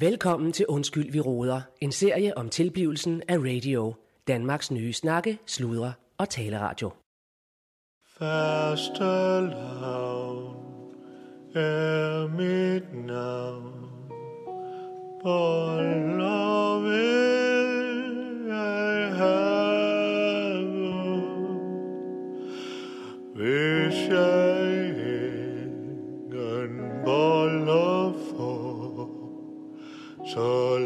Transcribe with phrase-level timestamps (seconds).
[0.00, 1.60] Velkommen til Undskyld, vi råder.
[1.80, 3.94] En serie om tilblivelsen af radio.
[4.28, 6.90] Danmarks nye snakke, sludre og taleradio.
[8.18, 9.04] Første
[9.80, 10.56] lavn
[11.54, 13.72] er mit navn.
[15.22, 19.46] Boller vil jeg have,
[23.36, 23.75] Vil
[30.36, 30.85] så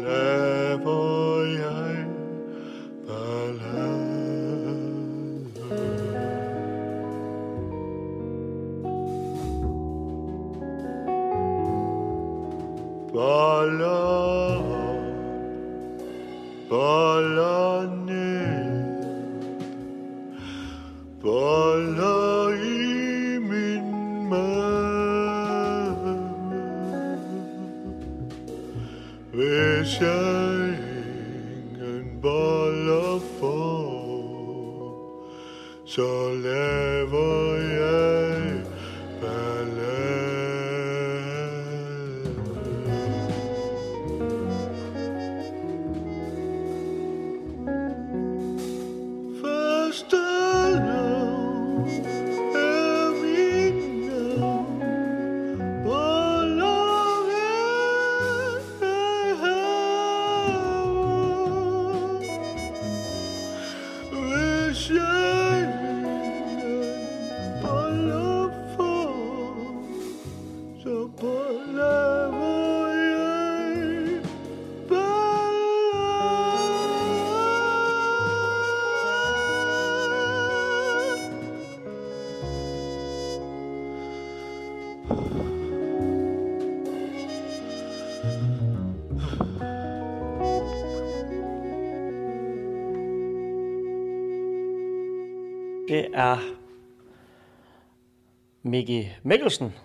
[98.81, 99.75] Mickey Mikkelsen,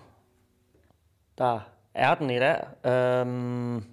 [1.37, 1.59] der
[1.93, 2.63] er den i dag.
[2.85, 3.83] Øhm,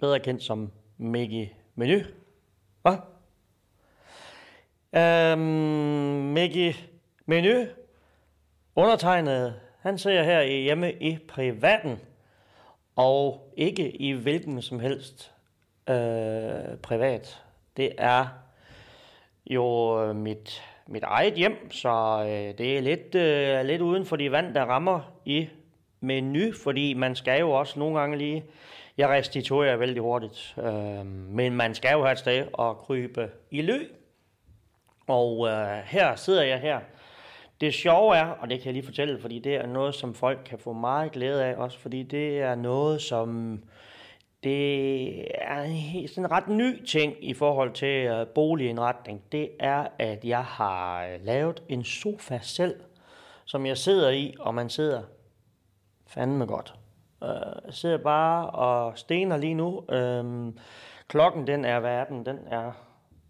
[0.00, 1.98] bedre kendt som Mickey Menu.
[2.82, 2.96] Hvad?
[4.92, 5.38] Øhm,
[6.32, 6.74] Mickey
[7.26, 7.66] Menu,
[8.74, 12.00] undertegnet, han sidder her hjemme i privaten,
[12.96, 15.32] og ikke i hvilken som helst
[15.88, 17.42] øh, privat.
[17.76, 18.26] Det er
[19.46, 24.16] jo øh, mit, mit eget hjem, så øh, det er lidt, øh, lidt uden for
[24.16, 25.48] de vand, der rammer i
[26.00, 28.44] menu, fordi man skal jo også nogle gange lige,
[28.98, 33.62] jeg restituerer vældig hurtigt, øh, men man skal jo have et sted at krybe i
[33.62, 33.78] ly.
[35.06, 36.80] Og øh, her sidder jeg her.
[37.60, 40.38] Det sjove er, og det kan jeg lige fortælle, fordi det er noget, som folk
[40.46, 43.60] kan få meget glæde af også, fordi det er noget, som
[44.44, 49.22] det er en sådan en ret ny ting i forhold til øh, boligindretning.
[49.32, 52.80] Det er, at jeg har øh, lavet en sofa selv,
[53.44, 55.02] som jeg sidder i, og man sidder
[56.06, 56.74] fandme godt.
[57.22, 57.28] Øh,
[57.64, 59.84] jeg sidder bare og stener lige nu.
[59.88, 60.58] Øhm,
[61.08, 62.36] klokken, den er, verden, den?
[62.36, 62.72] Den er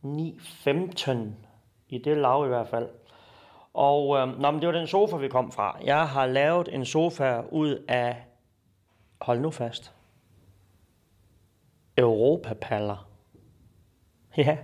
[0.05, 1.17] 9.15
[1.89, 2.89] i det lav i hvert fald.
[3.75, 5.79] Og øh, nå, men det var den sofa, vi kom fra.
[5.85, 8.17] Jeg har lavet en sofa ud af,
[9.21, 9.95] hold nu fast,
[11.99, 13.09] Europapaller.
[14.37, 14.57] Ja.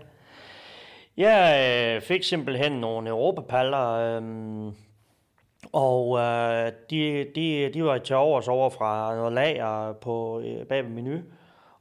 [1.17, 4.75] Jeg øh, fik simpelthen nogle Europapaller, øhm,
[5.73, 10.85] og øh, de, de, de var til overs over fra noget lager på, øh, bag
[10.85, 11.19] ved menu.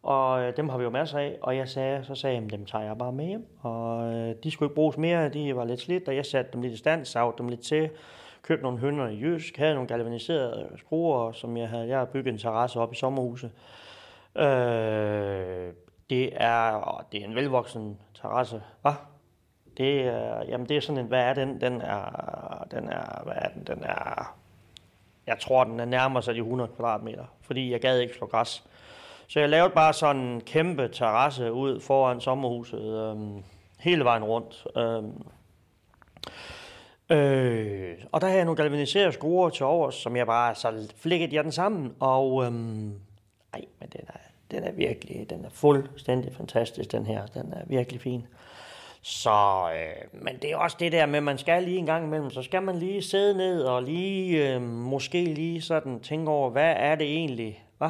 [0.04, 2.66] Og øh, dem har vi jo masser af, og jeg sagde, så sagde jeg, dem
[2.66, 3.46] tager jeg bare med hjem.
[3.62, 6.62] Og øh, de skulle ikke bruges mere, de var lidt slidt, og jeg satte dem
[6.62, 7.90] lidt i stand, savte dem lidt til,
[8.42, 12.32] købte nogle hønder i Jysk, havde nogle galvaniserede skruer, som jeg havde, jeg havde bygget
[12.34, 13.52] en terrasse op i sommerhuset.
[14.36, 15.74] Øh,
[16.10, 18.62] det er, åh, det er en velvoksen terrasse.
[18.82, 18.94] Hvad?
[19.78, 21.62] Det er, jamen det er sådan en, hvad er den?
[21.62, 23.64] Den er, den er, hvad er den?
[23.68, 24.36] Den er,
[25.28, 28.64] jeg tror den er nærmere sig de 100 kvadratmeter, fordi jeg gad ikke slå græs.
[29.28, 33.44] Så jeg lavede bare sådan en kæmpe terrasse ud foran sommerhuset, øhm,
[33.80, 34.68] hele vejen rundt.
[34.78, 35.22] Øhm,
[37.10, 41.36] øh, og der havde jeg nogle galvaniserede skruer til overs, som jeg bare så flækkede
[41.36, 43.00] jeg den sammen, og øhm,
[43.54, 44.18] ej, men den er,
[44.52, 47.26] den er virkelig, den er fuldstændig fantastisk, den her.
[47.26, 48.28] Den er virkelig fin.
[49.02, 52.06] Så, øh, men det er også det der med, at man skal lige en gang
[52.06, 56.50] imellem, så skal man lige sidde ned og lige, øh, måske lige sådan tænke over,
[56.50, 57.90] hvad er det egentlig, hvad?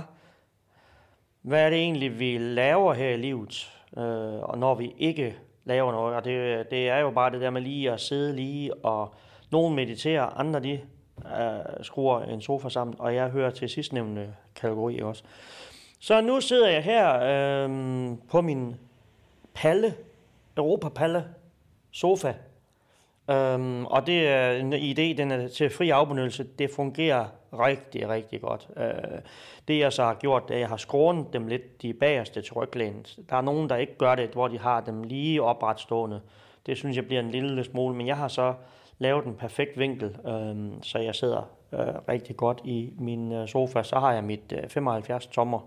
[1.42, 5.36] Hvad er det egentlig, vi laver her i livet, øh, og når vi ikke
[5.66, 6.16] laver noget?
[6.16, 9.16] Og det, det er jo bare det der med lige at sidde lige, og
[9.52, 10.80] nogen mediterer, andre de
[11.26, 15.24] øh, skruer en sofa sammen, og jeg hører til sidstnævnte kategori også.
[16.00, 18.76] Så nu sidder jeg her øh, på min
[19.54, 19.94] palle,
[20.58, 21.26] Europa-palle,
[21.92, 22.34] sofa.
[23.30, 26.44] Øhm, og det er en idé, den er til fri afbenyttelse.
[26.44, 28.68] Det fungerer rigtig, rigtig godt.
[28.78, 29.20] Øh,
[29.68, 32.42] det jeg så har gjort, det er, at jeg har skrånet dem lidt de bagerste
[32.42, 33.20] til ryglænet.
[33.30, 36.22] Der er nogen, der ikke gør det, hvor de har dem lige opretstående.
[36.66, 38.54] Det synes jeg bliver en lille smule, men jeg har så
[38.98, 41.80] lave den perfekt vinkel, øh, så jeg sidder øh,
[42.10, 43.84] rigtig godt i min øh, sofa.
[43.84, 45.60] Så har jeg mit øh, 75 tommer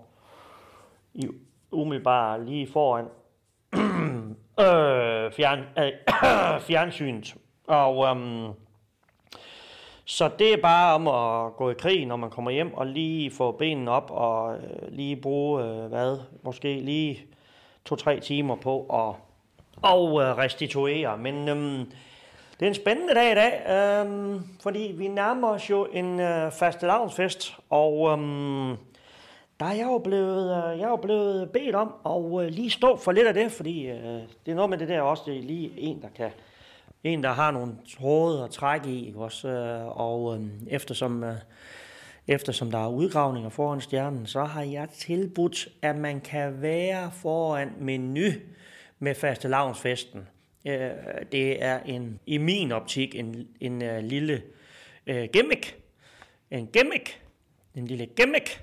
[1.15, 1.29] i
[1.71, 3.05] umiddelbart lige foran
[4.61, 5.93] øh, fjern, øh,
[6.69, 7.35] fjernsynet.
[7.67, 8.51] Og øh,
[10.05, 13.31] så det er bare om at gå i krig, når man kommer hjem, og lige
[13.31, 17.21] få benene op, og øh, lige bruge, øh, hvad, måske lige
[17.85, 19.27] to-tre timer på at
[19.83, 21.19] og, øh, restituere.
[21.19, 21.91] Men øhm,
[22.61, 26.53] det er en spændende dag i dag, øhm, fordi vi nærmer os jo en øh,
[26.53, 28.77] fastelavnsfest, og øhm,
[29.61, 32.71] der er jeg jo blevet, øh, jeg er jo blevet bedt om at øh, lige
[32.71, 35.39] stå for lidt af det, fordi øh, det er noget med det der også, det
[35.39, 36.31] er lige en, der kan
[37.05, 39.49] en, der har nogle tråde at trække i, ikke også?
[39.49, 41.37] Øh, og øh, eftersom, øh,
[42.27, 47.73] eftersom der er udgravninger foran stjernen, så har jeg tilbudt, at man kan være foran
[47.81, 48.31] menu
[48.99, 50.29] med faste lavnsfesten.
[50.67, 50.91] Øh,
[51.33, 54.43] det er en, i min optik en, en uh, lille
[55.07, 55.79] øh, gimmick.
[56.51, 57.23] En gimmick.
[57.75, 58.63] En lille gimmick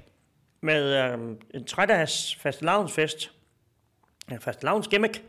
[0.62, 3.32] med øh, en trædags faste lavnsfest.
[4.32, 5.24] En faste lavns gimmick øh,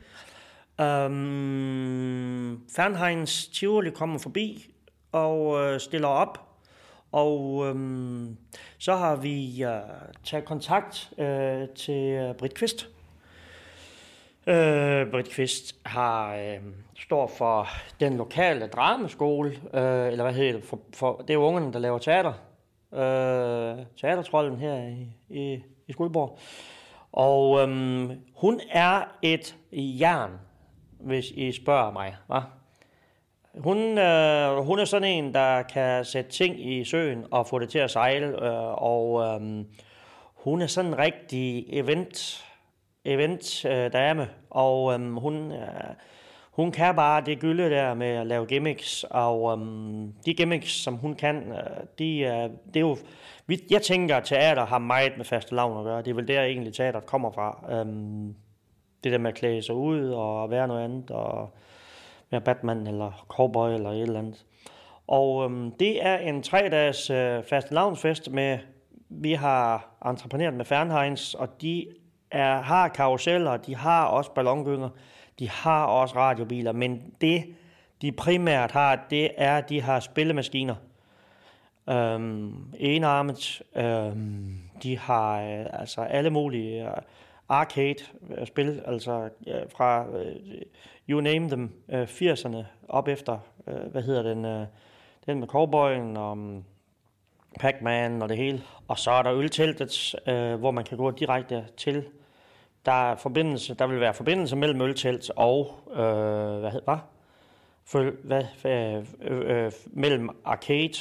[0.78, 4.74] Um, Fernheins Tivoli kommer forbi
[5.12, 6.38] og øh, stiller op.
[7.12, 8.36] Og øhm,
[8.78, 9.80] så har vi øh,
[10.24, 12.88] taget kontakt øh, til øh, Britt Kvist.
[14.46, 16.58] Øh, Britt Kvist har, øh,
[16.98, 17.68] står for
[18.00, 21.98] den lokale dramaskole, øh, eller hvad hedder det, for, for, det er ungerne, der laver
[21.98, 22.32] teater.
[22.92, 26.38] Øh, teatertrollen her i, i, i Skuldborg.
[27.12, 30.30] Og øhm, hun er et jern
[31.04, 32.16] hvis I spørger mig.
[32.26, 32.40] Hva?
[33.58, 37.68] Hun, øh, hun er sådan en, der kan sætte ting i søen og få det
[37.68, 39.64] til at sejle, øh, og øh,
[40.34, 42.44] hun er sådan en rigtig event,
[43.04, 45.94] event øh, dame, og øhm, hun, øh,
[46.50, 50.94] hun kan bare det gylde der med at lave gimmicks, og øhm, de gimmicks, som
[50.94, 52.96] hun kan, øh, de, øh, det er jo,
[53.70, 56.02] jeg tænker, at teater har meget med faste lavn at gøre.
[56.02, 57.64] Det er vel der egentlig teateret kommer fra.
[57.70, 58.34] Øhm,
[59.04, 61.54] det der med at klæde sig ud og være noget andet, og
[62.30, 64.44] være Batman eller cowboy eller et eller andet.
[65.06, 68.58] Og øhm, det er en tre-dages øh, faste lavnsfest med,
[69.08, 71.86] vi har entrepreneret med Fernheins, og de
[72.34, 74.88] er, har karuseller, de har også ballongynger,
[75.38, 77.44] de har også radiobiler, men det,
[78.02, 80.74] de primært har, det er, at de har spillemaskiner.
[81.88, 86.88] Øhm, enarmet, øhm, de har øh, altså alle mulige...
[86.88, 86.96] Øh,
[87.48, 90.36] arcade-spil, øh, altså øh, fra øh,
[91.08, 92.56] you name them, øh, 80'erne
[92.88, 94.66] op efter, øh, hvad hedder den, øh,
[95.26, 96.64] den med cowboyen og um,
[97.60, 98.62] Pac-Man og det hele.
[98.88, 102.04] Og så er der ølteltet, øh, hvor man kan gå direkte til.
[102.86, 106.98] Der, er forbindelse, der vil være forbindelse mellem øltelt og, øh, hvad hedder
[108.22, 108.44] hvad?
[108.62, 110.92] Hvad, øh, øh, mellem arcade,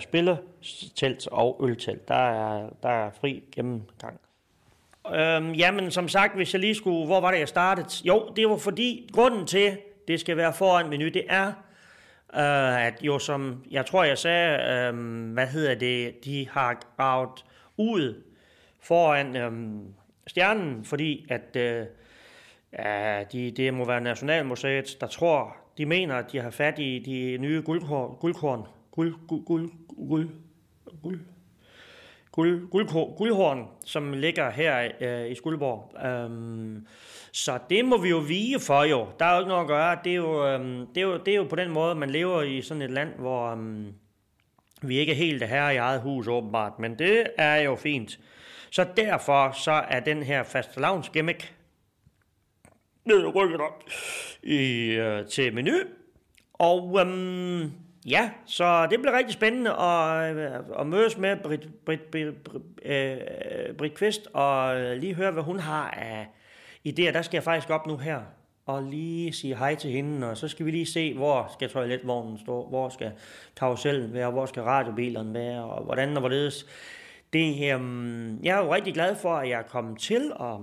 [0.00, 2.08] spilletelt og øltelt.
[2.08, 4.20] Der er, der er fri gennemgang.
[5.14, 7.06] Øhm, jamen, som sagt, hvis jeg lige skulle...
[7.06, 7.88] Hvor var det, jeg startede?
[8.04, 9.78] Jo, det var fordi, grunden til,
[10.08, 11.46] det skal være foran menu, det er,
[12.34, 13.64] øh, at jo som...
[13.70, 17.44] Jeg tror, jeg sagde, øh, hvad hedder det, de har gravet
[17.76, 18.22] ud
[18.80, 19.52] foran øh,
[20.26, 21.86] stjernen, fordi at øh,
[22.72, 26.98] ja, de, det må være Nationalmuseet, der tror, de mener, at de har fat i
[26.98, 28.66] de nye guldkorn, guldkorn
[28.96, 29.70] guld, guld, guld,
[31.02, 31.20] guld,
[32.32, 36.06] guld, guld, guldhorn, som ligger her øh, i Skuldborg.
[36.06, 36.86] Øhm,
[37.32, 39.06] så det må vi jo vige for jo.
[39.18, 39.98] Der er jo ikke noget at gøre.
[40.04, 42.42] Det er jo, øhm, det er jo, det er jo på den måde, man lever
[42.42, 43.94] i sådan et land, hvor øhm,
[44.82, 46.78] vi ikke er helt her i eget hus åbenbart.
[46.78, 48.18] Men det er jo fint.
[48.76, 51.54] Så derfor så er den her fastelavns gimmick
[53.34, 53.84] rykket op
[54.42, 55.72] i, øh, til menu.
[56.52, 57.72] Og øhm,
[58.06, 62.62] Ja, så det bliver rigtig spændende at, øh, at mødes med Britt, Brit, Brit, Brit,
[62.82, 66.28] øh, Brit Kvist og øh, lige høre, hvad hun har af
[66.88, 67.12] idéer.
[67.12, 68.20] Der skal jeg faktisk op nu her
[68.66, 72.38] og lige sige hej til hende, og så skal vi lige se, hvor skal toiletvognen
[72.38, 73.12] stå, hvor skal
[73.56, 76.66] karusellen være, hvor skal radiobilerne være, og hvordan og hvorledes.
[77.32, 80.56] Det, øhm, jeg er jo rigtig glad for, at jeg er kommet til at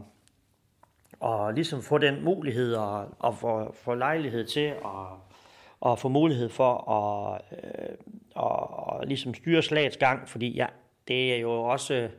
[1.20, 5.08] og ligesom få den mulighed og, og få, få lejlighed til at
[5.84, 7.96] og få mulighed for at, øh,
[8.36, 10.66] og, og ligesom styre slagets gang, fordi ja,
[11.08, 12.10] det er jo også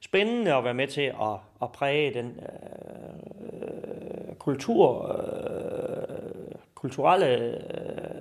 [0.00, 8.20] spændende at være med til at, at præge den øh, kultur, øh, kulturelle, øh,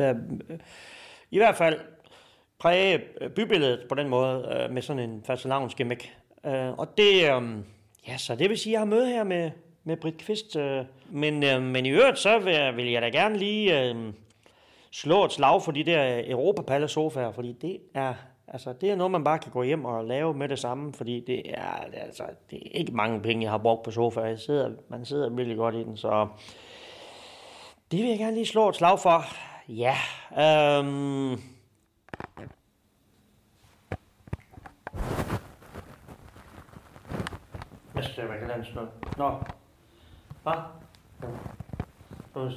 [0.00, 0.16] øh,
[1.30, 1.80] i hvert fald
[2.62, 6.12] præge øh, bybilledet på den måde øh, med sådan en fastelavns gimmick.
[6.46, 7.42] Øh, og det, øh,
[8.08, 9.50] ja, så det vil sige, at jeg har møde her med,
[9.84, 10.56] med Britt Kvist.
[10.56, 13.96] Øh, men, øh, men i øvrigt, så vil, vil jeg da gerne lige øh,
[14.90, 18.14] slå et slag for de der Europapalle sofaer, fordi det er,
[18.48, 21.24] altså, det er noget, man bare kan gå hjem og lave med det samme, fordi
[21.26, 24.26] det er, altså, det er ikke mange penge, jeg har brugt på sofaer.
[24.26, 26.28] Jeg sidder, man sidder virkelig godt i den, så
[27.90, 29.24] det vil jeg gerne lige slå et slag for.
[29.68, 29.96] Ja,
[30.38, 31.40] øhm,
[38.12, 39.38] Hvad skal jeg være sådan Nå.
[40.42, 40.52] Hvad?
[42.34, 42.50] Nu.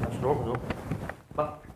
[0.00, 0.54] Jeg slukker nu.
[1.34, 1.67] Hvad?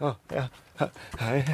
[0.00, 0.44] Oh, ja.
[1.20, 1.44] Hej.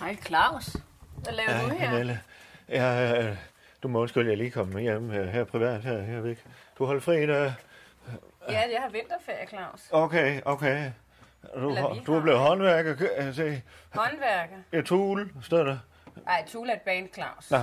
[0.00, 0.76] Hej Claus.
[1.16, 1.90] Hvad laver Hej, du her?
[1.90, 2.20] Pernille.
[2.68, 3.36] Ja, øh,
[3.82, 6.44] du må undskylde, jeg lige kom hjem øh, her privat her, her væk.
[6.78, 7.52] Du holder fri i dag?
[8.48, 9.88] Ja, jeg har vinterferie, Claus.
[9.90, 10.90] Okay, okay.
[11.54, 13.62] Du, du er blevet håndværker, kan jeg se.
[13.94, 14.56] Håndværker.
[14.72, 15.78] Et tool, står der.
[16.26, 17.50] Ej, Tula er et band, Claus.
[17.50, 17.56] Nå?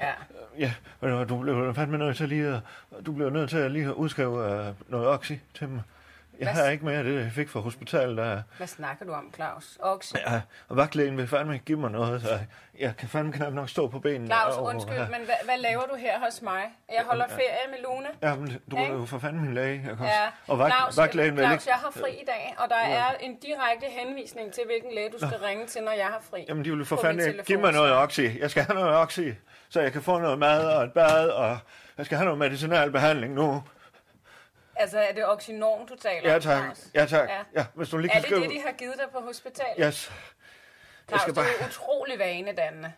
[0.00, 0.12] Ja.
[0.58, 2.60] Ja, ved du, blev fandme nødt til lige at,
[3.06, 5.82] du blev nødt til at lige at udskrive uh, noget oxy til mig.
[6.38, 8.16] Jeg Hvad har ikke mere af det, jeg fik fra hospitalet.
[8.16, 9.78] Der, Hvad snakker du om, Claus?
[9.82, 10.14] Oxy.
[10.26, 12.38] ja, og vagtlægen vil fandme give mig noget, så
[12.80, 14.26] jeg kan fandme knap nok stå på benene.
[14.26, 15.00] Claus, og- undskyld, ja.
[15.08, 16.62] men hvad, hvad laver du her hos mig?
[16.96, 18.08] Jeg holder ferie med Luna.
[18.22, 19.82] Jamen, du er jo for fanden min læge.
[19.88, 21.70] Jeg kan Ja, og vagt, Claus, vagtlægen vil Claus, ikke...
[21.70, 25.18] jeg har fri i dag, og der er en direkte henvisning til, hvilken læge du
[25.26, 26.44] skal ringe til, når jeg har fri.
[26.48, 28.20] Jamen, de vil for fanden give mig noget oxy.
[28.40, 29.20] Jeg skal have noget oxy,
[29.68, 31.58] så jeg kan få noget mad og et bad, og
[31.98, 33.62] jeg skal have noget medicinal behandling nu.
[34.76, 36.78] Altså, er det Oxynorm, du taler Ja om, tak, Claus?
[36.94, 37.28] ja tak.
[37.28, 37.38] Ja.
[37.60, 38.42] Ja, hvis du lige Er kan det skrive...
[38.42, 39.74] det, de har givet dig på hospitalet?
[39.78, 40.12] Yes.
[41.08, 42.92] Claus, skal det er bare- utrolig vanedannende.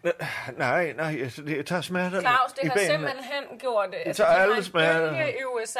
[0.56, 2.92] Nej, nej, det, jeg tager smerterne Claus, det i har benene.
[2.92, 3.98] simpelthen gjort det.
[4.06, 5.24] Altså, tager de har alle smerter.
[5.26, 5.78] i USA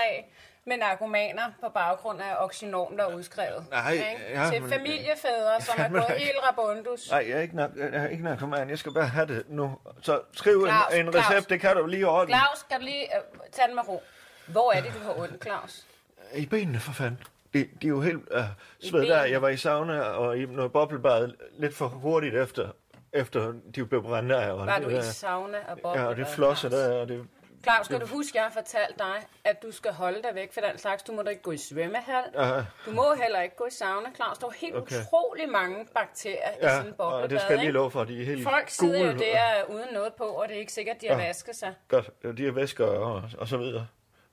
[0.68, 3.66] med narkomaner på baggrund af Oxynorm, der er udskrevet.
[3.70, 4.04] Nej, ikke?
[4.34, 7.10] ja, Til men- familiefædre, som er gået da- helt rabundus.
[7.10, 8.70] Nej, jeg er ikke jeg er ikke narkoman.
[8.70, 9.78] Jeg skal bare have det nu.
[10.02, 11.30] Så skriv Claus, en, en Claus.
[11.30, 12.34] recept, det kan du lige ordne.
[12.34, 14.02] Claus, kan du lige uh, tage den med ro?
[14.46, 15.86] Hvor er det, du har ondt, Claus?
[16.34, 17.22] I benene, for fanden.
[17.54, 18.40] De, de er jo helt uh,
[18.80, 19.08] svedt benene?
[19.08, 19.24] der.
[19.24, 22.68] Jeg var i sauna og i noget boblebad lidt for hurtigt efter,
[23.12, 24.50] efter de blev brændt af.
[24.52, 26.00] Og Var det du i der- sauna og boble?
[26.00, 27.26] Ja, og det flosser der, og det...
[27.62, 30.60] Claus, skal du huske, jeg har fortalt dig, at du skal holde dig væk fra
[30.70, 31.02] den slags.
[31.02, 32.24] Du må da ikke gå i svømmehal.
[32.34, 34.38] Ja, Du må heller ikke gå i sauna, Claus.
[34.38, 34.96] Der er jo helt Okay.
[35.00, 37.22] utrolig mange bakterier i ja sådan en boblebad.
[37.22, 39.18] og det skal jeg lige love for, de er helt Folk sidder jo gule.
[39.18, 41.26] der uden noget på, og det er ikke sikkert, de har Ja.
[41.26, 41.74] vasket sig.
[41.88, 43.86] Godt, de er væsker og, og så videre.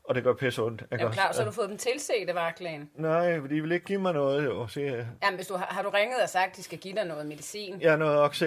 [0.03, 0.83] Og det gør pisse ondt.
[0.91, 2.89] Jeg Jamen Claus, har du fået dem tilset af vagtlægen?
[2.95, 5.07] Nej, for de vil ikke give mig noget, jo, siger jeg.
[5.23, 7.25] Jamen, hvis du har, har du ringet og sagt, at de skal give dig noget
[7.25, 7.81] medicin?
[7.81, 8.43] Jeg har noget oxy.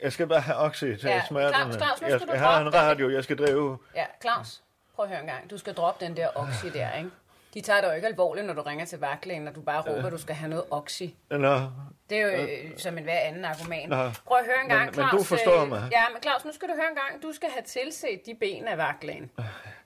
[0.00, 1.54] Jeg skal bare have oxy til Ja, ja, smerterne.
[1.72, 3.78] Claus, Claus, nu jeg, skal du jeg har en radio, jeg skal drive.
[3.94, 4.62] Ja, Claus,
[4.94, 5.50] prøv at høre en gang.
[5.50, 7.10] Du skal droppe den der oxy der, ikke?
[7.54, 10.06] De tager dig jo ikke alvorligt, når du ringer til vagtlægen, og du bare råber,
[10.06, 11.02] at du skal have noget oxy.
[11.30, 11.60] Nå,
[12.10, 12.48] Det er jo øh,
[12.78, 13.88] som en hver anden argument.
[13.88, 13.96] Nå.
[14.26, 15.10] Prøv at høre en Men- gang, men Claus.
[15.10, 15.88] du forstår øh, mig.
[15.92, 17.22] Ja, men Claus, nu skal du høre en gang.
[17.22, 19.30] Du skal have tilset de ben af vagtlægen.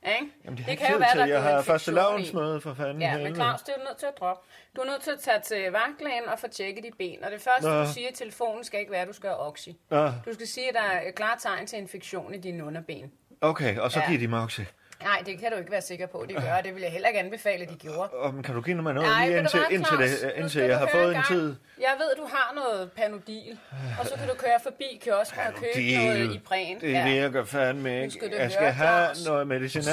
[0.07, 0.33] Ikke?
[0.45, 1.21] jamen, det, det kan jo være, til.
[1.21, 3.01] der Jeg har første lavnsmøde for fanden.
[3.03, 3.35] Ja, men helvede.
[3.35, 4.49] Claus, det er du nødt til at droppe.
[4.77, 7.25] Du er nødt til at tage til vagtlægen og få tjekket de ben.
[7.25, 7.81] Og det første, Nå.
[7.85, 9.69] du siger i telefonen, skal ikke være, at du skal have oxy.
[9.91, 13.13] Nå, Du skal sige, at der er klare tegn til infektion i dine underben.
[13.41, 14.07] okay, og så Ja.
[14.07, 14.61] giver de mig oxy.
[15.05, 16.61] Nej, det kan du ikke være sikker på, de gør.
[16.65, 18.33] Det vil jeg heller ikke anbefale, de gjorde.
[18.33, 20.11] Men kan du give mig noget Nej, lige indtil, indtil, Claus?
[20.21, 21.57] det, indtil jeg har fået en tid?
[21.81, 23.59] Jeg ved, du har noget panodil,
[24.01, 25.99] og så kan du køre forbi kiosken og købe Panodil.
[26.05, 26.81] noget i præn.
[26.81, 28.11] Det virker fandme ikke.
[28.15, 29.27] skal Jeg skal høre, have Claus.
[29.27, 29.85] noget medicinal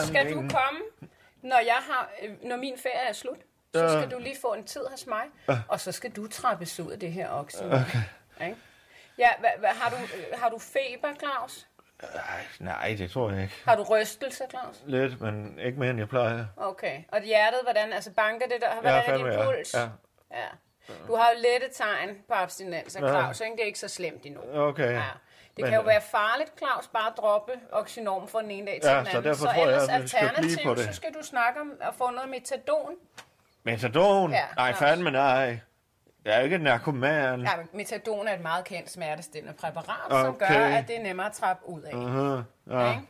[0.00, 0.80] Så skal du komme,
[1.42, 3.38] når, jeg har, øh, når min ferie er slut.
[3.74, 4.00] Så Ja.
[4.02, 5.22] skal du lige få en tid hos mig,
[5.68, 7.62] og så skal du trappes ud af det her oxy.
[7.62, 8.54] Okay.
[9.18, 11.66] Ja, hva, hva, har, du, øh, har du feber, Claus?
[12.02, 13.54] Ej, nej, det tror jeg ikke.
[13.64, 14.82] Har du rystelse, Claus?
[14.86, 16.44] Lidt, men ikke mere end jeg plejer.
[16.56, 17.02] Okay.
[17.12, 17.92] Og hjertet, hvordan?
[17.92, 18.72] Altså banker det der?
[18.72, 19.44] Hvordan er fandme, din ja.
[19.44, 19.74] puls?
[19.74, 19.80] Ja.
[20.30, 20.46] ja.
[21.06, 23.52] Du har jo lette tegn på abstinens af Claus, ikke?
[23.56, 24.40] Det er ikke så slemt endnu.
[24.54, 24.92] Okay.
[24.92, 25.02] Ja.
[25.56, 28.80] Det Men, kan jo være farligt, Claus, bare at droppe oxynorm fra den ene dag
[28.82, 29.34] til Ja, den så anden.
[29.36, 30.84] tror jeg, ellers at vi skal blive alternativt, på det.
[30.84, 32.94] så skal du snakke om at få noget metadon.
[33.62, 34.30] Metadon?
[34.32, 35.58] Ja, nej, fandme nej.
[36.28, 37.40] Jeg er ikke narkoman.
[37.40, 40.48] Ja, men metadon er et meget kendt smertestillende præparat, som Okay.
[40.48, 41.90] gør, at det er nemmere at trappe ud af.
[41.92, 42.72] Uh-huh.
[42.74, 42.90] Ja.
[42.90, 43.02] Ikke?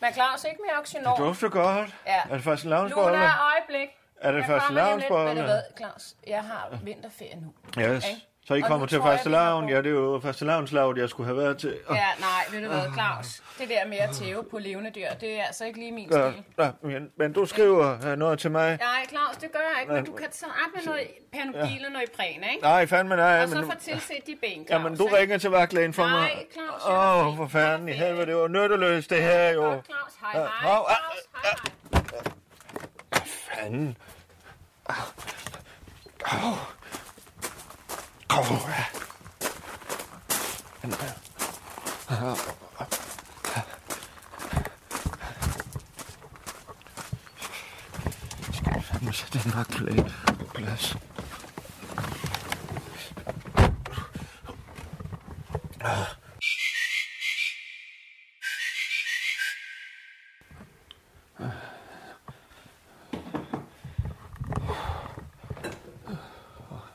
[0.00, 1.18] Men Claus, ikke mere Det oxynorm.
[1.18, 1.94] dufter godt.
[2.06, 2.20] Ja.
[2.30, 3.18] Er det først en Luna, lavnsbolle?
[3.18, 3.88] øjeblik.
[4.20, 4.74] Er det Jeg kommer lidt.
[4.74, 5.42] lavnsbolle?
[5.42, 6.14] Hvad, Claus?
[6.26, 7.52] Jeg har vinterferie nu.
[7.82, 8.08] Yes.
[8.08, 8.26] Ikke?
[8.46, 9.68] Så I Og kommer til første lavn.
[9.68, 11.76] Ja, det er jo første lavnslaget, jeg skulle have været til.
[11.90, 13.42] Ja, nej, ved du hvad, Claus?
[13.58, 16.30] Det der med at tæve på levende dyr, det er altså ikke lige min Ja,
[16.30, 16.44] stil.
[16.58, 18.78] ja, men, men du skriver øh, noget til mig.
[18.80, 21.92] Nej, Claus, det gør jeg ikke, men du kan så op med noget panodil og
[21.92, 22.62] noget præn, ikke?
[22.62, 23.42] Nej, fandme nej.
[23.42, 24.70] Og så Men, få tilset de ben, Claus.
[24.70, 25.16] jamen, du ikke?
[25.16, 26.20] ringer til vagtlægen for mig.
[26.20, 27.36] Nej, Claus, Åh, fri.
[27.36, 29.62] for fanden i helvede, det var nytteløst det her jo.
[29.62, 30.70] Godt, Claus, hej, Ja, hej.
[30.70, 30.86] ah, Claus,
[31.42, 31.54] hej,
[33.12, 33.24] hej.
[33.62, 33.96] Fanden.
[34.86, 34.94] Au.
[36.24, 36.54] Au.
[38.32, 38.42] Au.
[48.52, 50.04] Skal jeg fandme sætte den nakkelæge
[50.38, 50.96] på plads.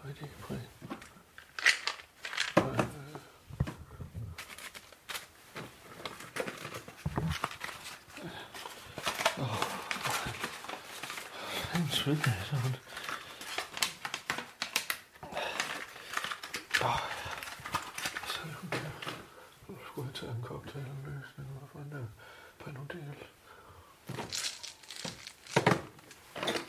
[0.04, 0.62] Hvad er det for en?
[11.76, 12.76] En sved, sådan.
[16.84, 17.00] Åh.
[18.28, 18.78] Så er hun der.
[19.68, 21.48] Nu skulle jeg tage en cocktailløsning.
[21.50, 22.08] Hvad fanden er
[22.64, 23.16] Panodil?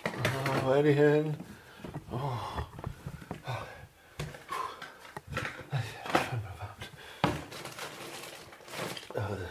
[0.06, 1.38] Åh, Hvor er det henne?
[2.12, 2.22] Åh.
[2.22, 3.62] Åh.
[5.72, 6.92] Ej, det er fandme varmt.
[9.16, 9.48] Øh.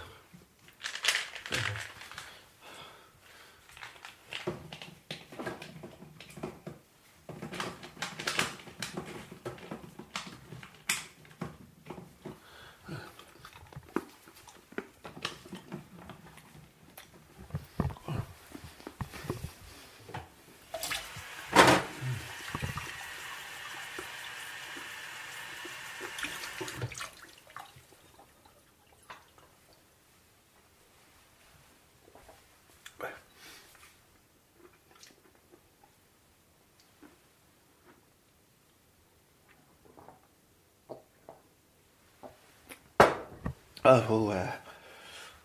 [43.88, 44.28] Åh, uh,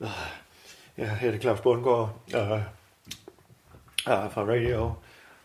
[0.00, 0.08] uh,
[0.96, 2.52] ja, her er det Claus Bundgaard uh,
[4.06, 4.92] uh, fra Radio.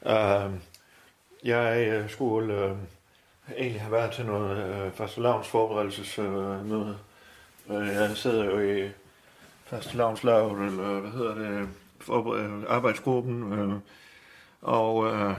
[0.01, 0.53] Uh,
[1.43, 2.77] jeg uh, skulle uh,
[3.57, 6.97] egentlig have været til noget uh, første lavns forberedelsesmøde.
[7.67, 8.91] Uh, uh, jeg sidder jo i
[9.65, 13.79] første lavnslaget, eller hvad hedder det, forbered- arbejdsgruppen, uh,
[14.61, 15.33] og uh,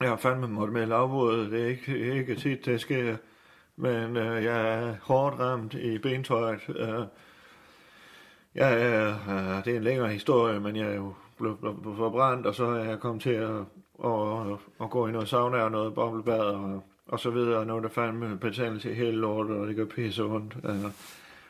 [0.00, 1.50] jeg har fandme måtte melde afbud.
[1.50, 3.16] Det er ikke, ikke tit, det sker.
[3.80, 6.60] Men øh, jeg er hårdt ramt i bentøjet.
[6.68, 7.04] Øh,
[8.54, 11.96] jeg er, øh, det er en længere historie, men jeg er jo blevet, blevet, blevet
[11.98, 13.56] forbrændt, og så er jeg kommet til at,
[14.04, 17.66] at, at gå i noget sauna og noget boblebad og, og så videre.
[17.66, 20.56] Noget, der fandme betændelse i hele lortet, og det gør pisse ondt.
[20.64, 20.90] Øh,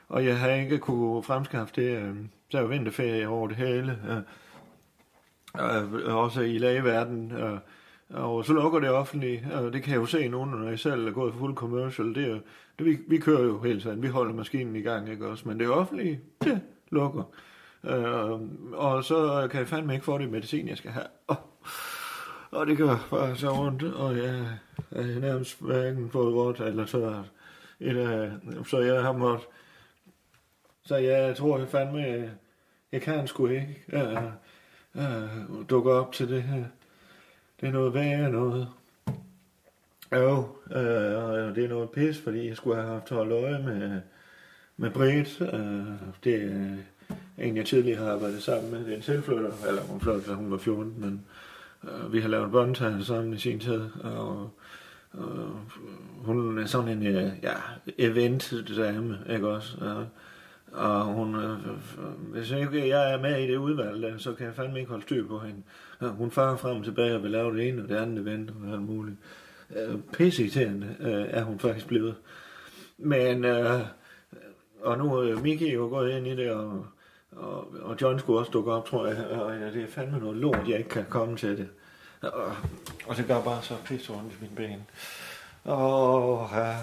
[0.08, 1.96] og jeg har ikke kunne fremskaffe det.
[1.96, 2.14] Øh,
[2.52, 3.98] der er jo vinterferie over det hele.
[5.60, 7.32] Øh, øh, også i lægeverdenen.
[7.32, 7.58] Øh,
[8.14, 11.08] og så lukker det offentlige, og det kan jeg jo se nu, når jeg selv
[11.08, 12.14] er gået for fuld commercial.
[12.14, 12.40] Det er, jo-
[12.78, 15.48] det, vi, vi kører jo hele tiden, vi holder maskinen i gang, ikke også?
[15.48, 17.22] Men det offentlige, det lukker.
[17.84, 18.40] Øh,
[18.72, 21.06] og så kan jeg fandme ikke få det medicin, jeg skal have.
[21.26, 21.36] Og,
[22.50, 24.46] og det gør bare så ondt, og jeg
[24.90, 27.32] er nærmest hverken fået vort eller tørt.
[27.80, 28.30] Et, øh,
[28.66, 29.46] så jeg har måttet...
[30.84, 32.30] Så jeg tror jeg fandme,
[32.92, 34.16] jeg kan sgu ikke øh,
[34.96, 36.64] øh, dukke op til det her.
[37.60, 38.68] Det er noget værre noget.
[40.12, 44.00] Jo, øh, og det er noget pis, fordi jeg skulle have haft holdt øje med,
[44.76, 45.40] med Britt.
[45.40, 45.84] Øh,
[46.24, 46.76] det er
[47.38, 48.84] en, jeg tidligere har arbejdet sammen med.
[48.84, 51.24] Det er en tilflytter, eller hun flyttede, da hun var 14, men
[51.84, 53.82] øh, vi har lavet båndtegn sammen i sin tid.
[54.02, 54.50] Og,
[55.12, 55.60] og
[56.24, 57.54] hun er sådan en øh, ja,
[57.98, 59.76] event-dame, ikke også?
[59.80, 60.06] Og,
[60.72, 61.58] og hun, øh,
[62.18, 65.26] hvis ikke jeg er med i det udvalg, så kan jeg fandme ikke holde styr
[65.26, 65.62] på hende.
[66.02, 68.50] Ja, hun farer frem og tilbage og vil lave det ene og det andet event
[68.50, 69.16] og alt muligt.
[69.76, 72.16] Øh, Pisseirriterende øh, er hun faktisk blevet.
[72.98, 73.80] Men, øh,
[74.82, 76.86] og nu er Miki jo gået ind i det, og,
[77.32, 79.26] og, og John skulle også dukke op, tror jeg.
[79.26, 81.68] Og ja, det er fandme noget lort, jeg ikke kan komme til det.
[82.22, 82.56] Og,
[83.06, 84.86] og det gør bare så pisse ondt i mine ben.
[85.64, 86.76] Åh, ja.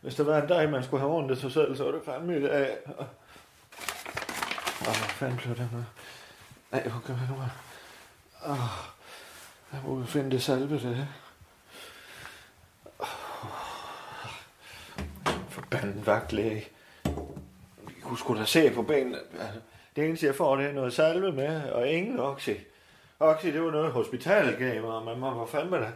[0.00, 2.00] Hvis der var en dag, man skulle have ondt i sig selv, så var det
[2.04, 2.76] fandme i dag.
[2.86, 3.04] Åh,
[4.80, 5.84] hvad fanden blev det med?
[6.72, 7.36] Nej, hvor gør jeg nu?
[8.46, 8.56] Åh,
[9.72, 11.06] jeg må finde det salve, det her.
[15.48, 16.68] Forbandet vagtlæge.
[17.86, 19.18] Vi kunne sgu da se på benene.
[19.40, 19.60] Altså,
[19.96, 22.50] det eneste, jeg får, det er noget salve med, og ingen oxy.
[23.20, 25.90] Oxy, det var noget, hospitalet gav mig, og man må fandme da...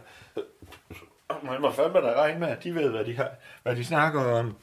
[1.43, 3.29] Man må fandme da regne med, at de ved, hvad de, har,
[3.63, 4.55] hvad de snakker om.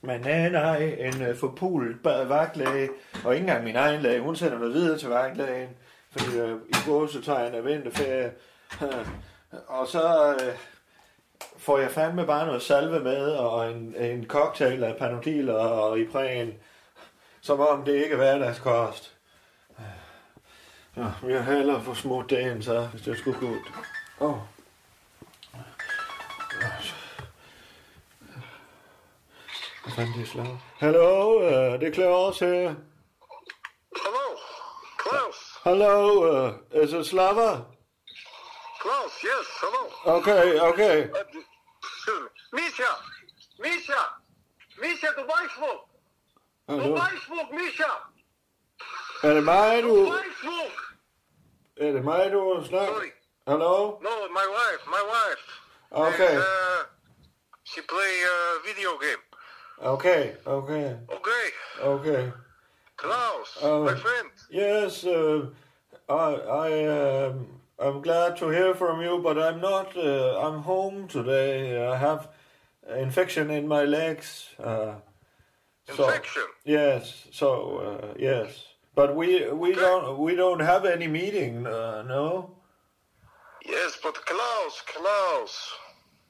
[0.00, 2.88] Men nej, nej, en øh, uh, forpulet vagtlæge,
[3.24, 5.68] og ikke engang min egen læge, hun sender mig videre til vagtlægen,
[6.18, 7.20] fordi uh, i går så
[7.64, 8.32] vinterferie.
[9.66, 10.56] Og så øh,
[11.58, 16.00] får jeg fandme bare noget salve med, og en, en cocktail af panodil og, og
[16.00, 16.54] Ipren,
[17.40, 19.16] som om det ikke er hverdagskost.
[20.96, 23.60] Ja, jeg har hellere få smut dagen, så, hvis det skulle gå ud.
[24.20, 24.30] Åh.
[24.30, 24.38] Oh.
[29.84, 30.58] Hvad fanden det er slag?
[30.78, 32.74] Hallo, uh, det er Claus her.
[35.66, 37.66] Hello, uh, is it Slava?
[38.80, 40.18] Klaus, yes, hello.
[40.18, 41.10] Okay, okay.
[41.10, 42.60] Uh, excuse me.
[42.62, 42.90] Misha!
[43.58, 44.02] Misha!
[44.80, 45.80] Misha, du Weißwurg!
[46.68, 46.94] Du Hallo.
[46.94, 47.90] Weißwurg, Misha!
[49.24, 50.10] Er det mig, Du du...
[50.12, 50.76] Weißwurg!
[51.78, 52.92] Er det mig, du snakker?
[52.94, 53.12] Sorry.
[53.48, 53.98] Hallo?
[54.02, 55.44] No, my wife, my wife.
[55.90, 56.84] Okay, And, uh,
[57.64, 59.22] she play uh, video game.
[59.82, 61.50] okay, okay, Okay,
[61.82, 62.32] okay.
[63.06, 63.84] Klaus, Oh.
[63.84, 64.30] my friend.
[64.50, 65.46] Yes, uh,
[66.08, 66.12] I,
[66.66, 66.70] I,
[67.26, 67.46] um,
[67.78, 69.96] I'm glad to hear from you, but I'm not.
[69.96, 71.84] Uh, I'm home today.
[71.86, 72.28] I have
[72.96, 74.48] infection in my legs.
[74.58, 74.94] Uh,
[75.96, 76.46] so- Infection.
[76.64, 77.26] yes.
[77.32, 77.48] So
[77.88, 78.48] uh, yes,
[78.94, 81.66] but we we don't we don't have any meeting.
[81.66, 82.50] Uh, no.
[83.64, 85.72] Yes, but Klaus, Klaus,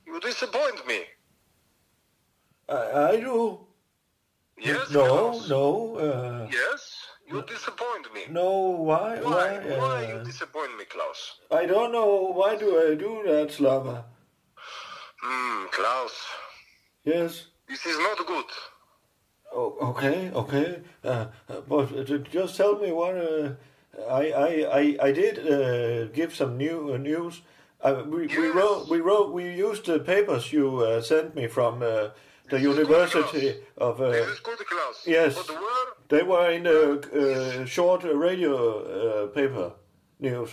[0.07, 1.01] you disappoint me.
[2.69, 3.61] I, I do.
[4.59, 5.49] Yes, No, Klaus.
[5.49, 5.97] no.
[5.97, 6.97] Uh, Yes,
[7.29, 8.23] you disappoint me.
[8.31, 8.51] no.
[8.89, 9.21] Why?
[9.21, 9.59] Why?
[9.59, 9.79] Why?
[9.79, 11.21] Why uh, you disappoint me, Klaus?
[11.51, 12.33] I don't know.
[12.33, 14.05] Why do I do that, Slava?
[15.23, 16.13] Hmm, Klaus,
[17.05, 17.47] Yes.
[17.69, 18.45] this is not good.
[19.53, 20.81] Oh, okay, okay.
[21.05, 23.17] Uh, uh, but uh, just tell me what.
[23.17, 23.51] Uh,
[24.11, 24.49] I, I,
[24.81, 27.41] I, I did uh, give some new uh, news.
[27.81, 31.83] Uh, we, we wrote, we wrote, we used the papers you uh, sent me from
[31.83, 32.09] uh,
[32.51, 34.01] the University of.
[34.01, 35.03] Uh, This is good, Klaus.
[35.07, 35.35] yes.
[35.35, 35.87] But where?
[36.09, 36.81] they were in a
[37.63, 39.73] uh, short radio uh, paper
[40.21, 40.51] news.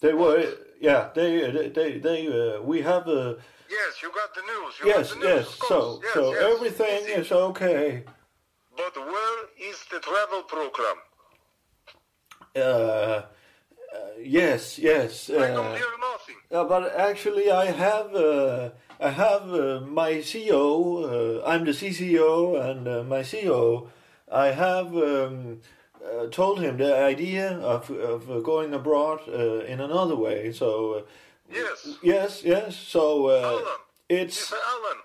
[0.00, 0.38] They were,
[0.80, 1.10] yeah.
[1.14, 3.06] They, they, they, they uh, we have.
[3.08, 3.34] Uh,
[3.82, 4.72] Yes, you got the news.
[4.80, 5.68] You yes, got the news, yes.
[5.68, 6.42] So, yes, so yes.
[6.52, 7.12] everything Easy.
[7.20, 8.04] is okay.
[8.76, 9.38] But where
[9.70, 10.96] is the travel program?
[12.54, 13.22] Uh, uh,
[14.20, 15.30] yes, yes.
[15.30, 16.36] I don't Uh, hear nothing.
[16.50, 18.70] uh, but actually, I have uh,
[19.02, 20.62] I have uh, my CEO.
[21.42, 23.88] Uh, I'm the CCO, and uh, my CEO.
[24.30, 25.60] I have um,
[26.04, 30.52] uh, told him the idea of of uh, going abroad uh, in another way.
[30.52, 31.02] So uh,
[31.52, 31.98] Yes.
[32.02, 32.76] yes, yes.
[32.76, 33.64] So uh, Alan.
[34.08, 34.98] it's It's Alan.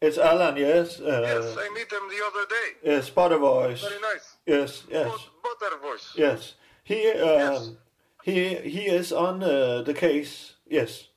[0.00, 0.56] it's Alan.
[0.56, 1.00] Yes.
[1.00, 2.68] Uh, Yes, I meet him the other day.
[2.82, 3.06] yes.
[3.06, 3.82] Spotter voice.
[3.82, 4.26] Very nice.
[4.46, 4.82] Yes.
[4.90, 5.10] Yes.
[5.42, 6.06] But, butter voice.
[6.16, 6.54] Yes.
[6.82, 7.70] He um, Yes.
[8.24, 10.54] he he is on uh, the case.
[10.66, 11.08] Yes.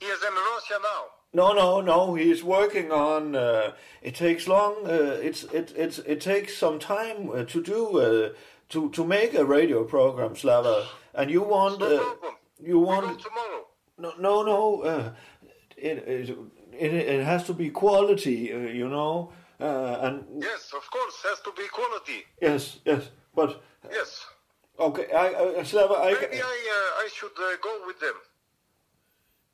[0.00, 1.02] He is in Russia now.
[1.34, 2.14] No, no, no.
[2.14, 3.34] He is working on.
[3.34, 4.86] Uh, it takes long.
[4.86, 8.28] Uh, it's it it it takes some time uh, to do uh,
[8.68, 10.86] to to make a radio program, Slava.
[11.12, 12.30] And you want No uh,
[12.62, 13.66] you want tomorrow.
[13.98, 14.82] no no no.
[14.82, 15.10] Uh,
[15.76, 16.30] it, it
[16.72, 19.32] it it has to be quality, uh, you know.
[19.60, 22.24] Uh, and Yes, of course, has to be quality.
[22.42, 23.10] yes, yes.
[23.34, 24.26] But Yes.
[24.78, 26.12] okay, I, I Slava, I.
[26.12, 28.14] Maybe I uh, I should uh, go with them.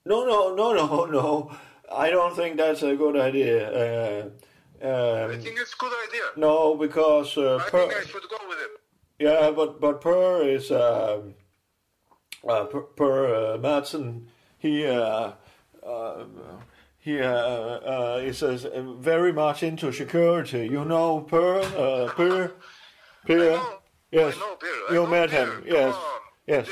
[0.05, 1.51] No, no, no, no, no.
[1.90, 3.70] I don't think that's a good idea.
[3.70, 4.31] Uh,
[4.83, 6.22] I um, think it's a good idea.
[6.37, 8.68] no, because uh, I per, think I should go with them.
[9.18, 11.35] yeah, but but Per is um,
[12.48, 14.26] uh, Per, per uh, Madsen.
[14.59, 15.33] He uh,
[15.87, 16.24] uh,
[16.98, 20.66] he uh, uh, is uh, very much into security.
[20.66, 22.53] You know, Per, uh, Per,
[23.26, 23.50] Per.
[23.53, 23.79] I know.
[24.11, 24.57] Yes, I know.
[24.62, 25.44] I you know met Peter.
[25.44, 25.64] him.
[25.66, 25.94] Yes,
[26.46, 26.68] yes,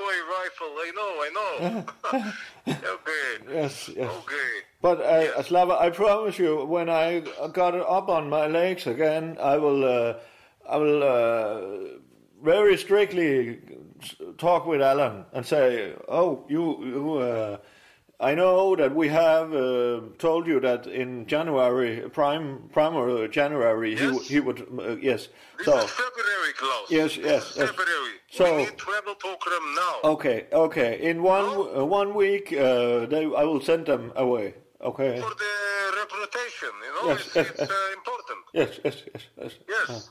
[0.00, 0.72] toy rifle.
[0.86, 1.10] I know.
[1.26, 1.52] I know.
[2.96, 3.54] okay.
[3.54, 4.10] yes, yes.
[4.22, 4.50] Okay.
[4.82, 7.20] But uh, Slava, I promise you, when I
[7.52, 10.14] got it up on my legs again, I will, uh,
[10.68, 11.98] I will uh,
[12.42, 13.60] very strictly
[14.38, 17.56] talk with Alan and say, "Oh, you, you uh,
[18.20, 24.26] I know that we have uh, told you that in January, prime, primary January, Yes.
[24.28, 25.28] he, he would, uh, yes.
[25.56, 26.90] This So is February, Klaus.
[26.90, 27.68] Yes, yes, yes.
[27.70, 28.19] February.
[28.30, 30.10] So we need travel program now.
[30.12, 31.00] okay, okay.
[31.02, 34.54] In one uh, one week, uh, they, I will send them away.
[34.80, 35.20] Okay.
[35.20, 35.54] For the
[36.02, 37.70] reputation, you know, Yes, it's, yes, it's yes.
[37.70, 38.38] uh, important.
[38.52, 39.52] Yes, yes, yes, yes.
[39.68, 40.10] Yes.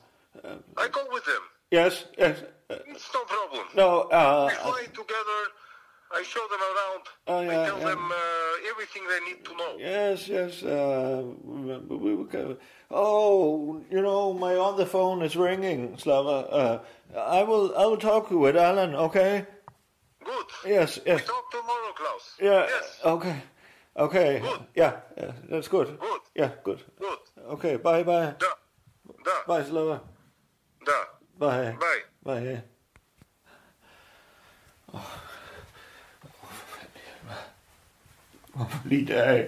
[0.78, 1.42] I go with them.
[1.72, 2.44] Yes, yes.
[2.70, 3.66] Uh, It's no problem.
[3.76, 5.40] no, uh, We fly together.
[6.12, 7.04] I show them around.
[7.28, 7.90] Oh, I tell yeah.
[7.90, 9.76] them uh, everything they need to know.
[9.78, 10.64] yes, yes.
[10.64, 12.56] Uh, we, we, we
[12.90, 16.50] oh, you know, my other phone is ringing, Slava.
[16.50, 16.80] Uh,
[17.16, 18.96] I will, I will talk with Alan.
[18.96, 19.46] Okay.
[20.24, 20.46] Good.
[20.66, 21.26] Yes, We yes.
[21.26, 22.36] talk tomorrow, Klaus.
[22.42, 22.66] Yeah.
[22.70, 23.00] Yes.
[23.04, 23.42] Okay.
[23.96, 24.40] Okay.
[24.40, 24.60] Good.
[24.76, 25.88] Yeah, yeah, that's good.
[26.00, 26.22] Good.
[26.36, 26.80] Yeah, good.
[27.00, 27.20] Good.
[27.54, 27.78] Okay.
[27.78, 28.34] Bye, bye.
[28.40, 28.48] Da.
[29.26, 29.32] Da.
[29.48, 30.02] Bye, Slava.
[30.86, 30.94] Da.
[31.40, 31.76] Bye.
[31.80, 32.04] Bye.
[32.24, 32.62] Bye.
[34.94, 35.20] Oh.
[38.54, 39.46] Hvorfor lige der?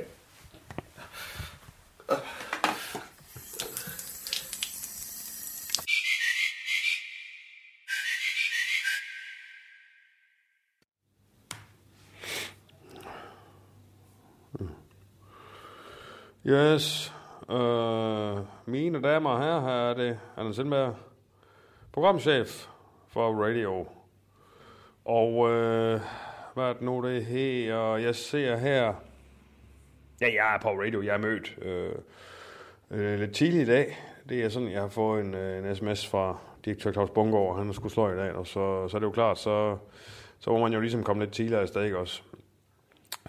[16.48, 17.14] Yes.
[17.52, 20.96] Øh, mine damer og herrer, her er det Anders Sindberg,
[21.92, 22.68] programchef
[23.08, 23.88] for Radio.
[25.06, 26.02] Og øh,
[26.54, 27.96] hvad er det nu, det her?
[27.96, 28.94] Jeg ser her...
[30.22, 31.02] Ja, jeg er på radio.
[31.02, 31.96] Jeg er mødt øh,
[32.92, 33.98] øh, lidt tidligt i dag.
[34.30, 37.58] Det er sådan, jeg har fået en, øh, en sms fra direktør Claus Bungård.
[37.58, 39.78] Han skulle slå i dag, og så, så er det jo klart, så,
[40.40, 42.24] så må man jo ligesom komme lidt tidligere sted, ikke også?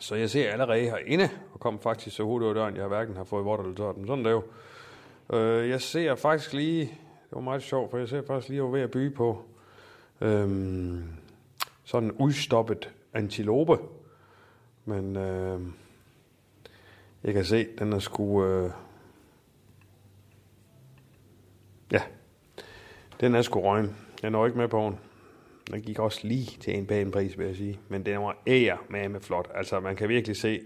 [0.02, 3.16] Så jeg ser allerede herinde, og kom faktisk så hurtigt ud af døren, jeg hverken
[3.16, 4.44] har fået vort eller tørt, men sådan er det jo.
[5.36, 8.72] Øh, jeg ser faktisk lige, det var meget sjovt, for jeg ser faktisk lige, over
[8.72, 9.44] ved at byge på
[10.20, 11.04] øhm,
[11.84, 13.78] sådan en udstoppet antilope.
[14.84, 15.60] Men øh,
[17.24, 18.44] jeg kan se, den er sgu...
[18.44, 18.70] Øh,
[21.92, 22.02] ja,
[23.20, 23.96] den er sgu røgen.
[24.22, 25.11] Jeg når ikke med på den.
[25.70, 27.80] Den gik også lige til en pæn pris, vil jeg sige.
[27.88, 29.48] Men den var ære med med flot.
[29.54, 30.60] Altså, man kan virkelig se,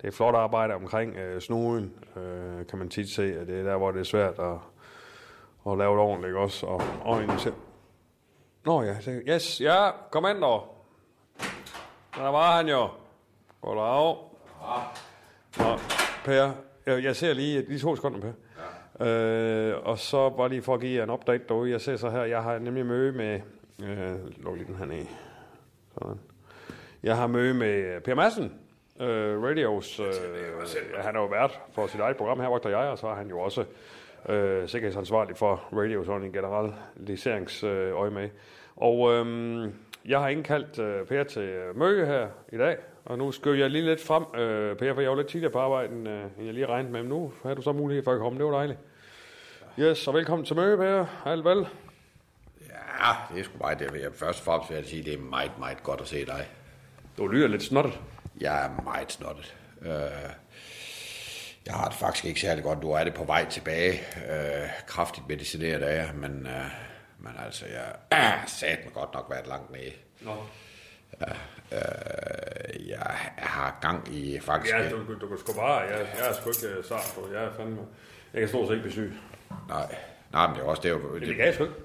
[0.00, 3.62] det er flot arbejde omkring øh, snuden, øh, kan man tit se, at det er
[3.62, 4.54] der, hvor det er svært at,
[5.72, 6.66] at lave det ordentligt, også?
[6.66, 7.52] Og øjnene til.
[8.64, 10.74] Nå ja, det- yes, ja, kom ind dog.
[12.16, 12.88] Der var han jo.
[13.60, 14.16] Goddag.
[15.58, 15.78] Nå,
[16.24, 16.52] Per,
[16.86, 18.32] jeg, jeg ser lige, lige to sekunder, Per.
[19.06, 21.70] Øh, og så bare lige for at give jer en update derude.
[21.70, 23.40] Jeg ser så her, jeg har nemlig møde med...
[23.84, 25.06] Øh, luk lige den her ned.
[25.94, 26.20] Sådan.
[27.02, 28.52] Jeg har møde med Per Madsen,
[29.00, 30.00] øh, Radios...
[30.00, 30.06] Øh,
[30.98, 33.28] han er jo vært for sit eget program her, Vogter Jeg, og så er han
[33.28, 33.64] jo også
[34.28, 38.28] øh, sikkerhedsansvarlig for Radio sådan en generel liceringsøje med.
[38.76, 39.68] Og øh,
[40.04, 43.70] jeg har indkaldt øh, Per til øh, møde her i dag, og nu skal jeg
[43.70, 46.44] lige lidt frem, øh, Per, for jeg var lidt tidligere på arbejde, end, øh, end
[46.44, 48.52] jeg lige regnede med, men nu har du så mulighed for at komme, det var
[48.52, 48.78] dejligt.
[49.78, 51.06] Yes, og velkommen til møde, Per.
[51.24, 51.66] Alt vel?
[53.00, 54.02] Ja, det er sgu meget det.
[54.02, 56.48] Jeg først og fremmest vil jeg sige, det er meget, meget godt at se dig.
[57.18, 58.00] Du lyder lidt snottet.
[58.40, 59.56] Jeg er meget snottet.
[59.82, 59.90] Øh,
[61.66, 62.82] jeg har det faktisk ikke særlig godt.
[62.82, 63.92] Du er det på vej tilbage.
[64.30, 66.64] Øh, kraftigt medicineret af jer, men, øh,
[67.18, 69.92] men altså, jeg er sat mig godt nok været langt nede.
[70.20, 70.34] Nå.
[71.72, 74.74] Øh, jeg har gang i faktisk...
[74.74, 75.78] Ja, du, du, du kan sgu bare.
[75.78, 77.28] Jeg, jeg er sgu ikke uh, sart på.
[77.32, 77.80] Jeg er fandme...
[78.32, 79.12] Jeg kan stort set ikke blive syg.
[79.68, 79.94] Nej,
[80.32, 80.88] nej, men det er også det.
[80.88, 81.76] er jo- Det, det kan jeg sgu ikke.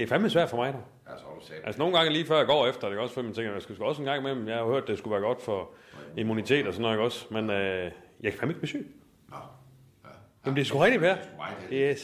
[0.00, 0.82] Det er fandme svært for mig, dog.
[1.06, 1.52] altså.
[1.64, 3.62] Altså nogle gange lige før jeg går efter, det er også, fordi man tænker, jeg
[3.62, 5.70] sgu også en gang med, jeg har hørt, det skulle være godt for
[6.16, 7.26] immunitet og sådan noget, også?
[7.30, 8.94] Men øh, jeg kan fandme ikke blive syg.
[9.28, 9.36] Nå.
[10.04, 10.08] Ja.
[10.44, 11.16] Jamen det er sgu rigtigt, Per.
[11.70, 11.94] Det er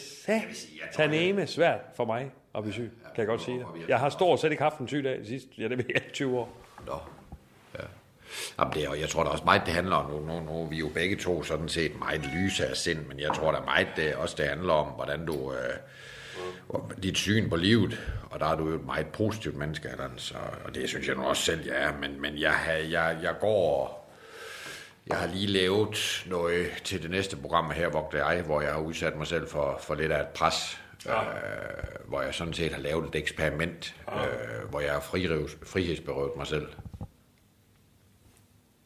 [0.93, 3.89] sataneme svært for mig at blive syg, kan jeg godt sige det.
[3.89, 6.03] Jeg har stort set ikke haft en syg dag de sidste, ja det ved jeg,
[6.13, 6.57] 20 år.
[6.87, 6.93] Nå.
[7.79, 7.85] Ja.
[8.59, 10.69] Jamen, det er, jeg tror da også meget, det handler om, nu, nu, nu er
[10.69, 13.89] vi jo begge to sådan set meget lyse af sind, men jeg tror da meget,
[13.97, 15.59] det også det handler om, hvordan du, øh,
[17.03, 18.01] dit syn på livet,
[18.31, 21.17] og der er du jo et meget positivt menneske, Allan, så, og det synes jeg
[21.17, 24.03] nu også selv, jeg er, men, men jeg, har- jeg, jeg går,
[25.07, 28.81] jeg har lige lavet noget til det næste program her, hvor jeg, hvor jeg har
[28.81, 31.23] udsat mig selv for, for lidt af et pres, ja.
[31.25, 34.27] øh, hvor jeg sådan set har lavet et eksperiment, ja.
[34.27, 36.69] øh, hvor jeg har frirevet, frihedsberøvet mig selv.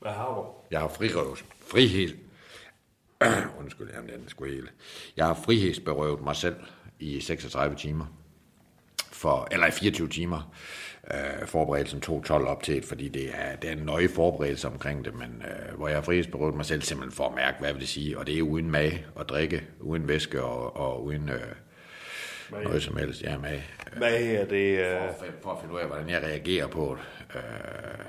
[0.01, 0.47] Hvad har du?
[0.71, 1.45] Jeg har friheds...
[1.71, 2.17] Frihed...
[3.61, 4.73] Undskyld, jamen, den sgu helt...
[5.17, 6.57] Jeg har frihedsberøvet mig selv
[7.01, 8.07] i 36 timer.
[9.13, 10.53] For, eller i 24 timer.
[11.15, 15.05] Øh, forberedelsen tog 12 op til fordi det er, det er en nøje forberedelse omkring
[15.05, 17.81] det, men øh, hvor jeg har frihedsberøvet mig selv simpelthen for at mærke, hvad vil
[17.81, 22.63] det sige, og det er uden mad og drikke, uden væske og, og uden øh,
[22.65, 23.23] noget som helst.
[23.23, 23.59] Ja, mad.
[23.97, 24.79] Hvad er det?
[24.79, 27.37] Øh, For, for at finde ud af, hvordan jeg reagerer på det.
[27.37, 28.05] Øh,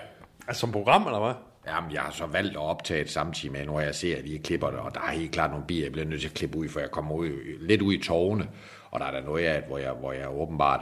[0.48, 1.34] altså som program, eller hvad?
[1.68, 4.40] Jamen, jeg har så valgt at optage et samtidig med, når jeg ser, at de
[4.40, 6.58] klipper det, og der er helt klart nogle bier, jeg bliver nødt til at klippe
[6.58, 8.48] ud, for jeg kommer ud, lidt ud i tårne,
[8.92, 10.82] og der er der noget af, hvor jeg, hvor jeg åbenbart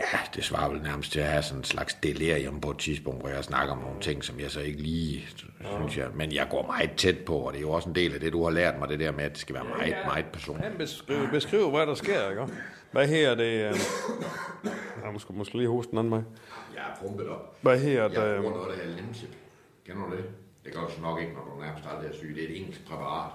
[0.00, 3.20] Ja, det svarer vel nærmest til at have sådan en slags delirium på et tidspunkt,
[3.20, 5.26] hvor jeg snakker om nogle ting, som jeg så ikke lige
[5.76, 6.08] synes jeg.
[6.14, 8.32] Men jeg går meget tæt på, og det er jo også en del af det,
[8.32, 10.68] du har lært mig, det der med, at det skal være meget, meget personligt.
[10.68, 12.46] Han beskriver, beskriver, hvad der sker, ikke?
[12.90, 13.44] Hvad her det...
[13.44, 13.74] Øh...
[15.04, 16.20] Jeg måske, måske lige hoste den anden vej.
[16.74, 17.56] Jeg er pumpet op.
[17.60, 18.16] Hvad her Jeg det...
[18.18, 18.42] bruger Øh...
[18.42, 19.28] noget, der hedder Limsip.
[19.86, 20.24] Kender du det?
[20.64, 22.32] Det gør du så nok ikke, når du nærmest aldrig er syg.
[22.36, 23.30] Det er et engelsk præparat,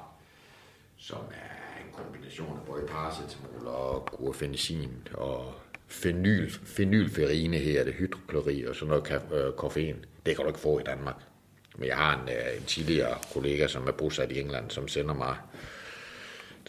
[0.97, 1.58] som er
[2.03, 5.53] kombination af både paracetamol og guafenicin og
[5.87, 10.05] fenyl, fenylferine her, det hydroklori og sådan noget ka- øh, koffein.
[10.25, 11.15] Det kan du ikke få i Danmark.
[11.77, 15.13] Men jeg har en, øh, en tidligere kollega, som er bosat i England, som sender
[15.13, 15.35] mig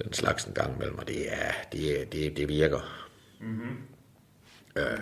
[0.04, 3.06] den slags en gang mellem, og det, er, det, det, det virker.
[3.40, 3.76] Mm-hmm.
[4.76, 4.98] Øh,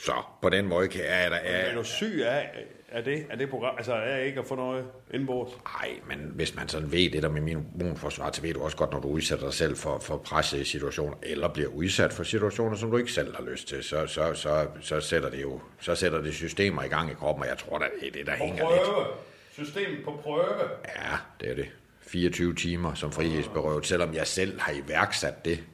[0.00, 3.26] så på den måde kan jeg, er der, er, Er du syg af, af det,
[3.30, 3.74] af det program?
[3.76, 5.52] Altså, er jeg ikke at få noget indbords?
[5.64, 8.76] Nej, men hvis man sådan ved det der med min immunforsvar, så ved du også
[8.76, 12.76] godt, når du udsætter dig selv for, for pressede situationer, eller bliver udsat for situationer,
[12.76, 15.94] som du ikke selv har lyst til, så, så, så, så sætter det jo så
[15.94, 18.70] sætter det systemer i gang i kroppen, og jeg tror, det er det, der hænger
[18.70, 19.08] lidt.
[19.52, 20.44] Systemet på prøve.
[20.84, 21.68] Ja, det er det.
[22.00, 25.64] 24 timer som frihedsberøvet, selvom jeg selv har iværksat det.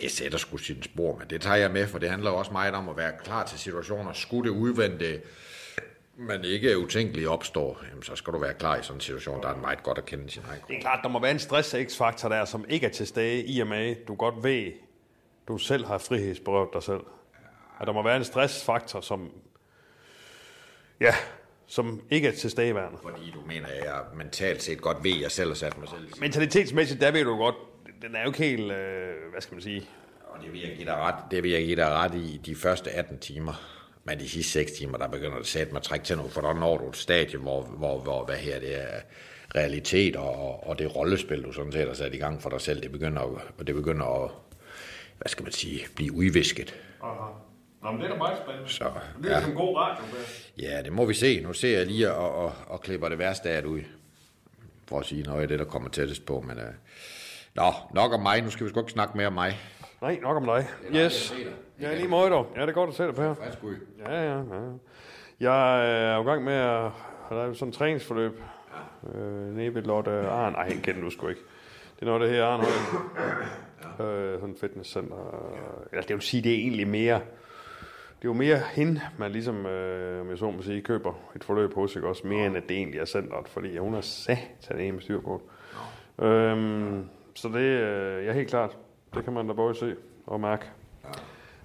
[0.00, 2.74] Det sætter sgu sin spor, men det tager jeg med, for det handler også meget
[2.74, 4.12] om at være klar til situationer.
[4.12, 5.20] Skulle det udvendte,
[6.18, 9.48] men ikke utænkeligt opstår, jamen, så skal du være klar i sådan en situation, der
[9.48, 10.60] er meget godt at kende sin egen.
[10.68, 13.60] Det er klart, der må være en stress-X-faktor der, som ikke er til stede, i
[13.60, 14.72] og med, du godt ved,
[15.48, 17.00] du selv har frihedsberøvet dig selv.
[17.80, 19.30] At der må være en stressfaktor, som,
[21.00, 21.14] ja,
[21.66, 22.98] som ikke er til stedeværende.
[23.02, 25.88] Fordi du mener, at jeg mentalt set godt ved, at jeg selv har sat mig
[25.88, 27.54] selv Mentalitetsmæssigt, der ved du godt,
[28.02, 29.88] den er jo ikke helt, øh, hvad skal man sige,
[30.28, 32.54] Og det vil jeg give dig ret, det vil jeg give dig ret i de
[32.54, 33.77] første 18 timer.
[34.08, 36.40] Men de sidste 6 timer, der begynder det sætte mig at trække til noget, for
[36.40, 39.00] der når du et stadie, hvor, hvor, hvor hvad her, det er
[39.54, 42.82] realitet og, og det rollespil, du sådan set har sat i gang for dig selv,
[42.82, 44.30] det begynder, at- og det begynder at,
[45.18, 46.74] hvad skal man sige, blive udvisket.
[47.02, 47.30] Aha.
[47.82, 48.68] Nå, men det er da meget spændende.
[48.68, 48.90] Så,
[49.22, 49.42] Det er ja.
[49.42, 50.04] som god radio.
[50.58, 51.40] Ja, det må vi se.
[51.40, 53.80] Nu ser jeg lige og, og, og klipper det værste af det ud.
[54.88, 56.40] For at sige noget af det, der kommer tættest på.
[56.40, 56.64] Men, uh...
[57.54, 58.42] Nå, nok om mig.
[58.42, 59.58] Nu skal vi sgu ikke snakke mere om mig.
[60.02, 60.66] Nej, nok om dig.
[60.94, 61.34] Yes.
[61.80, 62.46] Ja, lige måde dog.
[62.56, 63.34] Ja, det er godt at se dig, Per.
[63.34, 63.76] Frisk ud.
[63.98, 64.42] Ja, ja, ja.
[65.40, 66.90] Jeg er jo i gang med at
[67.28, 68.40] have lavet sådan et træningsforløb.
[69.14, 70.54] Øh, nede ved Lotte Arn.
[70.54, 71.40] Ej, hende kender du sgu ikke.
[71.94, 72.60] Det er noget, der her Arn
[74.06, 75.16] øh, sådan et fitnesscenter.
[75.92, 77.14] Ja, det vil sige, det er egentlig mere...
[77.14, 81.44] Det er jo mere hende, man ligesom, øh, om jeg så må sige, køber et
[81.44, 82.26] forløb hos, ikke også?
[82.26, 85.42] Mere end at det egentlig er centret, fordi hun er satan en med styr på
[86.18, 86.24] det.
[86.24, 88.76] Øhm, så det øh, jeg er helt klart.
[89.14, 90.64] Det kan man da både se og mærke,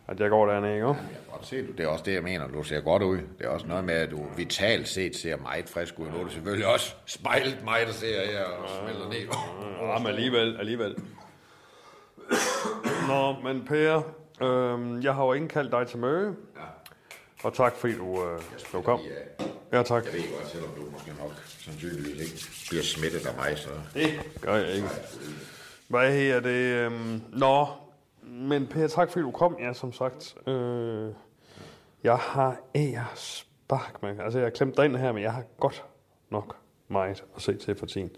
[0.08, 0.86] at jeg går dernede, ikke?
[0.86, 1.02] også?
[1.02, 1.72] Jeg godt se, du.
[1.72, 2.48] det er også det, jeg mener.
[2.48, 3.18] Du ser godt ud.
[3.18, 6.08] Det er også noget med, at du vitalt set ser meget frisk ud.
[6.08, 9.28] Nu er det selvfølgelig også spejlet mig, der ser her og smelter ned.
[9.82, 10.96] Ja, men alligevel, alligevel.
[13.08, 13.98] Nå, men Per,
[14.42, 16.36] øh, jeg har jo indkaldt dig til møde.
[17.44, 18.42] Og tak fordi du, øh,
[18.74, 19.00] du kom.
[19.74, 20.06] Ja, tak.
[20.06, 23.70] Jeg ved godt, selvom du måske nok sandsynligvis ikke bliver smittet af mig, så...
[23.94, 24.88] Det gør jeg ikke.
[25.94, 26.50] Hvad her det?
[26.50, 26.92] Øh,
[27.40, 27.68] nå,
[28.22, 30.36] men Per, tak fordi du kom, ja, som sagt.
[30.48, 31.10] Øh,
[32.04, 34.20] jeg har ære spark med.
[34.20, 35.86] Altså, jeg har klemt dig ind her, men jeg har godt
[36.30, 36.56] nok
[36.88, 38.10] meget at se til for tiden.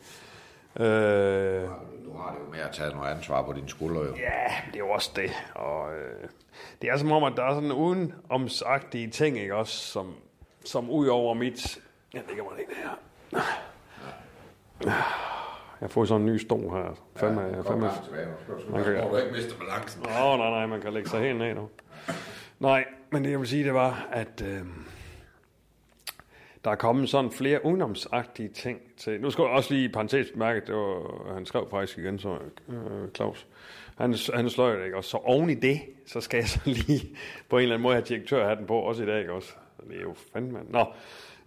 [0.75, 4.15] Øh, Du har det jo med at tage noget ansvar på dine skuldre, jo.
[4.15, 5.31] Ja, det er jo også det.
[5.55, 6.27] Og, øh,
[6.81, 10.15] det er som om, at der er sådan udenomsagtige ting, ikke også, som,
[10.65, 11.77] som ud over mit...
[12.13, 12.99] Jeg lægger mig lidt her.
[15.81, 16.99] Jeg får sådan en ny stol her.
[17.15, 17.89] Fandme, ja, fandme.
[18.69, 20.05] Man kan- Må du ikke miste balancen.
[20.05, 21.69] Åh, oh, nej, nej, man kan lægge sig helt ned nu.
[22.59, 24.61] Nej, men det jeg vil sige, det var, at øh,
[26.63, 29.21] der er kommet sådan flere udenomsagtige ting til.
[29.21, 32.37] Nu skal jeg også lige i parentes bemærke, det var, han skrev faktisk igen, så
[32.69, 33.47] øh, Claus.
[33.97, 34.97] Han, han sløj det, ikke?
[34.97, 37.17] Og så oven i det, så skal jeg så lige
[37.49, 39.53] på en eller anden måde have direktørhatten på, også i dag, ikke også?
[39.89, 40.59] Det er jo fandme...
[40.69, 40.85] Nå,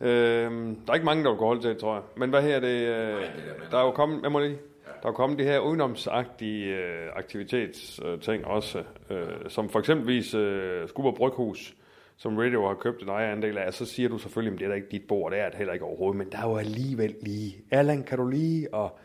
[0.01, 0.51] øh,
[0.87, 2.03] der er ikke mange, der vil gå holde til, tror jeg.
[2.17, 2.81] Men hvad her det...
[2.89, 3.23] Øh,
[3.71, 4.23] der er jo kommet...
[4.23, 4.59] Jeg må lige...
[5.03, 11.13] Der er kommet de her udenomsagtige øh, aktivitetsting også, øh, som for eksempelvis øh, Skubber
[11.13, 11.75] Bryghus,
[12.17, 14.75] som Radio har købt en ejerandel af, så siger du selvfølgelig, at det er da
[14.75, 17.57] ikke dit bord, det er det heller ikke overhovedet, men der er jo alligevel lige,
[17.71, 18.99] Allan, kan du lige, og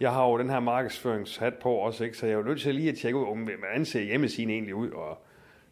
[0.00, 2.16] jeg har jo den her markedsføringshat på også, ikke?
[2.16, 4.74] så jeg er jo nødt til lige at tjekke ud, om hvordan ser hjemmesiden egentlig
[4.74, 5.18] ud, og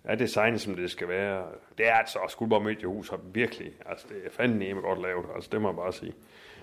[0.06, 1.44] er designet, som det skal være.
[1.78, 5.50] Det er altså også Skuldborg Mediehus har virkelig, altså det er fandme godt lavet, altså
[5.52, 6.12] det må jeg bare sige.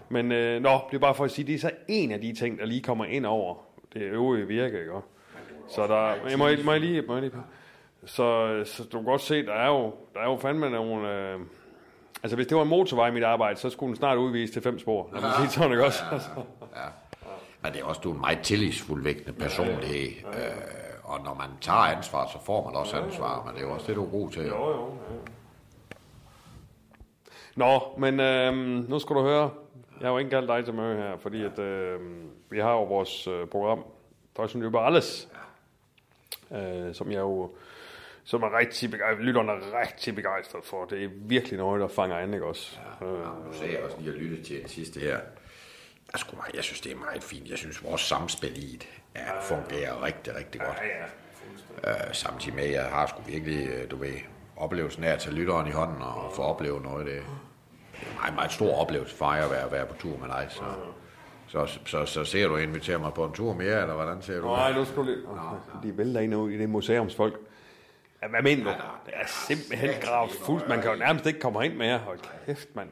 [0.10, 2.34] Men øh, nå, det er bare for at sige, det er så en af de
[2.34, 3.56] ting, der lige kommer ind over
[3.94, 4.92] det øvrige virke, ikke?
[5.70, 7.34] Så der, jeg må, må jeg lige, må jeg lige,
[8.06, 11.40] så, så du kan godt se, der er jo, der er jo fandme nogle, øh,
[12.24, 14.62] altså hvis det var en motorvej i mit arbejde, så skulle den snart udvise til
[14.62, 15.10] fem spor.
[15.14, 16.04] Lad mig sige sådan, ikke også?
[16.12, 16.30] Altså.
[17.62, 20.08] Men det er også, du er en meget tillidsfuldvægtende personlighed.
[20.28, 23.74] Øh, og når man tager ansvar, så får man også ansvar, men det er jo
[23.74, 24.46] også det, du er god til.
[24.46, 24.88] Jo, jo.
[25.10, 25.16] Ja.
[27.56, 29.52] Nå, men øhm, nu skal du høre.
[30.00, 32.84] Jeg har jo ikke kaldt dig til møde her, fordi at, øhm, vi har jo
[32.84, 33.86] vores øh, program,
[34.38, 35.30] Deutschen über alles,
[36.52, 37.52] øh, som jeg jo
[38.24, 40.86] som er rigtig begejstret, lytterne er rigtig begejstret for.
[40.86, 42.80] Det er virkelig noget, der fanger an, ikke også?
[43.02, 45.20] Ja, nu sagde jeg også lige at lytte til den sidste her.
[46.14, 47.50] Jeg, sgu, meget- jeg synes, det er meget fint.
[47.50, 50.78] Jeg synes, vores samspil i det er, fungerer rigtig, rigtig godt.
[51.86, 52.08] Ja, ja.
[52.08, 54.14] Øh, samtidig med, at jeg har sgu virkelig, øh, du ved,
[54.58, 57.06] oplevelsen af at tage lytteren i hånden og få oplevet noget.
[57.06, 60.18] Det, det er en meget, meget stor oplevelse for mig at være, være på tur
[60.18, 60.48] med dig.
[60.50, 60.64] Så,
[61.48, 64.46] så, så, så ser du inviterer mig på en tur mere, eller hvordan ser du?
[64.48, 65.18] Nej, nu skal du lige...
[65.84, 67.34] De vælter ind ud i det museumsfolk.
[68.22, 68.70] Ja, hvad mener du?
[69.06, 70.68] Det er simpelthen gravet fuldt.
[70.70, 71.98] Man kan jo nærmest ikke komme ind mere.
[71.98, 72.90] Hold kæft, mand.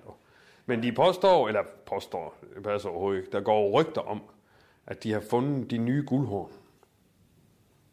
[0.71, 4.21] Men de påstår, eller påstår, det passer overhovedet ikke, der går rygter om,
[4.87, 6.51] at de har fundet de nye guldhorn.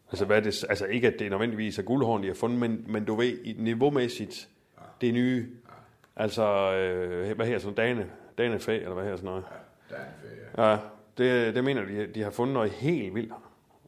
[0.09, 3.05] Altså, hvad det, altså ikke, at det nødvendigvis er guldhorn, de har fundet, men, men
[3.05, 4.49] du ved, i niveaumæssigt,
[5.01, 5.47] det er nye.
[6.15, 9.43] Altså, øh, hvad her sådan dane, danefæ, eller hvad her sådan noget.
[10.57, 10.77] Ja,
[11.17, 13.33] det, det mener de, de har fundet noget helt vildt.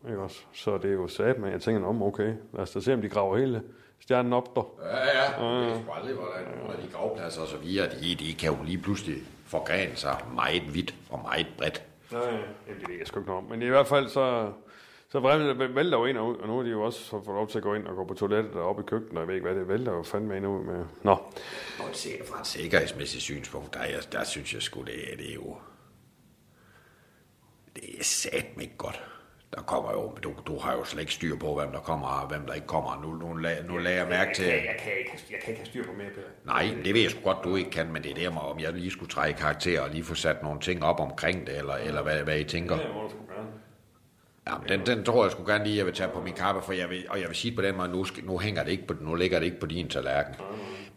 [0.07, 0.43] Ikke også?
[0.53, 3.01] Så det er jo sat med, jeg tænker, om okay, lad os da se, om
[3.01, 3.63] de graver hele
[4.01, 4.67] stjernen op der.
[4.81, 5.45] Ja, ja.
[5.59, 8.49] Jeg ved sgu aldrig, hvordan nogle af de gravpladser og så videre, de, de kan
[8.53, 11.83] jo lige pludselig forgrene sig meget vidt og meget bredt.
[12.11, 12.23] Ja, ja.
[12.25, 13.43] Jamen, det ved jeg sgu ikke om.
[13.43, 14.51] Men i hvert fald så,
[15.09, 17.47] så vælter vælter jo ind og ud, og nu er de jo også fået lov
[17.47, 19.35] til at gå ind og gå på toilettet og op i køkkenet, og jeg ved
[19.35, 20.85] ikke hvad, det vælter jo fandme ind og ud med.
[21.03, 21.11] Nå,
[21.79, 25.29] Og set fra et sikkerhedsmæssigt synspunkt, der, er, der synes jeg sgu, det, er- det
[25.29, 25.55] er jo...
[27.75, 29.03] Det er satme ikke godt.
[29.55, 32.27] Der kommer jo, du, du har jo slet ikke styr på, hvem der kommer og
[32.27, 33.01] hvem der ikke kommer.
[33.01, 34.45] Nu, nu, la- nu lagde jeg mærke til...
[34.45, 34.71] kan ikke,
[35.31, 36.27] jeg kan ikke have styr på mere, Peter.
[36.45, 38.73] Nej, det ved jeg sgu godt, du ikke kan, men det er der, om jeg
[38.73, 42.01] lige skulle trække karakter og lige få sat nogle ting op omkring det, eller, eller
[42.03, 42.75] hvad, hvad I tænker.
[42.75, 43.47] Det gerne.
[44.47, 46.73] Jamen, den, den tror jeg sgu gerne lige, jeg vil tage på min kappe, for
[46.73, 48.93] jeg vil, og jeg vil sige på den måde, nu, nu, hænger det ikke på,
[49.01, 50.35] nu ligger det ikke på din tallerken.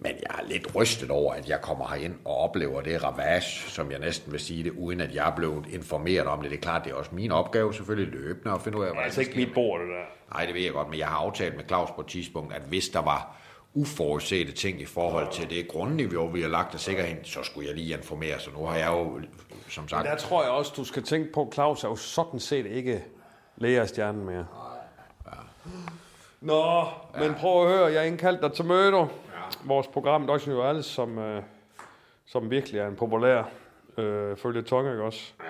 [0.04, 3.90] Men jeg er lidt rystet over, at jeg kommer herind og oplever det ravage, som
[3.90, 6.50] jeg næsten vil sige det, uden at jeg er blevet informeret om det.
[6.50, 8.92] Det er klart, det er også min opgave selvfølgelig løbende at finde ud af, Det
[8.92, 10.34] er hvad altså ikke mit bord, det der.
[10.36, 12.62] Nej, det ved jeg godt, men jeg har aftalt med Claus på et tidspunkt, at
[12.62, 13.36] hvis der var
[13.74, 17.76] uforudsete ting i forhold til det grundniveau, vi har lagt af sikkerheden, så skulle jeg
[17.76, 18.40] lige informere.
[18.40, 19.20] Så nu har jeg jo,
[19.68, 20.06] som sagt...
[20.06, 23.04] Der tror jeg også, du skal tænke på, Claus er jo sådan set ikke
[23.56, 24.46] læger af stjernen mere.
[26.40, 26.84] Nå,
[27.18, 29.08] men prøv at høre, jeg har indkaldt dig til møde.
[29.64, 31.42] Vores program, Deutsche Über Alles, som, øh,
[32.26, 33.42] som virkelig er en populær
[33.98, 35.32] øh, følge tongue, ikke også?
[35.40, 35.46] Ja.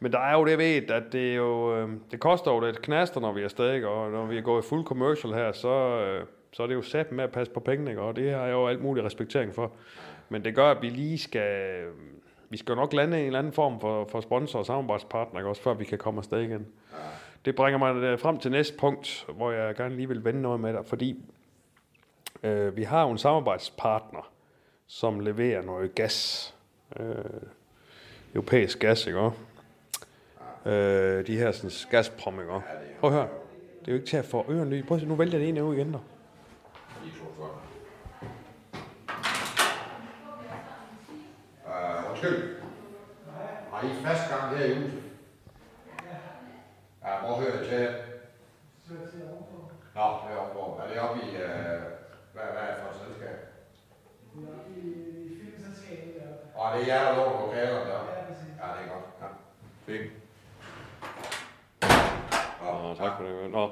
[0.00, 3.20] Men der er jo det ved, at det, jo, øh, det koster jo lidt knaster,
[3.20, 6.62] når vi er stadig, og når vi er gået fuld commercial her, så, øh, så
[6.62, 8.02] er det jo sat med at passe på pengene, ikke?
[8.02, 9.72] og det har jeg jo alt mulig respektering for.
[10.28, 11.84] Men det gør, at vi lige skal,
[12.48, 15.40] vi skal jo nok lande i en eller anden form for, for sponsor og samarbejdspartner,
[15.40, 15.48] ikke?
[15.48, 16.66] også før vi kan komme afsted igen.
[17.44, 20.60] Det bringer mig øh, frem til næste punkt, hvor jeg gerne lige vil vende noget
[20.60, 21.20] med dig, fordi
[22.46, 24.30] øh, vi har jo en samarbejdspartner,
[24.86, 26.54] som leverer noget gas.
[27.00, 27.24] Øh,
[28.34, 29.38] europæisk gas, ikke også?
[30.66, 32.66] Øh, de her sådan, Gazprom, ikke også?
[33.00, 33.28] Prøv at høre.
[33.80, 34.86] Det er jo ikke til at få ørerne ny.
[34.86, 35.98] Prøv at se, nu vælger det ene ud igen der.
[41.64, 42.56] Uh, øh, undskyld.
[43.72, 45.02] Har I fast gang her i huset?
[47.04, 47.88] Ja, hvor hører jeg til?
[49.94, 51.95] Nå, det er oppe Er det oppe i, uh,
[52.36, 53.36] hvad, hvad er det for et selskab?
[56.60, 58.00] Og det er jer, der låner lokalerne der?
[58.62, 59.06] Ja, det er godt.
[59.22, 59.28] Ja.
[59.86, 60.12] Fint.
[62.62, 63.50] Nå, tak for det.
[63.50, 63.70] Nå,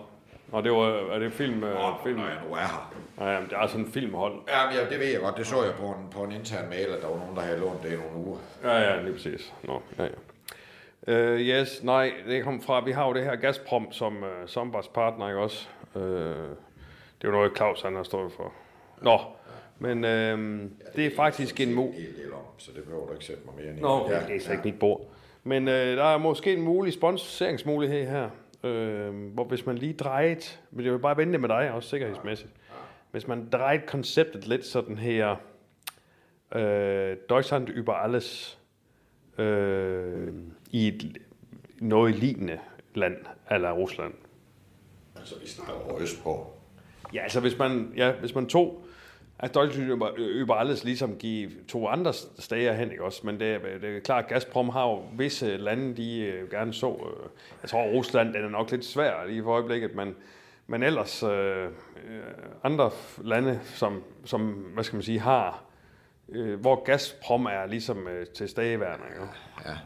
[0.53, 1.57] Nå det var, er det film?
[1.59, 2.19] Nå, Øh, film?
[2.19, 2.93] når jeg nu er her.
[3.21, 4.35] Ja, jamen, det er sådan en filmhold.
[4.49, 5.37] Ja, men ja, det ved jeg godt.
[5.37, 7.59] Det så jeg på en, på en intern mail, at der var nogen, der havde
[7.61, 8.39] lånt det i nogle uger.
[8.65, 9.55] Ja, ja, lige præcis.
[9.63, 10.11] Nå, ja, ja.
[11.09, 15.29] Uh, yes, nej, det kom fra, vi har jo det her Gazprom som uh, samarbejdspartner,
[15.29, 15.69] ikke også?
[15.95, 16.03] Uh,
[17.25, 18.53] det er jo noget, Claus han har stået for.
[19.03, 19.19] Nå,
[19.79, 21.93] men uh, det er faktisk en mu...
[22.59, 23.81] Så det behøver du ikke sætte mig mere ind i.
[23.81, 25.01] Nå, okay, det er så ikke mit bord.
[25.45, 28.31] Men øh, der er måske en mulig sponsoringsmulighed her,
[28.65, 32.51] øh, hvor hvis man lige drejet, men jeg vil bare vente med dig også sikkerhedsmæssigt,
[33.11, 35.37] hvis man drejet konceptet lidt sådan her,
[36.55, 38.59] øh, Deutschland über alles,
[39.39, 40.33] øh,
[40.71, 41.19] i et,
[41.81, 42.59] noget lignende
[42.95, 43.17] land,
[43.51, 44.15] eller Rusland.
[45.17, 46.54] Altså, vi snakker øst på.
[47.15, 48.85] Ja, altså hvis man, ja, hvis man tog,
[49.39, 53.21] at Deutschland über, über alles ligesom give to andre steder hen, ikke også?
[53.25, 56.75] Men det, er- det er klart, at Gazprom har jo visse lande, de øh, gerne
[56.75, 56.91] så.
[56.91, 57.29] Øh,
[57.63, 60.15] jeg tror, Rusland den er nok lidt svær lige for øjeblikket, men,
[60.67, 61.71] men ellers øh, øh
[62.65, 62.91] andre
[63.25, 65.65] lande, som, som, hvad skal man sige, har,
[66.29, 69.27] øh, hvor Gazprom er ligesom øh, til stedeværende, ikke?
[69.67, 69.77] Ja.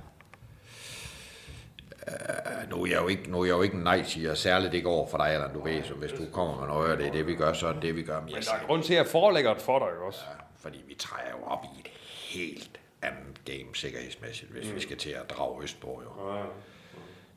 [2.09, 4.89] Uh, nu, er jeg jo ikke, nu er jeg jo ikke en nej-siger, særligt ikke
[4.89, 7.13] over for dig, eller du ved, så hvis du kommer med noget, og det er
[7.13, 8.21] det, vi gør, så er det det, vi gør.
[8.21, 10.21] Men jeg Men der er grund til, at jeg forelægger det for dig, også?
[10.59, 11.89] fordi vi træder jo op i et
[12.37, 14.75] helt andet game sikkerhedsmæssigt, hvis mm.
[14.75, 16.03] vi skal til at drage østpå.
[16.05, 16.43] Jo.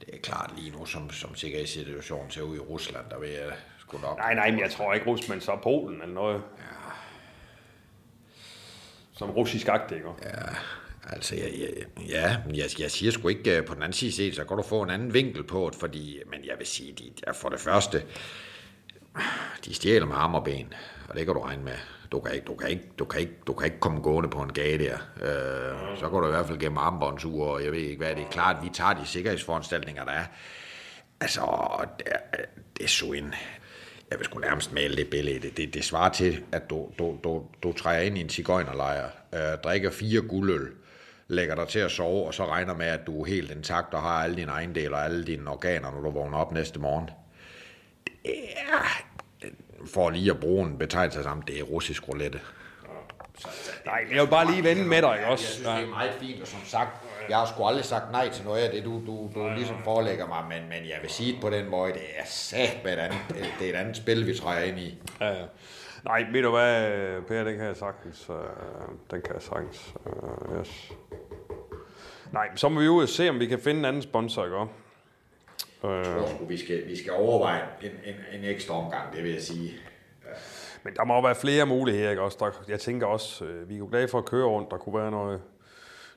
[0.05, 3.51] Det er klart lige nu, som, som sikkerhedssituationen ser ud i Rusland, der vil jeg
[3.79, 4.17] sgu nok...
[4.17, 6.41] Nej, nej, men jeg tror ikke Rusland, så Polen eller noget.
[6.57, 6.63] Ja.
[9.13, 10.09] Som russisk agtig, ikke?
[10.23, 10.55] Ja.
[11.03, 11.67] Altså, ja, ja,
[12.09, 14.63] ja jeg, jeg siger sgu ikke øh, på den anden side set, så kan du
[14.63, 17.59] få en anden vinkel på det, fordi, men jeg vil sige, de, ja, for det
[17.59, 18.03] første,
[19.65, 20.73] de stjæler med arm og ben,
[21.09, 21.77] og det kan du regne med.
[22.11, 24.41] Du kan ikke, du kan ikke, du kan ikke, du kan ikke komme gående på
[24.41, 24.97] en gade der.
[25.21, 28.23] Øh, så går du i hvert fald gennem armbåndsure, og jeg ved ikke hvad, det
[28.23, 30.25] er klart, vi tager de sikkerhedsforanstaltninger, der er.
[31.21, 31.41] Altså,
[31.99, 32.07] det,
[32.77, 33.33] det er så en,
[34.11, 35.39] jeg vil sgu nærmest male det billede.
[35.39, 39.09] Det, det, det svarer til, at du, du, du, du træder ind i en cigøjnerlejr,
[39.33, 40.71] øh, drikker fire guldøl,
[41.31, 44.01] lægger dig til at sove, og så regner med, at du er helt intakt og
[44.01, 47.09] har alle dine ejendele og alle dine organer, når du vågner op næste morgen.
[48.23, 49.03] Det er,
[49.93, 52.39] for lige at bruge en betegnelse sammen, det er russisk roulette.
[53.85, 55.45] Nej, jeg vil bare lige vende med dig, ikke Jeg også?
[55.45, 56.89] synes, det er meget fint, og som sagt,
[57.29, 60.27] jeg har sgu aldrig sagt nej til noget af det, du, du, du ligesom forelægger
[60.27, 62.97] mig, men, men jeg vil sige det på den måde, det er sat med et
[62.99, 63.19] andet,
[63.59, 64.97] det er et andet spil, vi træder ind i.
[65.21, 65.45] Ja, ja.
[66.05, 68.29] Nej, ved du hvad, Per, den kan jeg sagtens.
[68.29, 68.35] Øh,
[69.11, 69.93] den kan jeg sagtens.
[70.07, 70.91] Øh, yes.
[72.31, 74.57] Nej, så må vi ud og se, om vi kan finde en anden sponsor, ikke?
[74.57, 79.31] Jeg tror sgu, vi skal, vi skal overveje en, en, en ekstra omgang, det vil
[79.31, 79.73] jeg sige.
[80.83, 82.37] men der må jo være flere muligheder, ikke også?
[82.39, 84.71] Der, jeg tænker også, øh, vi er jo glade for at køre rundt.
[84.71, 85.41] Der kunne være noget,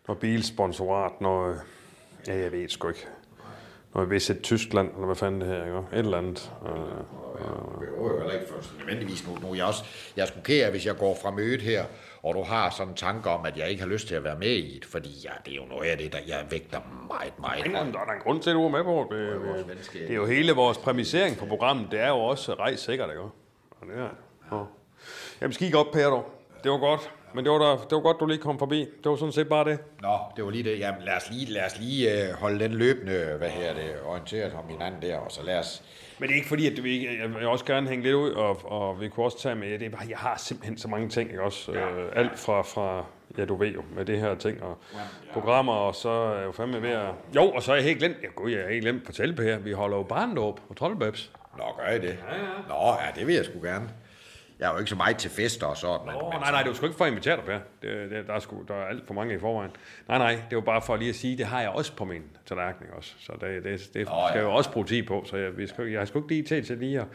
[0.08, 1.60] noget bilsponsorat, noget...
[2.26, 3.06] Ja, jeg ved sgu ikke.
[3.94, 5.78] Noget Visit Tyskland, eller hvad fanden det her, ikke?
[5.78, 6.52] Et eller andet.
[6.66, 9.50] Øh, Det behøver jo heller ikke nødvendigvis nu.
[9.50, 9.84] er jeg, også,
[10.16, 11.84] jeg er sgu ked af, hvis jeg går fra mødet her,
[12.24, 14.38] og du har sådan en tanke om, at jeg ikke har lyst til at være
[14.38, 17.38] med i det, fordi ja, det er jo noget af det, der jeg vægter meget,
[17.40, 17.64] meget.
[17.66, 19.18] Jamen, der er en grund til, at du er med på det.
[19.18, 21.90] Det, det, det er jo hele vores præmisering på programmet.
[21.90, 23.22] Det er jo også rejs sikkert, ikke?
[23.22, 24.08] Og det er,
[24.52, 24.62] ja.
[25.40, 26.30] Jamen, skig op, Per, dog.
[26.64, 27.10] Det var godt.
[27.34, 28.78] Men det var, da, det var godt, du lige kom forbi.
[28.80, 29.78] Det var sådan set bare det.
[30.02, 30.78] Nå, det var lige det.
[30.78, 34.54] Jamen, lad os lige, lad os lige øh, holde den løbende, hvad her det, orienteret
[34.54, 35.82] om hinanden der, og så lad os...
[36.18, 38.30] Men det er ikke fordi, at vi ikke, jeg vil også gerne hænge lidt ud,
[38.30, 41.08] og, og vi kunne også tage med, det er bare, jeg har simpelthen så mange
[41.08, 41.72] ting, ikke også?
[41.72, 41.90] Ja.
[41.90, 43.04] Øh, alt fra, fra,
[43.38, 44.78] ja du ved jo, med det her ting, og
[45.32, 47.08] programmer, og så er jeg jo fandme ved at...
[47.36, 49.36] Jo, og så er jeg helt glemt, ja gud, jeg er helt glemt at fortælle
[49.36, 51.32] på her, vi holder jo barndåb på Troldbabs.
[51.58, 52.18] Nå, gør I det?
[52.28, 52.42] Ja, ja.
[52.68, 53.88] Nå, ja, det vil jeg sgu gerne.
[54.58, 56.08] Jeg er jo ikke så meget til fester og sådan.
[56.08, 57.58] Åh, men nej, nej, det var sgu ikke for at invitere dig, Per.
[57.82, 59.70] Det, det, der, er sgu, der er alt for mange i forvejen.
[60.08, 62.22] Nej, nej, det var bare for lige at sige, det har jeg også på min
[62.46, 63.14] tallerken også.
[63.18, 64.44] Så det, det, det Nå, skal ja.
[64.44, 66.62] jo også bruge tid på, så jeg, vi skal, jeg har sgu ikke lige tid
[66.62, 67.06] til lige at,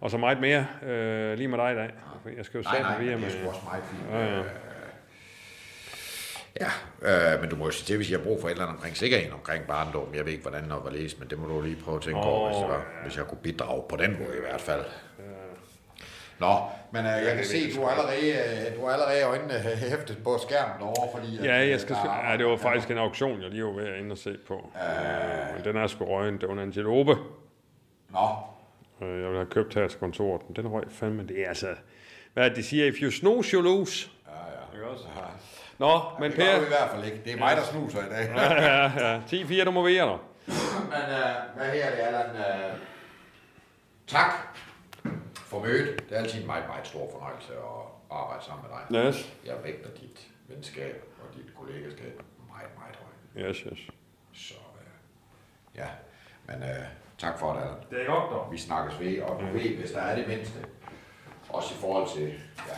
[0.00, 1.90] og så meget mere øh, lige med dig i dag.
[2.36, 3.44] Jeg skal jo sætte mig via men det med...
[3.44, 4.10] er også meget fint.
[4.12, 4.42] Ja, ja.
[6.60, 8.64] Ja, øh, men du må jo sige til, hvis jeg har brug for et eller
[8.64, 10.14] andet omkring sikkerheden omkring barndom.
[10.14, 12.26] Jeg ved ikke, hvordan og hvorledes, men det må du lige prøve at tænke oh,
[12.26, 14.84] over, hvis, det var, hvis jeg kunne bidrage på den måde i hvert fald.
[16.46, 16.54] Nå,
[16.90, 19.54] men øh, jeg kan se, du er allerede, øh, du er allerede øjnene
[19.90, 21.38] hæftet på skærmen derovre, fordi...
[21.38, 23.64] at, Ja, øh, jeg skal, der er- ja, det var faktisk en auktion, jeg lige
[23.64, 24.54] var ved at ind og se på.
[24.54, 26.38] Øh, men den er sgu røgen.
[26.40, 27.16] Det var en antilope,
[28.10, 28.28] Nå,
[29.02, 30.42] øh, jeg ville have købt her til kontoret.
[30.48, 31.22] Men den røg fandme.
[31.28, 31.66] Det er altså...
[32.34, 32.86] Hvad det, de siger?
[32.86, 34.08] If you snooze, you lose.
[34.26, 34.76] ja, ja.
[34.78, 35.04] Ikke også?
[35.78, 36.66] Nå, men Det gør du i Per...
[36.68, 37.20] hvert fald ikke.
[37.24, 38.28] Det er mig, der snuser i dag.
[38.36, 39.20] Ja, ja,
[39.60, 40.24] 10-4, du må være der.
[40.46, 40.54] Men
[41.10, 42.26] øh, hvad her det, Allan?
[42.36, 42.72] Øh,
[44.06, 44.30] tak
[45.52, 46.02] for mødet.
[46.08, 49.06] Det er altid en meget, meget stor fornøjelse at arbejde sammen med dig.
[49.06, 49.32] Yes.
[49.44, 52.14] Jeg vægter dit venskab og dit kollegaskab
[52.52, 53.48] meget, meget højt.
[53.50, 53.80] Yes, yes.
[54.32, 54.88] Så øh,
[55.76, 55.88] ja,
[56.46, 56.84] men øh,
[57.18, 57.76] tak for det, Allan.
[57.90, 58.52] Det er godt, dog.
[58.52, 60.58] Vi snakkes ved, og du ved, hvis der er det mindste,
[61.48, 62.28] også i forhold til
[62.68, 62.76] ja,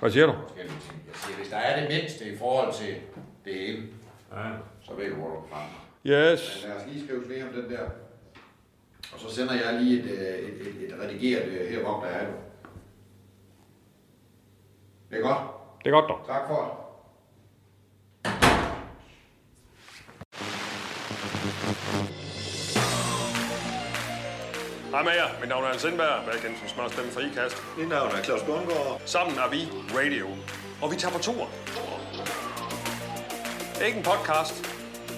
[0.00, 0.32] Hvad siger du?
[0.56, 0.64] Jeg
[1.14, 2.96] siger, hvis der er det mindste i forhold til
[3.44, 3.88] det hele,
[4.32, 4.50] Ja.
[4.82, 5.72] så ved du, hvor du er fremme.
[6.06, 6.60] Yes.
[6.62, 7.88] Men lad os lige skrive ved om den der.
[9.12, 12.06] Og så sender jeg lige et, øh, et, et, et redigeret øh, her, hvor der
[12.06, 12.32] er du.
[15.10, 15.38] Det er godt.
[15.84, 16.26] Det er godt, dog.
[16.26, 16.82] Tak for det.
[24.90, 25.40] Hej med jer.
[25.40, 26.26] Mit navn er Hans Sindberg.
[26.26, 27.56] Jeg er som smørstemme for IKAST.
[27.78, 29.02] Mit navn er Claus Bundgaard.
[29.04, 30.26] Sammen er vi Radio.
[30.82, 31.48] Og vi tager på tur.
[33.74, 34.54] Det er ikke en podcast.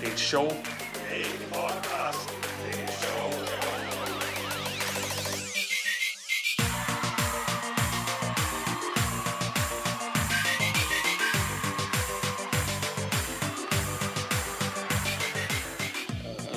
[0.01, 0.49] Det er et show.
[0.49, 2.34] Det er ikke en podcast.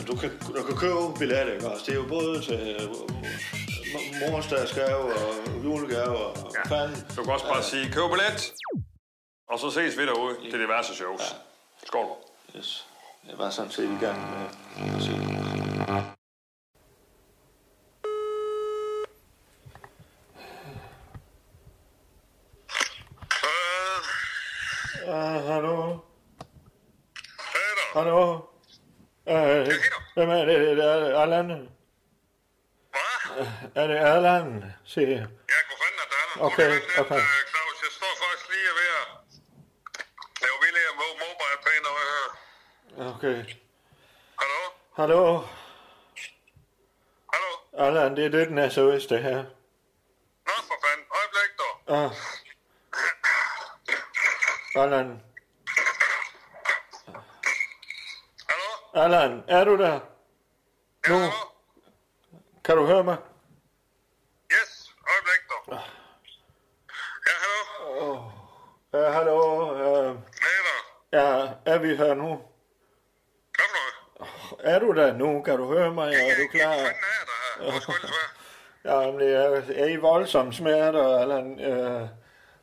[0.08, 1.84] Du kan, du kan købe billetter, ikke også?
[1.86, 2.90] Det er jo både til øh,
[3.94, 6.76] mo- morsdagsgave og julegave og ja.
[6.76, 7.02] fanden.
[7.16, 8.54] Du kan også bare sige, køb billet.
[9.50, 11.36] Og så ses vi derude til diverse shows.
[11.86, 12.08] Skål.
[12.58, 12.88] Yes.
[13.30, 14.20] Jeg var sådan set i gang
[14.80, 15.12] med at se.
[25.08, 25.14] Uh,
[25.48, 25.98] hallo?
[27.38, 28.34] Peter, Hallo?
[29.26, 29.68] Uh,
[30.16, 30.70] hvem er det?
[30.72, 31.46] Er det Allan?
[31.48, 33.46] hvad?
[33.80, 35.18] Er det Allan, siger jeg.
[35.18, 36.46] Jeg kunne fanden, er der.
[36.48, 37.16] Okay, lidt, okay.
[37.16, 37.22] øh,
[37.52, 39.08] Claus, jeg står faktisk lige ved at
[40.44, 42.32] lave vildt af mo- mobile når jeg hører.
[43.16, 43.38] Okay.
[44.40, 44.60] Hallo?
[45.00, 45.22] Hallo?
[47.34, 47.52] Hallo?
[47.88, 49.44] Allan, det er den er så det her.
[50.48, 51.06] Nå, for fanden.
[51.18, 51.74] Øjeblik, dog.
[52.06, 52.12] Ah.
[54.84, 55.24] Allan.
[58.50, 59.04] Hallo?
[59.06, 59.92] Allan, er du der?
[59.94, 60.00] Ja,
[61.10, 61.16] Nu.
[61.20, 61.32] hallo?
[62.66, 63.18] Kan du høre mig?
[64.52, 65.80] Yes, øjeblik, dog.
[67.28, 68.32] Ja, hallo?
[68.94, 70.12] Ja, hallo.
[70.12, 70.78] Uh, Peter,
[71.14, 72.42] ja, er vi her nu?
[73.56, 74.76] hvad for noget?
[74.76, 75.42] Er du der nu?
[75.42, 76.14] Kan du høre mig?
[76.14, 76.76] Er du klar?
[76.76, 78.08] Hvad fanden er der
[78.84, 79.04] her?
[79.04, 81.60] Ja, men jeg er i voldsomme smerter, Allan.
[81.60, 82.08] Øh,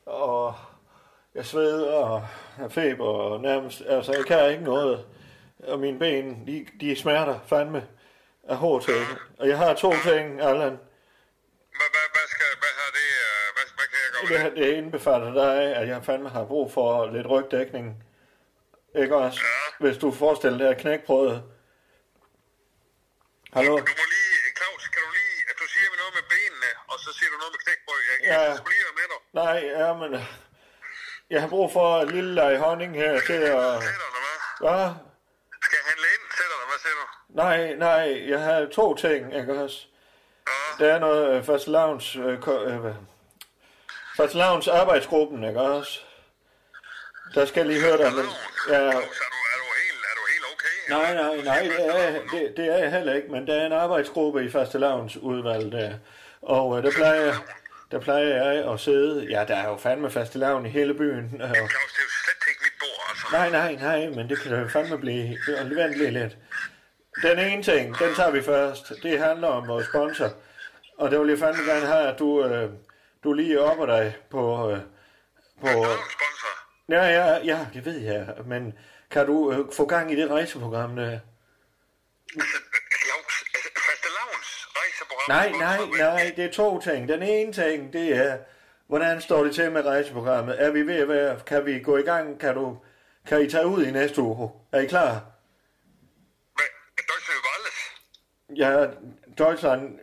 [0.07, 0.55] og
[1.35, 2.23] jeg sveder og
[2.57, 5.07] har feber og nærmest, altså jeg kan ikke noget.
[5.69, 7.87] Og mine ben, de, de smerter fandme
[8.49, 9.01] af hård til.
[9.39, 10.79] Og jeg har to ting, Allan.
[11.77, 14.57] Hvad, hvad, hvad skal, hvad har det, øh, hvad, hvad kan jeg gøre det?
[14.57, 18.03] det indbefatter dig, at jeg fandme har brug for lidt rygdækning.
[19.03, 19.40] Ikke også?
[19.80, 21.42] Hvis du forestiller dig knækbrødet.
[23.55, 23.70] Hallo?
[23.70, 27.11] Du må lige, Claus, kan du lige, at du siger noget med benene, og så
[27.18, 28.01] siger du noget med knækbrød.
[28.11, 28.40] Jeg, Ja.
[28.49, 29.20] jeg skulle lige med dig.
[29.42, 30.11] Nej, ja, men...
[31.30, 33.72] Jeg har brug for et lille lag honning her til at...
[33.82, 34.38] Sætter eller hvad?
[34.70, 34.90] Hvad?
[35.62, 36.24] Skal jeg handle ind?
[36.38, 37.07] Sætter eller hvad siger du?
[37.42, 39.86] Nej, nej, jeg har to ting, ikke også?
[40.49, 40.84] Ja.
[40.84, 42.32] Der er noget øh, Fast Lounge, øh,
[42.86, 42.95] øh?
[44.16, 46.01] Fast Lounge arbejdsgruppen, ikke også?
[47.35, 48.24] Der skal jeg lige høre dig, men...
[48.68, 50.76] Ja, er du, er du helt, er du helt okay?
[50.89, 53.72] nej, nej, nej, det er, det, det er jeg heller ikke, men der er en
[53.72, 55.95] arbejdsgruppe i Fast Lounge udvalg der.
[56.43, 57.35] Og øh, der plejer,
[57.91, 59.26] der plejer jeg at sidde...
[59.30, 61.24] Ja, der er jo fandme Fast Lounge i hele byen.
[61.24, 63.26] Øh, Claus, det er jo slet ikke mit bord, altså.
[63.32, 66.37] Nej, nej, nej, men det kan da fandme blive vent lige lidt.
[67.22, 68.93] Den ene ting, den tager vi først.
[69.03, 70.30] Det handler om vores sponsor.
[70.99, 72.70] Og det vil jeg fandme gerne have, at du, øh,
[73.24, 74.70] du lige opper dig på...
[74.70, 74.78] Øh,
[75.61, 76.34] på Sponsor.
[76.89, 78.35] Ja, ja, ja, det ved jeg.
[78.47, 78.78] Men
[79.11, 81.11] kan du øh, få gang i det rejseprogram der?
[82.41, 82.59] Altså,
[83.05, 85.28] Claus, altså, faste lavns rejseprogram.
[85.28, 87.09] Nej, nej, nej, det er to ting.
[87.09, 88.39] Den ene ting, det er,
[88.87, 90.62] hvordan står det til med rejseprogrammet?
[90.62, 92.41] Er vi ved at være, kan vi gå i gang?
[92.41, 92.78] Kan du,
[93.26, 94.51] kan I tage ud i næste uge?
[94.72, 95.11] Er I klar?
[96.57, 96.70] Hvad?
[96.97, 97.78] Deutsche Walles?
[98.62, 98.70] Ja,
[99.39, 99.99] Deutschland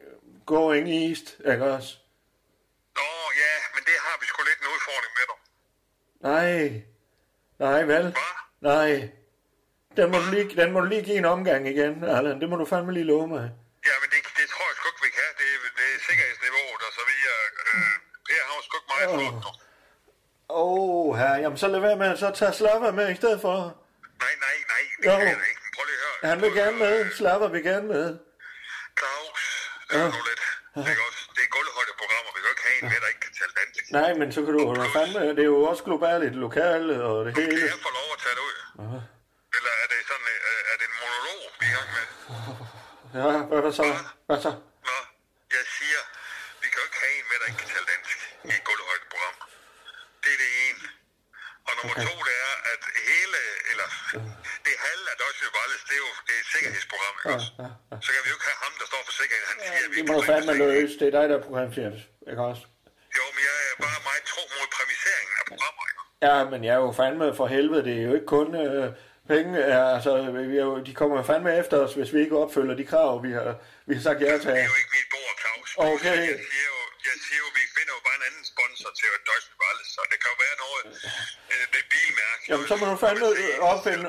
[0.46, 1.98] going east, ikke også?
[2.96, 3.10] Nå,
[3.44, 5.41] ja, men det har vi sgu lidt en udfordring med dig.
[6.30, 6.82] Nej,
[7.60, 8.02] nej vel?
[8.02, 8.14] Hvad?
[8.72, 9.10] Nej.
[9.98, 12.42] Den må, du lige, den må du lige give en omgang igen, Allan.
[12.42, 13.46] Det må du fandme lige love mig.
[13.90, 15.30] Ja, men det, det tror jeg sgu ikke, vi kan.
[15.40, 17.40] Det, er- det er sikkerhedsniveauet, og så videre.
[17.68, 17.92] Øh,
[18.28, 19.52] Per har sgu ikke meget flot nu.
[20.50, 23.58] Åh, oh, her, jamen så lad være med, så tage Slava med i stedet for.
[24.24, 25.14] Nej, nej, nej, det Jo.
[25.20, 25.62] kan jeg ikke.
[25.76, 26.30] Prøv lige at høre.
[26.32, 28.06] Han vil gerne med, Slava vil gerne med.
[29.00, 29.42] Claus,
[29.90, 30.44] det er nu lidt.
[30.88, 32.32] Det er, også, det er gulvhøjdeprogrammer.
[32.36, 33.81] Vi kan jo ikke have en med, der ikke kan tale dansk.
[33.98, 37.18] Nej, men så kan du jo fandme, det er jo også globalt, et lokale og
[37.26, 37.62] det Kan hele.
[37.74, 38.56] jeg få lov at tage det ud?
[39.58, 42.06] Eller er det sådan, øh, er det en monolog, vi er i gang med?
[43.20, 43.86] Ja, hvad, hvad så?
[44.28, 44.52] Hvad så?
[44.90, 44.98] Nå,
[45.58, 46.02] jeg siger,
[46.62, 48.18] vi kan jo ikke have en med, der ikke kan tale dansk
[48.50, 49.36] i et gulvhøjdeprogram.
[50.24, 50.84] Det er det ene.
[51.68, 52.82] Og nummer to, det er, at
[53.12, 53.40] hele,
[53.72, 53.88] eller
[54.66, 57.50] det halve af Deutsche Wallis, det er jo det er et sikkerhedsprogram, ikke også?
[58.06, 59.44] Så kan vi jo ikke have ham, der står for sikkerhed.
[59.52, 60.94] Han siger, at vi Det må du kan fandme løse.
[61.00, 61.96] Det er dig, der er programchef,
[62.32, 62.64] ikke også?
[63.72, 66.02] Jeg er bare meget tro mod præmiseringen af programmer, ikke?
[66.28, 67.84] Ja, men jeg er jo fandme for helvede.
[67.88, 68.88] Det er jo ikke kun øh,
[69.32, 69.52] penge.
[69.74, 70.12] Ja, altså,
[70.52, 73.12] vi er jo, de kommer jo fandme efter os, hvis vi ikke opfylder de krav,
[73.26, 73.52] vi har,
[73.88, 74.52] vi har sagt ja til.
[74.52, 75.70] Det er jo ikke mit bord, Claus.
[75.90, 76.22] Okay.
[76.34, 79.54] Jeg siger jo, jeg siger jo, vi finder jo bare en anden sponsor til Deutsche
[79.62, 80.84] Wallis, så det kan jo være noget
[81.54, 82.42] øh, med bilmærke.
[82.50, 83.28] Jamen, så må du fandme
[83.72, 84.06] opfinde...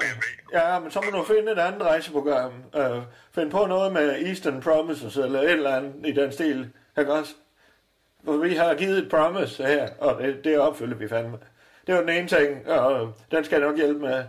[0.58, 2.52] Ja, men så må du finde et andet rejseprogram.
[2.80, 3.00] Øh,
[3.36, 6.60] find på noget med Eastern Promises, eller et eller andet i den stil.
[6.98, 7.32] Ikke også?
[8.24, 11.38] For vi har givet et promise her, og det, det opfylder vi fandme.
[11.86, 14.24] Det var den ene ting, og den skal jeg nok hjælpe med.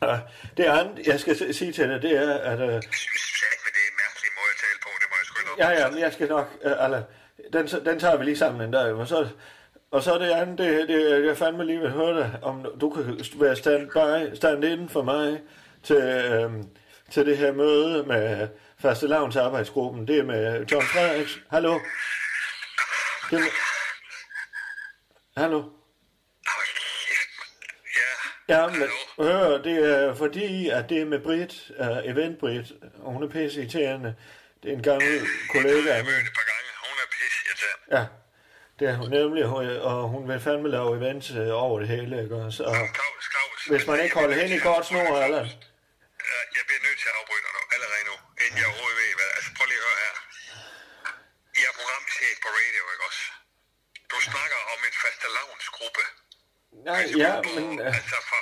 [0.00, 0.18] Og
[0.56, 2.60] det andet, jeg skal sige til dig, det er, at...
[2.60, 2.80] Øh, er
[5.58, 6.56] Ja, ja, men jeg skal nok...
[6.64, 7.02] Øh, eller,
[7.52, 8.92] den, den tager vi lige sammen en dag.
[8.92, 9.28] Og så,
[9.90, 13.20] og så det andet, det, det, jeg fandme lige vil høre dig, om du kan
[13.34, 15.40] være stand, by, stand inden for mig
[15.82, 16.68] til, øhm,
[17.10, 18.48] til det her møde med
[18.78, 20.08] Faste Lavns arbejdsgruppen.
[20.08, 21.38] Det er med John Frederiks.
[21.50, 21.78] Hallo?
[23.30, 23.38] Det
[25.36, 25.60] er hallo?
[27.98, 28.10] Ja,
[28.54, 31.54] Ja, men hør, det er fordi, at det er med Brit,
[31.84, 32.66] uh, event Brit,
[33.04, 34.10] og hun er pisse irriterende.
[34.62, 35.12] Det er en gammel
[35.54, 36.12] kollega af Jeg mig.
[36.12, 36.68] mødte et par gange.
[36.88, 37.78] Hun er pis, jeg tager.
[37.96, 38.02] Ja,
[38.78, 39.44] det er hun nemlig,
[39.90, 42.60] og- hun vil fandme lave events øh, over det hele, ikke også?
[42.70, 42.76] Og
[43.70, 45.42] hvis man ikke holder hen i godt snor, eller...
[46.30, 49.10] Ja, Jeg bliver nødt til at afbryde dig nu, allerede nu, inden jeg overhovedet ved,
[49.18, 49.28] hvad...
[49.36, 50.14] Altså, prøv lige at høre her.
[51.60, 53.24] Jeg er programchef på radio, ikke også?
[54.12, 56.04] Du snakker om en fastelavnsgruppe.
[56.86, 57.80] Nej, ja, men...
[57.80, 58.36] Øh, Altså, for...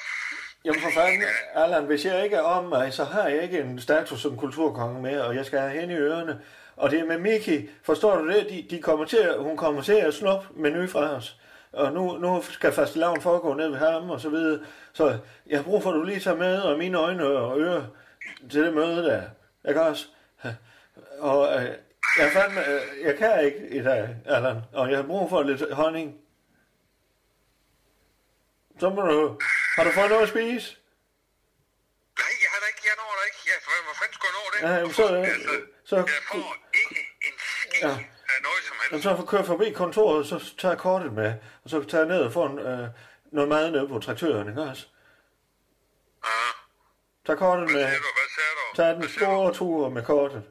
[0.65, 1.23] jamen for fanden,
[1.55, 5.03] Allan, hvis jeg ikke er om mig, så har jeg ikke en status som kulturkonge
[5.03, 6.41] med, og jeg skal have hen i ørerne.
[6.77, 8.47] Og det er med Miki, forstår du det?
[8.51, 11.37] De, de kommer til, at- hun kommer til at snuppe menu fra os.
[11.73, 14.61] Og nu, nu skal fastelavn foregå ned ved ham og så videre.
[14.93, 17.83] Så jeg har brug for, at du lige tager med, og mine øjne og ører
[18.51, 19.23] til det møde der.
[19.69, 20.07] Ikke også?
[21.19, 21.69] Og øh,
[22.19, 25.73] jeg, fandme, øh, jeg kan ikke i dag, Allan, og jeg har brug for lidt
[25.73, 26.15] honning.
[28.81, 29.39] Så må du...
[29.77, 30.67] Har du fået noget at spise?
[32.21, 33.41] Nej, jeg har da ikke, jeg når da ikke.
[33.51, 33.57] Jeg,
[33.87, 34.59] hvor, fanden skulle jeg nå det?
[34.67, 35.51] Ja, jamen, så, altså,
[35.91, 37.89] så, jeg får ikke en skid Ja.
[38.35, 38.91] af noget som helst.
[38.91, 42.09] jamen, så får køre forbi kontoret, så tager jeg kortet med, og så tager jeg
[42.15, 42.89] ned og får en, øh,
[43.37, 44.87] noget mad nede på traktøren, ikke også?
[46.25, 46.31] Ja.
[47.27, 47.85] Tag kortet Hvad med.
[47.91, 48.11] siger du?
[48.19, 48.77] Hvad siger du?
[48.77, 50.43] Tag den Hvad store tur med kortet.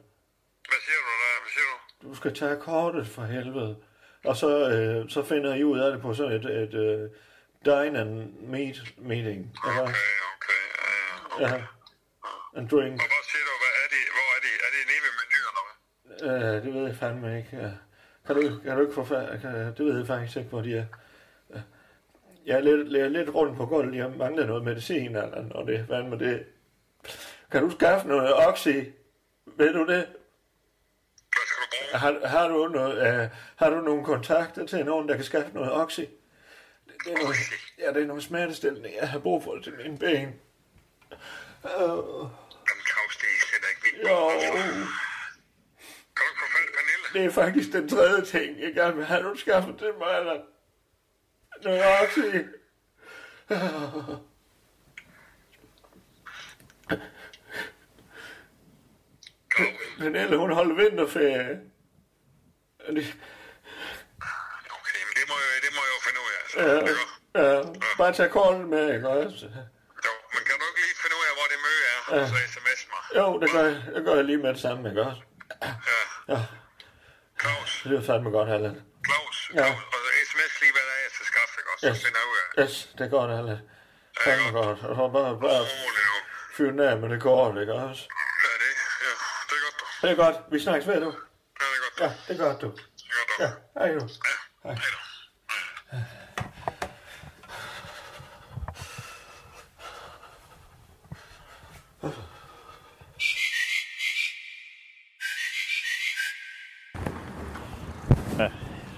[0.70, 1.40] Hvad siger du der?
[1.42, 1.66] Hvad siger
[2.02, 2.08] du?
[2.08, 3.76] Du skal tage kortet for helvede.
[4.24, 7.10] Og så, øh, så finder I ud af det på sådan et, et øh,
[7.64, 9.58] dine and meet meeting.
[9.64, 10.62] Okay, okay.
[11.40, 11.54] Ja, ja.
[11.54, 11.62] Ja.
[12.60, 12.94] En drink.
[13.02, 13.54] Og hvad siger du?
[13.62, 14.02] Hvad er det?
[14.16, 14.54] Hvor er det?
[14.64, 16.56] Er det nede ved menu, eller hvad?
[16.56, 17.50] Øh, det ved jeg fandme ikke.
[17.52, 17.70] Ja.
[18.26, 20.76] Kan, du, kan du ikke få fa- kan, Det ved jeg faktisk ikke, hvor de
[20.76, 20.84] er.
[22.46, 23.96] Jeg er lidt, jeg er lidt rundt på gulvet.
[23.96, 26.46] Jeg mangler noget medicin, eller og det er fandme det.
[27.50, 28.68] Kan du skaffe noget oxy?
[29.46, 30.06] Ved du det?
[30.06, 31.98] Hvad skal du bruge?
[32.00, 35.72] Har, har, du noget, øh, har du nogle kontakter til nogen, der kan skaffe noget
[35.72, 36.00] oxy?
[36.00, 36.08] Det,
[37.04, 37.36] det er noget,
[37.78, 38.92] ja, det er noget smertestillende.
[39.00, 40.10] Jeg har brug for det til mine ben.
[40.18, 40.30] Øh,
[41.64, 44.08] Jamen, Claus, det er slet ikke vildt.
[44.10, 44.28] jo,
[46.16, 47.06] Kan du få Pernille?
[47.12, 49.22] det er faktisk den tredje ting, jeg gerne vil have.
[49.22, 50.42] Du skaffet til mig, eller
[52.02, 52.20] oxy.
[59.56, 59.74] Claus.
[59.98, 61.60] Pernille, hun holder vinterferie.
[62.88, 63.16] Og det-
[64.78, 66.00] Okay, men det må, jeg, det må jeg jo
[66.54, 66.60] Så.
[66.60, 66.96] Ja, Det
[67.34, 67.40] går.
[67.40, 67.62] ja,
[67.98, 69.46] bare tage kortet med, ikke også?
[70.06, 72.34] Jo, men kan du ikke lige finde ud af, hvor det møde er, og så
[72.52, 73.02] sms mig?
[73.20, 75.22] Jo, det gør, jeg, det gør jeg lige med det samme, ikke også?
[75.62, 75.72] Ja.
[76.32, 76.38] Ja,
[77.40, 78.76] Claus, det lyder fandme godt, Allan.
[79.08, 79.56] Claus, Ja.
[79.66, 81.82] Claus, og så sms lige, hvad der er, jeg skal skaffe, ikke også?
[81.86, 82.00] Så Yes.
[82.04, 82.46] finder jeg ud af.
[82.62, 83.60] Yes, det er godt, Allan.
[84.24, 84.78] Fandme godt.
[84.88, 85.62] Og så bare, bare
[86.56, 88.02] fyre den af med det kort, ikke også?
[88.44, 88.70] Ja, det,
[89.06, 89.12] ja,
[89.48, 89.84] det er godt, du.
[90.02, 90.36] Det er godt.
[90.52, 91.10] Vi snakkes ved, du.
[91.60, 92.04] Ja, det er godt, du.
[92.04, 92.68] Ja, det er godt, du.
[92.68, 93.42] Det er godt, du.
[93.44, 94.04] Ja, hej du.
[94.64, 94.98] Ja, hej du.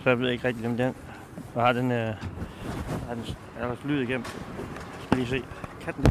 [0.06, 0.94] Så jeg ved ikke rigtig, om den...
[1.54, 1.92] Jeg har den...
[1.92, 2.14] Øh,
[3.08, 4.24] har den er der lyd igennem.
[5.04, 5.42] Skal lige se.
[5.80, 6.04] Kan den,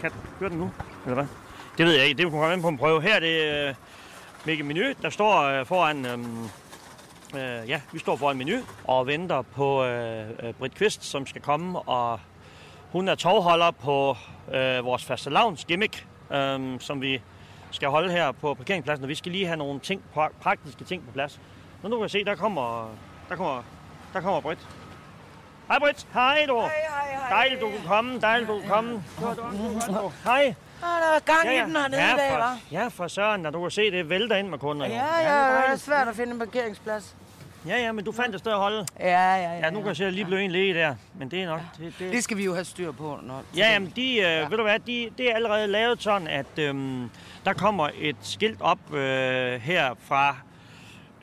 [0.00, 0.70] kan den, kører den nu?
[1.04, 1.26] Eller hvad?
[1.78, 2.18] Det ved jeg ikke.
[2.18, 3.02] Det kunne komme ind på en prøve.
[3.02, 3.74] Her er det øh,
[4.46, 6.06] Mikke Menu, der står øh, foran...
[6.06, 6.18] Øh,
[7.34, 11.42] øh, ja, vi står foran menu og venter på øh, øh, Britt Kvist, som skal
[11.42, 11.78] komme.
[11.78, 12.20] Og
[12.92, 14.16] hun er tovholder på
[14.54, 17.20] øh, vores fastelavns gimmick, øh, som vi
[17.70, 19.04] skal holde her på parkeringspladsen.
[19.04, 20.02] Og vi skal lige have nogle ting,
[20.40, 21.40] praktiske ting på plads.
[21.82, 22.90] Nu nu kan jeg se, der kommer,
[23.28, 23.62] der kommer,
[24.12, 24.58] der kommer Britt.
[25.68, 26.60] Hej Britt, hej du.
[26.60, 27.28] Hej, hej, hej.
[27.30, 29.02] Dejligt, du kunne komme, dejligt, du kunne komme.
[30.24, 30.54] Hej.
[30.82, 32.58] Ah, der er gang i den hernede ja, i dag, hva'?
[32.72, 34.86] ja, for søren, og du kan se, det vælter ind med kunder.
[34.86, 37.16] Ja, ja, er det er svært at finde en parkeringsplads.
[37.66, 38.86] Ja, ja, men du fandt et sted at holde.
[39.00, 39.52] Ja, ja, ja.
[39.58, 40.94] Ja, nu kan jeg se, at lige blev en læge der.
[41.14, 41.60] Men det er nok...
[41.78, 43.18] Det, det, Det skal vi jo have styr på.
[43.22, 44.48] Når, Ja, jamen, de, øh, ja.
[44.48, 47.10] ved du hvad, de, det er allerede lavet sådan, at øhm,
[47.44, 50.36] der kommer et skilt op øh, her fra,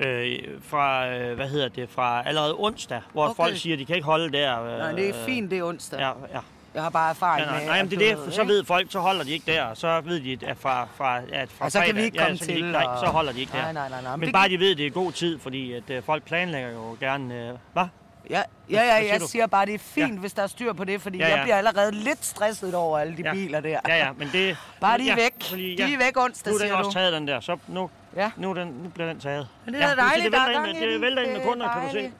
[0.01, 3.35] øh, fra øh, hvad hedder det, fra allerede onsdag, hvor Okay.
[3.35, 4.63] folk siger, at de kan ikke holde der.
[4.63, 5.99] Øh, Nej, det er fint, det er onsdag.
[5.99, 6.39] Ja, ja.
[6.73, 7.67] Jeg har bare erfaring Ja, nej, med...
[7.67, 9.77] nej, men det er det, for så ved folk, så holder de ikke der, og
[9.77, 12.23] så ved de, at fra, fra, at fra Og så kan fredag, vi ikke ja,
[12.25, 13.61] komme så kan de til, Ikke, nej, og- så holder de ikke der.
[13.61, 15.11] Nej, nej, nej, nej, men Men det bare kan- de ved, at det er god
[15.11, 17.35] tid, fordi at, øh, folk planlægger jo gerne...
[17.35, 17.85] Øh, hvad?
[18.29, 18.35] Ja,
[18.69, 19.27] ja, ja, siger jeg du?
[19.27, 20.19] siger bare, det er fint, Ja.
[20.19, 21.43] hvis der er styr på det, fordi Ja, jeg ja.
[21.43, 23.33] bliver allerede lidt stresset over alle de Ja.
[23.33, 23.79] biler der.
[23.87, 24.57] Ja, ja, men det...
[24.81, 25.33] Bare de er ja, væk.
[25.49, 26.93] fordi- De er væk onsdag, Nu er den siger også du.
[26.93, 27.39] taget, den der.
[27.39, 28.31] Så nu, Ja.
[28.37, 29.47] nu, den, nu bliver den taget.
[29.65, 31.39] Men det er du se, dejligt, det der er gang i Det vælter ind med
[31.41, 32.11] er kunder, kan du se.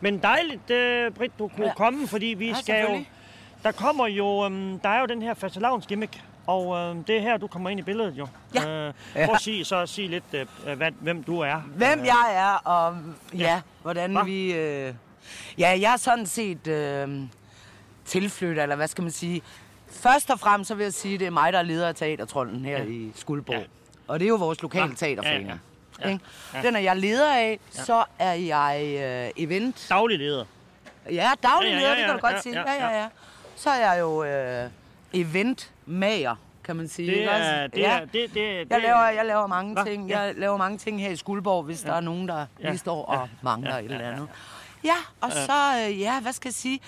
[0.00, 0.70] Men dejligt,
[1.10, 1.74] uh, Britt, du kunne Ja.
[1.74, 3.04] komme, fordi vi Ja, skal jo...
[3.64, 4.26] Der kommer jo...
[4.46, 7.70] Um, der er jo den her fastelavns gimmick, og um, det er her, du kommer
[7.70, 8.26] ind i billedet jo.
[8.54, 8.86] Ja.
[8.86, 8.92] Ja.
[9.26, 10.24] Prøv at sige, så sige lidt,
[10.66, 11.56] uh, hvad, hvem du er.
[11.66, 12.96] Hvem jeg er, og
[13.34, 13.60] ja, Ja.
[13.82, 14.22] hvordan Hva?
[14.22, 14.52] vi...
[14.54, 14.94] Øh,
[15.58, 17.08] ja, jeg er sådan set øh,
[18.04, 19.42] tilflytter, eller hvad skal man sige,
[19.90, 21.94] først og fremmest så vil jeg sige, at det er mig, der er leder af
[21.94, 22.84] teatertrollen her ja.
[22.84, 23.56] i Skuldborg.
[23.56, 23.62] Ja.
[24.08, 24.94] Og det er jo vores lokale Ja.
[24.96, 25.48] teaterforening.
[25.48, 25.54] Ja,
[26.04, 26.18] Ja, ja.
[26.54, 26.62] Ja.
[26.62, 27.58] Den er jeg leder af.
[27.76, 27.82] Ja.
[27.82, 28.82] Så er jeg
[29.36, 29.86] øh, event.
[29.88, 30.44] Daglig leder.
[31.10, 32.60] Ja, daglig Ja, ja, leder, ja, det kan du ja, godt sige.
[32.60, 33.08] ja, Ja, ja, ja.
[33.56, 34.70] Så er jeg jo øh,
[35.12, 37.10] eventmager, kan man sige.
[37.10, 37.42] Det ikke også?
[37.42, 37.98] er, det ja.
[37.98, 39.84] er, det, det, det, Jeg laver, jeg laver mange Hva?
[39.84, 40.08] ting.
[40.08, 40.20] Ja.
[40.20, 42.68] Jeg laver mange ting her i Skuldborg, hvis der er nogen, der Ja.
[42.68, 44.28] lige står og mangler Ja, et ja, eller ja, andet.
[44.28, 44.32] Ja,
[45.20, 46.80] og så, øh, ja, hvad skal jeg sige?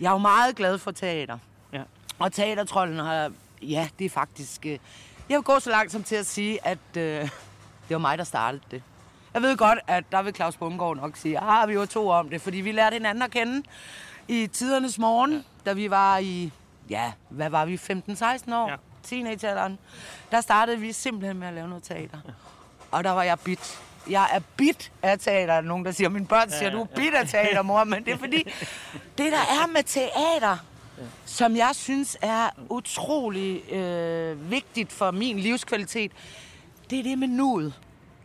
[0.00, 1.38] Jeg er jo meget glad for teater.
[1.72, 1.82] Ja.
[2.18, 3.32] Og teatertrollen har,
[3.62, 4.66] ja, det er faktisk...
[4.66, 4.78] Øh,
[5.28, 7.30] jeg vil gå så langt som til at sige, at øh, det
[7.90, 8.82] var mig, der startede det.
[9.34, 12.28] Jeg ved godt, at der vil Claus Bundgaard nok sige, ah, vi var to om
[12.30, 13.62] det, fordi vi lærte hinanden at kende
[14.28, 15.40] i tidernes morgen, ja.
[15.66, 16.52] da vi var i,
[16.90, 18.66] ja, hvad var vi, 15-16 år?
[18.66, 18.70] Ja.
[18.70, 18.76] Ja.
[19.02, 19.78] Teenagealderen.
[20.30, 22.18] Der startede vi simpelthen med at lave noget teater.
[22.26, 22.32] Ja.
[22.90, 23.80] Og der var jeg bit.
[24.10, 25.54] Jeg er bit af teater.
[25.54, 27.84] Er Nogen, der siger, mine børn siger, du er bit af teater, mor.
[27.84, 28.52] Men det er fordi,
[29.18, 30.56] det der er med teater,
[31.24, 36.12] som jeg synes er utrolig øh, vigtigt for min livskvalitet,
[36.90, 37.74] det er det med nuet.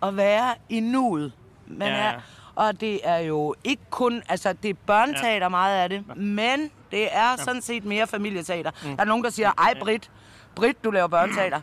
[0.04, 1.32] At være i nuet.
[1.68, 2.20] Man Ja, er,
[2.56, 5.50] og det er jo ikke kun, altså det er børneteater ja.
[5.50, 8.72] meget af det, men det er sådan set mere familieteater.
[8.84, 8.96] Mm.
[8.96, 10.12] Der er nogen, der siger, ej Britt,
[10.56, 11.62] Britt, du laver børneteater.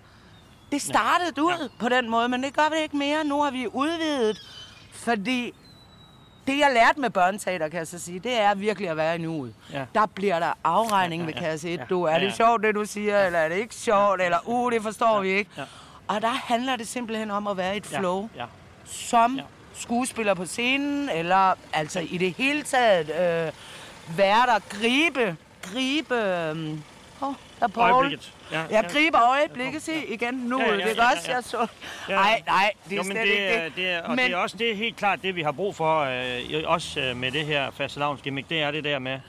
[0.72, 1.42] Det startede ja.
[1.42, 3.24] ud på den måde, men det gør vi ikke mere.
[3.24, 4.38] Nu har vi udvidet,
[4.92, 5.52] fordi
[6.46, 9.18] det, jeg lærte med børneteater, kan jeg så sige, det er virkelig at være i
[9.18, 9.54] nuet.
[9.72, 9.84] Ja.
[9.94, 11.50] Der bliver der afregning Ja, med ja, ja.
[11.50, 11.78] kasse 1.
[11.80, 12.30] Ja, Du, er ja, det ja.
[12.34, 15.50] sjovt, det du siger, eller er det ikke sjovt, eller uh, det forstår vi ikke.
[15.56, 15.62] ja.
[16.08, 18.44] Og der handler det simpelthen om at være i et Ja, flow Ja.
[18.84, 19.42] som Ja.
[19.42, 19.46] ja.
[19.74, 23.52] skuespiller på scenen, eller altså i det hele taget øh,
[24.18, 26.78] være der, gribe, gribe, øh,
[27.20, 27.90] oh, der Paul.
[27.92, 28.32] Øjeblikket.
[28.52, 31.12] Ja, Jeg griber øjeblikket, se igen nu, Ja, ja, ja, ja, det ja, er ja,
[31.16, 31.34] også, ja.
[31.34, 31.66] jeg så,
[32.08, 32.14] Ja.
[32.14, 33.72] nej, nej, det er slet det, ikke det.
[33.76, 35.76] det er, og men, det er også det er helt klart det, vi har brug
[35.76, 39.20] for, øh, også øh, med det her fastelavnsgimmick, det er det der med, at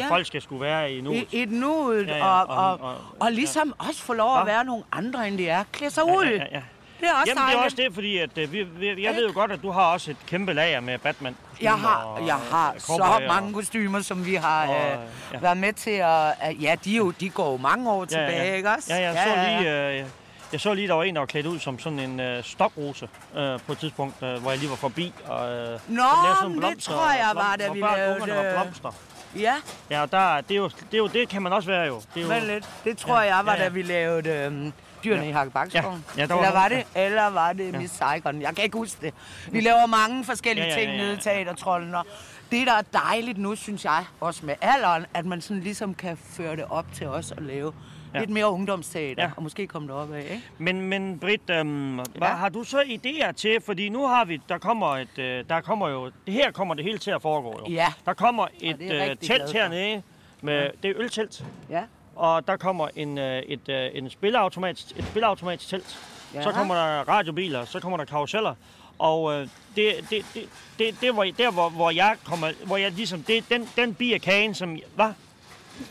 [0.00, 0.08] Ja.
[0.08, 1.12] folk skal skulle være i nu.
[1.12, 4.02] i, i et nuet, Ja, ja, ja, ja, og- og, og, og- og, ligesom også
[4.02, 5.64] få lov at være nogle andre, end de er.
[5.72, 6.24] Klæde sig ud.
[6.24, 6.60] Ja, ja, ja.
[7.00, 9.26] Det er også Jamen, det er også det, fordi at, øh, vi, vi, jeg ved
[9.26, 11.36] jo godt, at du har også et kæmpe lager med Batman.
[11.62, 14.98] Jeg har, jeg har så cowboy mange kostymer, som vi har Og, øh,
[15.32, 15.38] ja.
[15.38, 16.34] været med til at...
[16.60, 18.94] ja, de, jo, de går jo mange år tilbage, ikke også?
[18.94, 20.04] Ja, jeg så lige, øh,
[20.52, 23.08] jeg så lige, der var en, der var klædt ud som sådan en øh, stokrose
[23.36, 25.12] øh, på et tidspunkt, øh, hvor jeg lige var forbi.
[25.26, 26.02] Og, øh, Nå,
[26.34, 28.90] sådan men nogle det tror jeg var, da hvor vi lavede, ungerne var øh, blomster.
[29.36, 29.54] Ja,
[29.90, 32.00] Ja, og der, det, er jo, det, er jo, det kan man også være jo.
[32.14, 32.68] Det er jo vent lidt.
[32.84, 33.64] Det tror jeg var, ja, ja.
[33.64, 34.72] da vi lavede øhm,
[35.06, 36.04] dyrene i Hakkebakskoven.
[36.16, 38.42] Ja, ja, der var eller var det, eller var det Miss Saigon?
[38.42, 39.14] Jeg kan ikke huske det.
[39.52, 41.20] Vi laver mange forskellige Ja, ja, ting ja, ja, nede i ja.
[41.20, 42.06] teatertrollen, og
[42.50, 46.16] det, der er dejligt nu, synes jeg, også med alderen, at man sådan ligesom kan
[46.16, 47.72] føre det op til os at lave
[48.14, 48.20] Ja.
[48.20, 49.30] lidt mere ungdomsteater, Ja.
[49.36, 50.42] og måske komme derop af, ikke?
[50.58, 52.26] Men, men Britt, øhm, hvad, Ja.
[52.26, 55.88] har du så idéer til, fordi nu har vi, der kommer et, øh, der kommer
[55.88, 57.72] jo, det her kommer det hele til at foregå jo.
[57.74, 57.86] Ja.
[58.06, 60.02] Der kommer er et jeg øh, telt hernede,
[60.42, 61.82] med, det er øltelt, Ja.
[62.16, 65.98] Og der kommer en, øh, et, øh, en spilleautomat, et spilleautomatstelt.
[66.34, 66.42] Ja.
[66.42, 68.54] Så kommer der radiobiler, så kommer der karuseller.
[68.98, 70.48] Og øh, det, det, det,
[70.78, 74.12] det, det var der, hvor, hvor jeg kommer, hvor jeg ligesom, det, den, den bi
[74.12, 75.12] af kagen, som, hvad?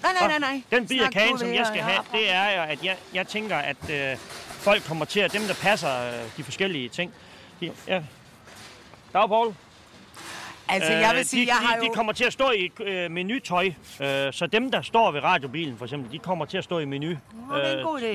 [0.02, 0.62] Nej, nej, nej, nej.
[0.72, 3.58] Den bid af kagen, som jeg skal have, det er jo, at jeg, jeg tænker,
[3.58, 4.18] at øh,
[4.50, 7.14] folk kommer til at, dem der passer øh, de forskellige ting,
[7.60, 8.02] de, ja.
[9.14, 9.54] Dag, Paul.
[10.70, 11.92] Altså, jeg vil sige, Øh, de, jeg har de, jo...
[11.92, 13.66] de kommer til at stå i øh, menutøj,
[14.00, 16.86] øh, så dem, der står ved radiobilen, for eksempel, de kommer til at stå i
[16.86, 17.08] menu.
[17.50, 18.06] Nå, det er en god idé.
[18.06, 18.12] ja.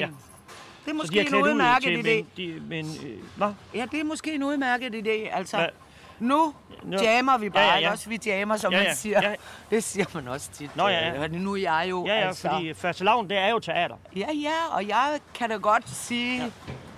[0.84, 2.02] Det er de måske er en udmærket idé.
[2.02, 3.48] men, de, men, øh, hvad?
[3.74, 5.36] Ja, det er måske en udmærket idé.
[5.36, 5.66] Altså, Hvad?
[6.20, 6.54] nu
[7.02, 7.90] jammer vi bare, Ja, ja, ja.
[7.90, 8.08] også?
[8.08, 9.28] Vi jammer, som Ja, man ja, siger.
[9.28, 9.34] ja.
[9.76, 10.76] Det siger man også tit.
[10.76, 11.24] Nå, ja, ja.
[11.24, 12.48] Øh, Nu er jeg jo, Ja, ja, altså...
[12.48, 13.94] fordi fastelavn, det er jo teater.
[14.16, 16.50] Ja, ja, og jeg kan da godt sige ja.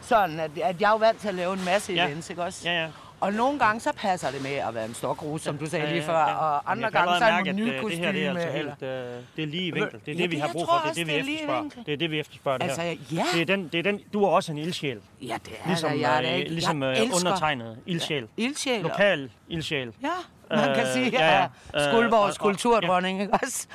[0.03, 2.07] sådan, at, at jeg er jo vant til at lave en masse Ja.
[2.07, 2.69] events, ikke også?
[2.71, 2.89] Ja, ja.
[3.23, 6.03] Og nogle gange så passer det med at være en stokrus, som du sagde lige
[6.03, 8.47] før, og andre gange så er det en ny øh, det her det er altså
[8.49, 8.63] kostyme.
[8.71, 10.01] helt, øh, det er lige vinkel.
[10.07, 10.91] Det er det, vi har brug for.
[10.95, 11.69] Det er det, vi er efterspørger.
[11.87, 12.97] Det er det, vi efterspørger det Altså, her.
[13.13, 13.25] ja.
[13.35, 15.01] Det er den, det er den, du er også en ildsjæl.
[15.23, 18.29] Ja, det er Ligesom, jeg er øh, ligesom øh, undertegnet ildsjæl.
[18.37, 18.83] ildsjæl.
[18.83, 19.93] Lokal ildsjæl.
[20.03, 20.09] Ja,
[20.57, 21.41] man kan Øh, sige, ja,
[21.75, 21.89] ja.
[21.91, 23.67] Skuldborgs kulturdronning, ikke også?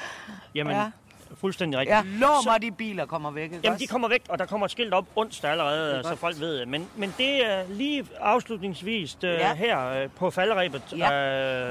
[0.55, 0.85] Jamen, Ja.
[1.41, 1.95] Fuldstændig rigtigt.
[1.97, 3.83] Ja, lov mig, de biler kommer væk, ikke Jamen, også?
[3.83, 6.19] de kommer væk, og der kommer skilt op onsdag allerede, Det er så godt.
[6.19, 6.67] folk ved det.
[6.67, 9.53] Men, men det er lige afslutningsvis øh, Ja.
[9.53, 10.81] her øh, på falderæbet.
[10.97, 11.11] Ja.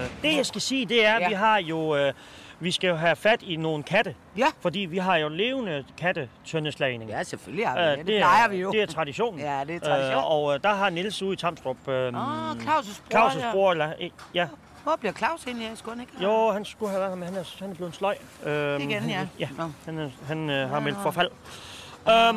[0.00, 1.28] Øh, det, jeg skal sige, det er, at Ja.
[1.28, 1.96] vi har jo...
[1.96, 2.12] Øh,
[2.60, 4.14] vi skal jo have fat i nogle katte.
[4.38, 4.46] Ja.
[4.60, 7.10] Fordi vi har jo levende katte tøndeslagning.
[7.10, 8.06] Ja, selvfølgelig har vi Øh, det.
[8.06, 8.72] Det plejer vi jo.
[8.72, 9.38] Det er tradition.
[9.48, 10.12] Ja, det er tradition.
[10.18, 11.88] Øh, og øh, der har Niels ude i Tamstrup...
[11.88, 13.52] Øh, Åh, Claus' bror, Claus' ja.
[13.52, 14.46] bror, øh, ja.
[14.86, 15.76] Hvor bliver Claus egentlig af?
[15.76, 16.12] Skulle ikke?
[16.22, 18.16] Jo, han skulle have været her, men han er, han er blevet sløj.
[18.44, 19.26] Øhm, Igen, han, ja.
[19.38, 19.48] ja.
[19.84, 21.30] Han, er, han øh, har meldt forfald.
[22.10, 22.34] Øhm,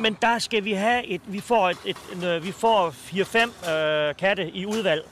[0.00, 3.70] men der skal vi have et, vi får et, et, en, øh, vi får 4-5
[3.70, 5.04] øh, katte i udvalg.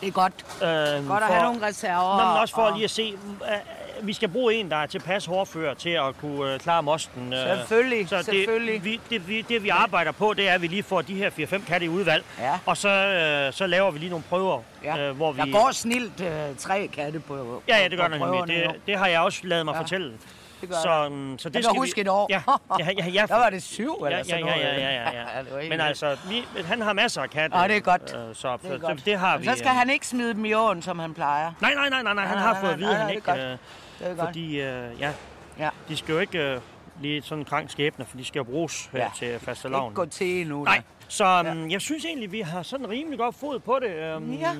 [0.00, 0.32] Det er godt.
[0.62, 2.16] Øh, Godt at have nogle reserver.
[2.24, 3.58] Nå, men også for og- lige at se, øh,
[4.02, 7.32] vi skal bruge en, der er tilpas hårdfør til at kunne øh, klare mosten.
[7.32, 7.38] øh.
[7.58, 8.84] Selvfølgelig, så det, selvfølgelig.
[8.84, 11.30] Vi, det, vi, det, vi arbejder på, det er, at vi lige får de her
[11.30, 12.24] 4-5 katte i udvalg.
[12.40, 12.58] Ja.
[12.66, 15.12] Og så, øh, så laver vi lige nogle prøver, Ja.
[15.12, 15.40] hvor vi...
[15.40, 16.28] Der går snilt øh,
[16.58, 18.56] tre katte på Ja, ja, det gør på der nemlig.
[18.56, 19.80] Det, det har jeg også lavet mig Ja.
[19.80, 20.12] fortælle.
[20.60, 22.00] Det gør så, um, så det Jeg skal huske vi...
[22.00, 22.26] et år.
[22.30, 22.42] Ja,
[22.78, 24.62] ja, ja, ja, Der var det syv eller ja, ja, sådan ja, noget.
[24.62, 25.60] ja, ja, ja, ja.
[25.60, 27.58] det Men altså, vi, han har masser af katte.
[27.58, 28.02] Ja, det er godt.
[28.02, 29.04] Øh, så Det er godt.
[29.04, 29.46] det har Men vi.
[29.46, 31.52] Så skal øh, han ikke smide dem i åen, som han plejer.
[31.60, 32.24] Nej, nej, nej, nej, nej.
[32.26, 33.32] Han har fået at vide, at han ikke...
[33.32, 33.58] det er øh,
[33.98, 34.18] Det er godt.
[34.28, 35.12] Fordi, øh, ja,
[35.58, 35.68] Ja.
[35.88, 36.60] de skal jo ikke øh,
[37.00, 39.08] lige sådan en krank skæbne, for de skal jo bruges Ja.
[39.18, 40.64] til faste Ikke gå til endnu.
[40.64, 44.16] Nej, så um, jeg synes egentlig, vi har sådan rimelig godt fod på det.
[44.16, 44.50] Um, Ja.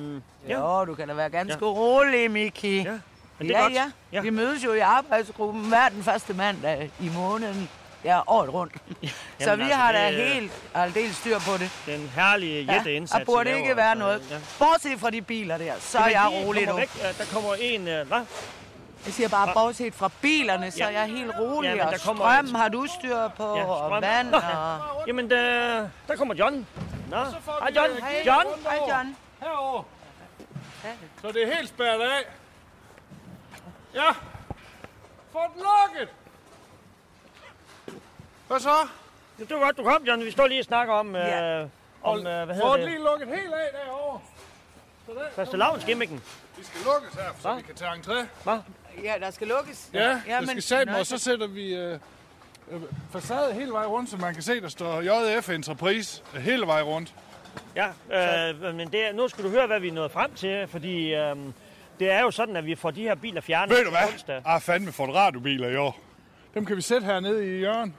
[0.47, 0.59] ja.
[0.79, 1.71] Jo, du kan da være ganske Ja.
[1.71, 2.81] rolig, Miki.
[2.81, 2.91] Ja,
[3.39, 3.73] men det er ja, godt.
[3.73, 3.91] ja.
[4.11, 4.21] Ja.
[4.21, 7.69] Vi mødes jo i arbejdsgruppen hver den første mandag i måneden.
[8.03, 8.73] Ja, året rundt.
[8.81, 11.69] så Jamen, vi altså, har da det, helt aldeles styr på det.
[11.85, 14.21] Den herlige jætteindsats, der burde I ikke laver, være altså, noget.
[14.31, 14.37] Ja.
[14.65, 16.75] Bortset fra de biler der, så er Jamen, jeg de rolig nu.
[16.75, 16.89] Væk.
[17.17, 18.21] Der kommer en, øh, hvad?
[19.05, 20.85] Jeg siger bare, bortset fra bilerne, så Ja.
[20.85, 21.75] er jeg helt rolig.
[21.75, 24.33] Ja, og der kommer strøm en- har du styr på, Ja, og vand.
[24.33, 24.41] Og...
[25.07, 26.67] Jamen, der, der kommer John.
[27.09, 27.89] Nå, hej John.
[28.01, 28.47] Hej, John.
[28.63, 29.15] Hej, John.
[29.41, 29.83] Herovre.
[31.21, 32.23] Så det er helt spærret af.
[33.95, 34.11] Ja.
[35.31, 36.09] Få den lukket.
[38.47, 38.69] Hvad så?
[39.37, 40.25] Det var godt, du kom, John.
[40.25, 41.61] Vi står lige og snakker om, Ja.
[41.61, 41.67] øh,
[42.03, 42.89] om øh, hvad Få hedder den det?
[42.89, 44.19] lige lukket helt af derovre.
[45.05, 45.21] Sådan.
[45.35, 46.23] Faste lavnsgimmicken.
[46.57, 47.55] Vi skal lukkes her, så Hva?
[47.57, 48.25] vi kan tage entré.
[48.43, 48.59] Hvad?
[49.03, 49.89] Ja, der skal lukkes.
[49.93, 51.99] Ja, ja men- skal Nå, og så sætter vi øh,
[52.71, 52.81] øh,
[53.11, 57.13] facade hele vejen rundt, så man kan se, der står JF Enterprise hele vejen rundt.
[57.75, 57.87] Ja,
[58.51, 61.35] øh, men det, nu skal du høre, hvad vi er nået frem til, fordi øh,
[61.99, 63.99] det er jo sådan, at vi får de her biler fjernet Ved du hvad?
[64.13, 64.41] onsdag.
[64.45, 65.99] Ah, fandme fået radiobiler i år.
[66.53, 67.93] Dem kan vi sætte hernede i hjørnet.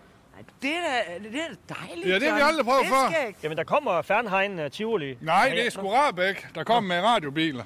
[0.62, 2.48] Det er da det er da dejligt, Ja, det har vi John.
[2.48, 3.32] aldrig prøvet Det før.
[3.42, 5.18] Jamen, der kommer Fernheim uh, Tivoli.
[5.20, 7.64] Nej, det er sgu Rabæk, der kommer med radiobiler.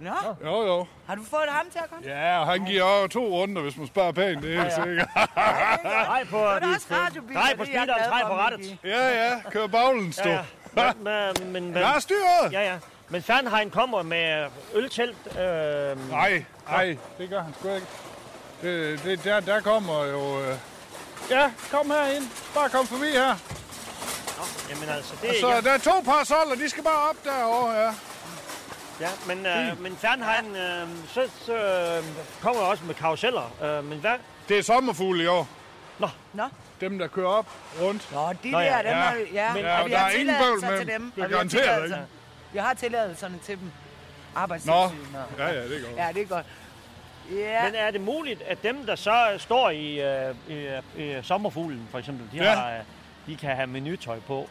[0.00, 0.10] Nå,
[0.44, 0.86] Jo, jo.
[1.06, 2.08] har du fået ham til at komme?
[2.08, 5.08] Ja, og han giver over to runder, hvis man spørger pænt, det er helt sikkert.
[5.84, 8.34] Nej, på, er da også radiobiler, nej, på det er jeg speederen, glad for, på
[8.40, 8.58] rettet.
[8.60, 8.78] Miki.
[8.84, 10.28] Ja, ja, kør baglen, stå.
[10.28, 10.38] Ja,
[10.76, 10.92] ja.
[11.04, 12.52] Men, men, men, Jeg har styret.
[12.52, 12.78] ja, ja.
[13.10, 15.16] Men Fernheim kommer med øltelt.
[15.26, 17.86] Øh, Nej, nej, det gør han sgu ikke.
[18.62, 20.40] Det, det, der, der kommer jo...
[20.40, 20.56] Øh...
[21.30, 22.24] Ja, kom her ind.
[22.54, 23.34] Bare kom forbi her.
[24.70, 25.40] jamen altså, det Og er...
[25.40, 27.92] så Ja, der er to parasoller, de skal bare op derovre, ja.
[29.00, 32.04] ja, men, øh, men Fernheim, øh, så, så øh,
[32.42, 33.52] kommer også med karuseller.
[33.64, 34.14] Øh, men hvad?
[34.48, 35.48] Det er sommerfugle i år.
[36.32, 36.42] Nå,
[36.80, 37.46] Dem, der kører op
[37.80, 38.08] rundt.
[38.12, 38.78] Nå de Nå, der, ja.
[38.78, 38.92] dem Ja.
[38.92, 39.52] har ja.
[39.54, 40.86] Men- og Ja, vi der har er ingen bøvl med dem.
[40.86, 41.98] Det og vi har garanterer
[42.54, 43.64] jeg har tilladelserne til dem.
[44.34, 44.74] Nå, Arbejdstilsyn.
[45.14, 45.96] og- ja, ja, det er godt.
[45.96, 46.46] Ja, det er godt.
[47.32, 51.88] Ja, Men er det muligt, at dem, der så står i, øh, i, i sommerfuglen,
[51.90, 52.54] for eksempel, de, Ja.
[52.54, 52.78] har, øh,
[53.26, 54.48] de kan have menutøj på?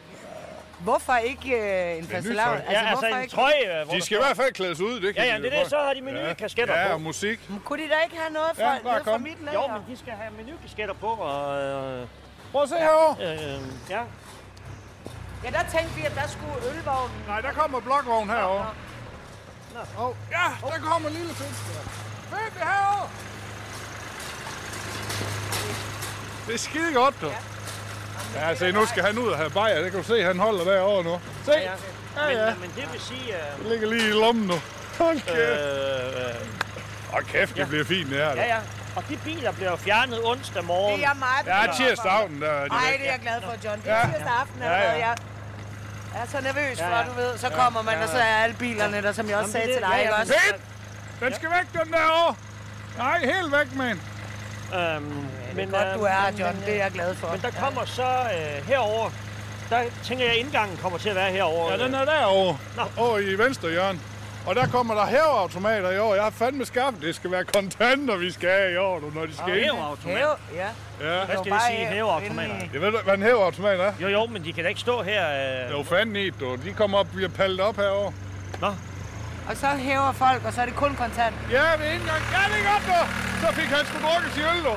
[0.79, 2.57] hvorfor ikke øh, en fastelavn?
[2.57, 2.71] nytøj.
[2.73, 3.33] Ja, altså hvorfor en ikke?
[3.35, 5.43] trøje, øh, hvor De skal i hvert fald klædes ud, det kan Ja, ja, de
[5.43, 6.93] det jo er det, så har de menukasketter Ja, på.
[6.93, 7.49] og musik.
[7.49, 9.45] Men Kunne de da ikke have noget fra, Ja, ja, bare ned fra mit Jo,
[9.45, 9.73] lager?
[9.73, 11.61] men de skal have menukasketter på, og...
[11.61, 12.07] Øh,
[12.51, 13.33] Prøv at se herovre.
[13.33, 14.01] øh, ja.
[15.43, 17.17] Ja, der tænkte vi, at der skulle ølvognen.
[17.27, 18.69] Nej, der kommer blokvogn herovre.
[19.97, 21.59] Oh, ja, der kommer en lille fisk.
[22.29, 23.09] Find det herovre.
[26.47, 27.31] Det er skide godt, du.
[28.35, 29.81] Ja, se, nu skal han ud og have bajer.
[29.81, 31.19] Det kan du se, han holder derovre nu.
[31.45, 31.71] Se, Ja, ja.
[32.17, 32.53] Ja, Men, ja.
[32.61, 33.35] men det vil sige...
[33.35, 34.55] Øh, det ligger lige i lommen nu.
[34.97, 35.37] Hold kæft.
[35.37, 36.35] øh, øh,
[37.13, 37.65] Og kæft, det ja.
[37.65, 38.25] bliver fint, det her.
[38.29, 38.57] ja, Ja, ja.
[38.95, 40.99] Og de biler bliver onsdag onsdag morgen.
[40.99, 42.99] Det er jeg meget ja tirsdag aften, der er de Ej, væk.
[42.99, 43.81] det er jeg glad for, John.
[43.83, 44.03] Det er Ja.
[44.05, 45.13] tirsdag aften Ja, ja.
[46.13, 47.03] Jeg er så nervøs Ja, for, ja.
[47.03, 47.37] du ved.
[47.37, 49.75] Så kommer man, og så er alle bilerne der, som jeg også Jamen, sagde det-
[49.75, 50.33] til dig, ja, ja, men- også?
[50.33, 50.61] Fedt!
[51.19, 52.35] Den skal væk, den derovre.
[52.97, 54.01] Nej, helt væk, man.
[54.79, 56.55] Øhm, Det er godt, du er her, John.
[56.65, 57.27] Det er jeg glad for.
[57.31, 59.09] Men der kommer så øh, herover.
[59.69, 61.71] Der tænker jeg, at indgangen kommer til at være herover.
[61.71, 62.57] Ja, den er derovre.
[62.75, 62.83] Nå.
[62.97, 63.99] Over i venstre hjørne.
[64.47, 66.13] Og der kommer der hæveautomater i år.
[66.15, 67.01] Jeg har fandme skaffet.
[67.01, 69.63] Det skal være kontanter, vi skal have i år, du, når de skal ind.
[69.71, 70.17] Hæveautomat.
[70.17, 70.67] Hæve, ja.
[71.19, 71.25] Ja.
[71.25, 72.55] Hvad skal det sige, hæveautomater?
[72.73, 73.93] Jeg ved, hvad en hæveautomat er.
[74.01, 75.27] Jo, jo, men de kan da ikke stå her.
[75.27, 75.71] Det er Øh...
[75.71, 76.55] jo fanden i, du.
[76.55, 78.13] De kommer op bliver pallet op herovre.
[78.61, 78.67] Nå,
[79.49, 81.35] Og så hæver folk, og så er det kun kontant.
[81.51, 82.23] Ja, det er ikke engang.
[82.31, 82.99] Ja, det er godt, du.
[83.47, 84.73] Så fik han sgu drukket sin øl, du.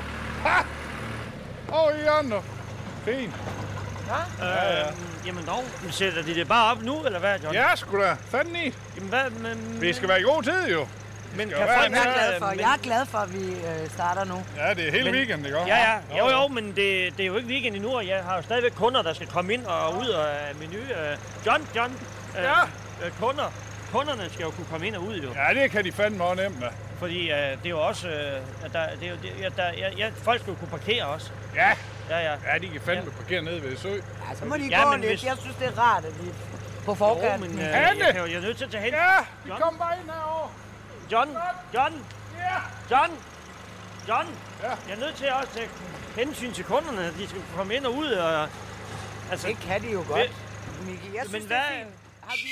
[0.48, 0.62] Ha!
[1.72, 2.40] Over i hjørnet, du.
[3.04, 3.32] Fint.
[4.42, 5.64] øh, jamen dog.
[5.82, 7.54] Men sætter de det bare op nu, eller hvad, John?
[7.54, 8.16] Ja, sgu da.
[8.30, 8.72] Fanden i.
[8.96, 10.86] Jamen, hvad, men, Vi skal være i god tid, jo.
[11.36, 13.90] men kan folk Jeg er glad for, men- jeg er glad for at vi øh,
[13.94, 14.42] starter nu.
[14.56, 15.58] Ja, det er hele Men- weekenden, ikke?
[15.58, 16.18] Ja, ja.
[16.18, 16.76] Jo, jo, men det,
[17.16, 19.52] det er jo ikke weekend endnu, og jeg har jo stadigvæk kunder, der skal komme
[19.54, 20.76] ind og ud af menu.
[20.78, 21.16] Øh,
[21.46, 21.92] John, John.
[22.38, 22.60] Øh, Ja.
[23.06, 23.52] øh, kunder.
[23.92, 25.28] Kunderne skal jo kunne komme ind og ud, jo.
[25.34, 26.68] Ja, det kan de fandme også nemt med.
[26.98, 28.08] Fordi øh, det er jo også...
[28.08, 30.68] Øh, at der, det er jo, det, ja, der, ja, ja, folk skal jo kunne
[30.68, 31.30] parkere også.
[31.56, 31.70] Ja.
[32.12, 32.34] Ja, ja.
[32.52, 33.88] Ja, de kan fandme parkere nede ved sø.
[33.94, 34.00] Ja,
[34.38, 35.06] så må de Ja, gå lidt.
[35.06, 36.30] hvis- Jeg synes, det er rart, at vi
[36.84, 37.50] på Jo, forkanten.
[37.50, 38.04] men øh, Anne!
[38.04, 38.92] jeg, kan jo, jeg er nødt til at tage hen.
[38.92, 39.60] Ja, vi John?
[39.62, 40.50] kommer bare ind herovre.
[41.12, 41.28] John,
[41.74, 41.94] John,
[42.38, 42.58] Ja.
[42.90, 43.10] John,
[44.08, 44.26] John,
[44.62, 44.68] ja.
[44.88, 45.68] jeg er nødt til også at tage
[46.16, 48.06] hensyn til kunderne, at de skal komme ind og ud.
[48.12, 48.48] Og,
[49.30, 50.30] altså, Det kan de jo godt.
[50.86, 51.94] Miki, jeg synes, Men det er hvad- fint.
[52.20, 52.42] Har vi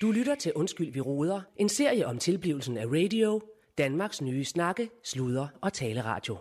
[0.00, 1.40] på Du lytter til Undskyld, vi roder.
[1.56, 3.40] En serie om tilblivelsen af radio.
[3.78, 6.38] Danmarks nye snakke, sludre og taleradio.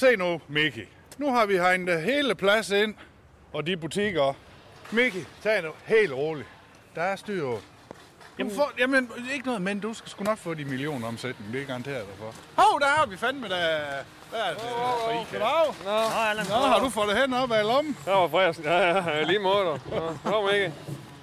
[0.00, 0.88] Se nu, Miki.
[1.18, 2.94] Nu har vi hegnet hele plads ind,
[3.52, 4.32] og de butikker.
[4.90, 6.48] Miki, tag nu helt roligt.
[6.94, 7.60] Der er styr på.
[8.38, 11.52] Jamen, for, jamen, ikke noget, men du skal sgu nok få de millioner omsætning.
[11.52, 12.34] Det er garanteret dig for.
[12.62, 13.78] Hov, der har vi fandme da...
[14.30, 14.62] Hvad er det?
[14.62, 16.48] Oh, oh, Goddag.
[16.48, 17.96] Nå, har du fået det hen op af lommen?
[18.04, 18.64] Der var frisk.
[18.64, 19.64] Ja, ja, lige måde.
[19.64, 19.78] Nå,
[20.24, 20.72] Kom ikke.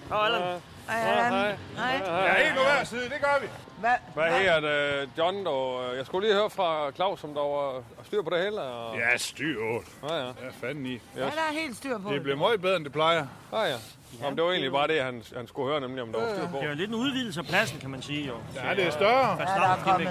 [0.10, 0.42] Nå, Allan.
[0.90, 1.58] Hej, Allan.
[1.78, 2.02] Hej.
[2.06, 3.48] Ja, en på hver side, det gør vi.
[3.80, 3.90] Hvad?
[4.14, 5.46] Hvad her det, John?
[5.46, 5.96] Dog?
[5.98, 8.62] Jeg skulle lige høre fra Claus, om der var styr på det hele.
[8.62, 8.98] Og...
[8.98, 9.62] Ja, styr.
[10.10, 10.26] Ja, ja.
[10.26, 11.02] Ja, fanden i.
[11.16, 13.26] Ja, der er helt styr på Det bliver meget bedre, end det plejer.
[13.54, 13.76] Ja, ja.
[14.22, 16.48] Jamen, det var egentlig bare det, han, han skulle høre, nemlig om der var styr
[16.48, 16.58] på.
[16.58, 18.28] Det er jo lidt en udvidelse af pladsen, kan man sige.
[18.28, 18.34] Jo.
[18.56, 19.30] Ja, det er større.
[19.40, 20.10] Ja, der er kommet...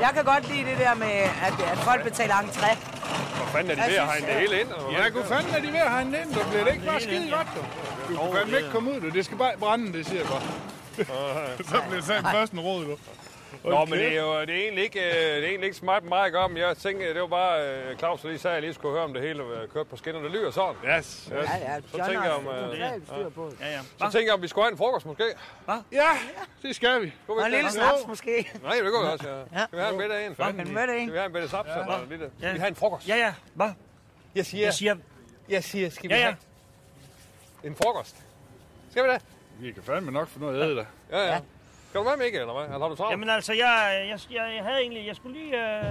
[0.00, 1.14] Jeg kan godt lide det der med,
[1.46, 2.70] at, at folk betaler entré.
[3.36, 4.68] Hvor fanden er de ved at hegne det hele ind?
[4.92, 7.30] Ja, gud fanden er de ved at hegne ind, så bliver det ikke bare skide
[7.30, 7.60] godt, du.
[8.14, 9.08] Du kan fandme ikke komme ud, du.
[9.08, 10.42] Det skal bare brænde, det siger jeg bare.
[11.70, 12.96] så bliver det sådan først en råd, du.
[13.64, 15.84] Nå, men det er jo det er egentlig ikke, øh, det er egentlig ikke så
[15.84, 18.54] meget mig at gøre, men jeg tænkte, det var bare, øh, Claus lige sagde, at
[18.54, 19.42] jeg lige skulle høre, om det hele
[19.72, 20.20] kørte på skinner.
[20.22, 20.74] Det lyder sådan.
[20.98, 21.28] Yes.
[21.30, 22.50] Ja, ja, John tænker jeg om, på
[23.50, 23.60] det.
[23.60, 23.80] Ja, ja.
[23.98, 25.24] Så tænker jeg, om vi skulle have en frokost måske.
[25.92, 26.08] Ja,
[26.62, 27.12] det skal vi.
[27.28, 28.50] Og en lille snaps måske.
[28.62, 29.36] Nej, det går også, ja.
[29.60, 29.66] Ja.
[29.66, 30.32] Skal vi have en middag en?
[30.60, 31.08] En middag en.
[31.08, 32.20] Skal vi have en middag eller lidt?
[32.22, 32.28] Ja.
[32.38, 33.08] Skal vi have en frokost?
[33.08, 33.34] Ja, ja.
[33.54, 33.70] Hvad?
[34.34, 34.96] Jeg siger, Jeg siger,
[35.48, 36.24] jeg siger, skal vi Ja, ja.
[36.26, 36.36] have
[37.64, 38.16] en frokost?
[38.90, 39.22] Skal vi det?
[39.58, 40.84] Vi kan fandme nok få noget at æde der.
[41.10, 41.40] Ja, ja.
[41.88, 42.64] Skal du med, Mikkel, eller hvad?
[42.64, 43.10] Eller har du travlt?
[43.12, 45.56] jamen altså, jeg, jeg, jeg, jeg havde egentlig, jeg skulle lige...
[45.78, 45.84] Øh,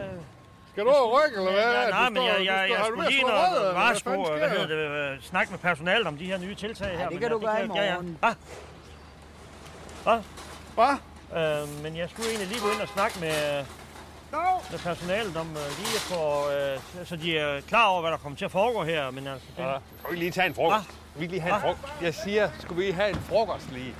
[0.71, 1.63] Skal du over rykke, eller hvad?
[1.73, 4.49] ja, Du nej, men jeg, jeg, står- jeg du skulle lige noget eller hvad hvad
[4.49, 7.03] hedder det, øh, snakke med personalet om de her nye tiltag her.
[7.03, 7.93] det men, kan du gøre i Ja, ja.
[7.93, 8.19] morgen.
[10.05, 10.21] Ah,
[10.75, 10.93] Hvad?
[11.39, 13.65] øh, men jeg skulle egentlig lige gå ind og snakke med,
[14.71, 18.17] med personalet om øh, lige at få, øh, så de er klar over, hvad der
[18.17, 19.11] kommer til at foregå her.
[19.11, 19.77] Men altså, det, Ja.
[19.99, 20.83] Skal vi lige tage en frokost?
[20.85, 22.01] Skal vi ikke lige have en frokost?
[22.01, 23.95] Jeg siger, skulle vi have en frokost lige?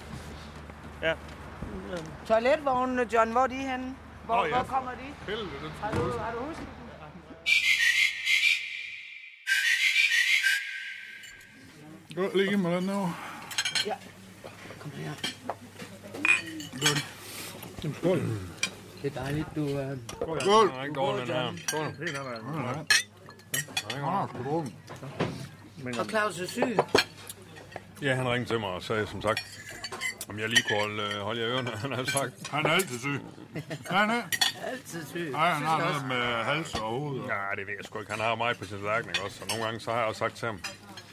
[2.28, 3.95] Toiletvognene, John, hvor er de henne?
[4.26, 4.55] Hvor, Åh, ja.
[4.55, 5.32] hvor kommer de?
[5.32, 6.88] Helvede, den Har du, har du husket dem?
[12.15, 13.09] Gå, lige mig den nu.
[13.86, 13.95] Ja.
[14.80, 15.11] Kom her.
[16.72, 17.05] Godt.
[17.97, 18.22] Skål.
[19.01, 19.61] Det er dejligt, du...
[19.61, 19.97] Øh...
[20.41, 20.68] Skål.
[20.68, 21.53] Den er ikke dårlig, den her.
[21.68, 21.86] Skål.
[24.03, 24.43] Ah, skal
[25.84, 26.78] du Og Claus er syg.
[28.01, 29.39] Ja, han ringede til mig og sagde, som sagt,
[30.30, 32.47] om jeg lige kunne holde, øh, holde jer ørerne, han havde sagt.
[32.51, 33.19] Han er altid syg.
[33.91, 34.21] Ja, nej.
[34.65, 35.30] Altid syg.
[35.32, 37.19] Nej, han har noget med hals og hoved.
[37.19, 38.11] og- Ja, det ved jeg sgu ikke.
[38.11, 39.39] Han har meget på sin tallerken, ikke også?
[39.41, 40.59] Og nogle gange så har jeg også sagt til ham,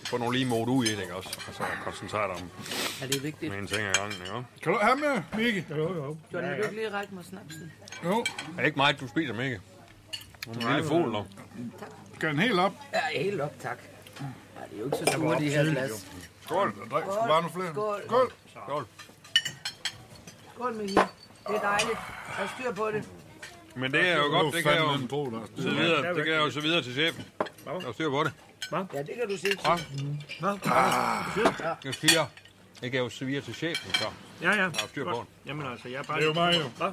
[0.06, 1.38] få nogle lige mod ud i det, ikke også?
[1.48, 2.50] Og så koncentrere dig om
[3.02, 3.52] Er det vigtigt?
[3.52, 4.46] med en ting ad gangen, ikke også?
[4.62, 5.64] Kan du have med, Miki?
[5.70, 5.78] John,
[6.32, 7.72] vil du ikke lige række mig snapsen?
[8.04, 8.20] Jo.
[8.20, 9.60] Er det ikke meget, du spiser, Mikke?
[10.48, 11.26] En lille fugl, dog.
[12.14, 12.72] Skal den helt op?
[12.92, 13.78] Ja, helt op, tak.
[14.70, 16.06] Det er jo ikke så store, de her glas.
[16.44, 16.74] Skål.
[16.90, 17.72] Der sgu bare nogle flere.
[17.72, 18.02] Skål.
[18.06, 18.32] Skål.
[18.66, 18.86] Skål.
[20.54, 20.94] Skål, Miki.
[20.94, 21.98] Det er dejligt.
[22.38, 23.08] Jeg styr på det.
[23.76, 24.98] Men det er jo godt, det kan jeg jo
[25.56, 27.24] så videre, det kan jeg jo så videre til chefen.
[27.64, 28.32] Der er styr på det.
[28.72, 29.58] Ja, det kan du sige.
[31.84, 32.26] Jeg siger,
[32.82, 34.04] jeg kan jo så videre til chefen, så
[34.42, 34.56] ja, ja.
[34.56, 35.48] der er styr på det.
[35.48, 36.16] Jamen altså, jeg er bare...
[36.16, 36.68] Det er jo mig, jo.
[36.76, 36.92] Hvad?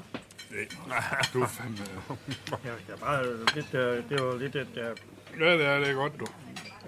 [1.33, 1.77] Du er fandme...
[2.49, 3.73] Jeg, jeg er bare øh, lidt...
[3.73, 4.67] Øh, det var lidt et...
[4.77, 4.97] Øh,
[5.39, 6.25] Ja, det er, det er godt, du.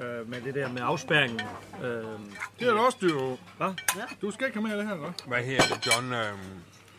[0.02, 1.41] Øh, med det der med afspærringen.
[1.84, 2.04] Øh,
[2.60, 3.39] Det er da også på.
[3.58, 3.74] Hvad?
[4.22, 6.14] Du skal ikke have af det her, eller Hvad her det, John?
[6.14, 6.34] Øh,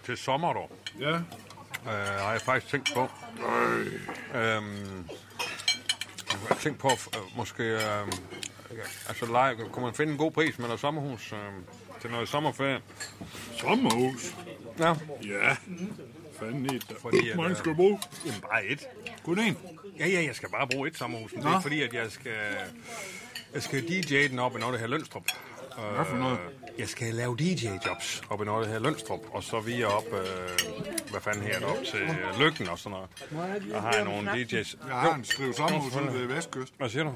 [0.05, 1.11] til sommer, dog, Ja.
[1.11, 1.21] øh,
[2.19, 3.01] har jeg faktisk tænkt på.
[4.39, 5.09] Øhm,
[6.31, 7.63] jeg har tænkt på, øh, måske...
[7.63, 8.07] Øh,
[9.09, 11.39] altså, lege, kunne man finde en god pris med noget sommerhus øh,
[12.01, 12.81] til noget sommerferie?
[13.61, 14.35] Sommerhus.
[14.79, 15.57] Ja, Ja.
[16.39, 16.97] Fanden i det.
[17.03, 18.01] Fordi, at, Hvor mange øh, skal bruge?
[18.27, 18.83] jamen bare et.
[19.25, 19.59] Kun en.
[19.99, 21.33] Ja, ja, jeg skal bare bruge et sommerhus.
[21.33, 22.33] Men det er ikke fordi, at jeg skal,
[23.55, 25.23] jeg skal DJ den op i noget, der her Lønstrup.
[25.95, 26.39] Hvad for noget?
[26.79, 29.21] Jeg skal lave DJ-jobs op i noget, der her Lønstrup.
[29.31, 30.21] Og så via op, øh,
[31.11, 33.09] hvad fanden her op til øh, Lykken og sådan noget.
[33.71, 34.77] Der har jeg nogle DJ's.
[34.89, 36.75] Jeg har en skriv sommerhus ude ved Vestkyst.
[36.79, 37.15] Hvad siger du?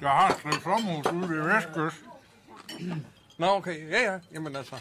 [0.00, 2.04] Jeg har en skriv sommerhus ude ved Vestkyst.
[3.38, 3.90] Nå, okay.
[3.90, 4.18] Ja, ja.
[4.34, 4.76] Jamen altså.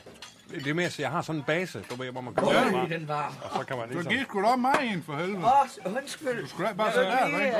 [0.53, 2.53] Det er mere, så jeg har sådan en base, du ved, hvor man kan Øj,
[2.53, 2.95] ja.
[2.97, 3.33] den varm.
[3.43, 4.11] og så kan man Så ligesom...
[4.13, 5.37] giv sgu da mig en for helvede.
[5.45, 6.41] Åh, undskyld.
[6.41, 7.57] Du skulle da bare sætte der, ikke?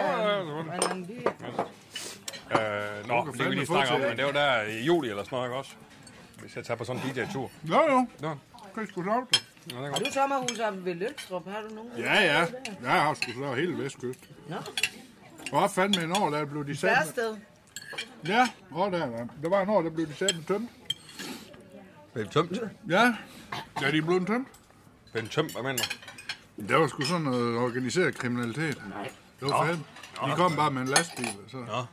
[2.52, 5.24] Øh, nå, det kan vi lige snakke om, men det var der i juli eller
[5.24, 5.72] sådan noget, ikke også?
[6.42, 7.52] Hvis jeg tager på sådan en DJ-tur.
[7.70, 8.08] Jo, jo.
[8.20, 8.36] Nå,
[8.76, 9.44] Kan sgu lave det.
[9.72, 11.48] ja, det er Har du sommerhus oppe ved Lønstrup?
[11.48, 11.92] Har du nogen?
[11.98, 12.46] Ja, ja.
[12.84, 14.20] Jeg har sgu så hele Vestkyst.
[14.50, 14.56] Nå.
[15.52, 16.90] Og fandme en år, der blev de sat.
[16.90, 17.36] Værsted.
[18.28, 19.28] Ja, år der, der.
[19.44, 20.70] Der var en år, der blev de sat med tømt.
[22.14, 22.60] Det er tømt.
[22.90, 23.16] Ja.
[23.82, 24.48] Ja, de blev tømt.
[25.14, 25.84] Det er tømt, hvad mener?
[26.68, 28.82] Det var sgu sådan noget organiseret kriminalitet.
[28.90, 29.12] Nej.
[29.40, 29.80] Det var fedt.
[30.26, 31.86] De kom bare med en lastbil, og så,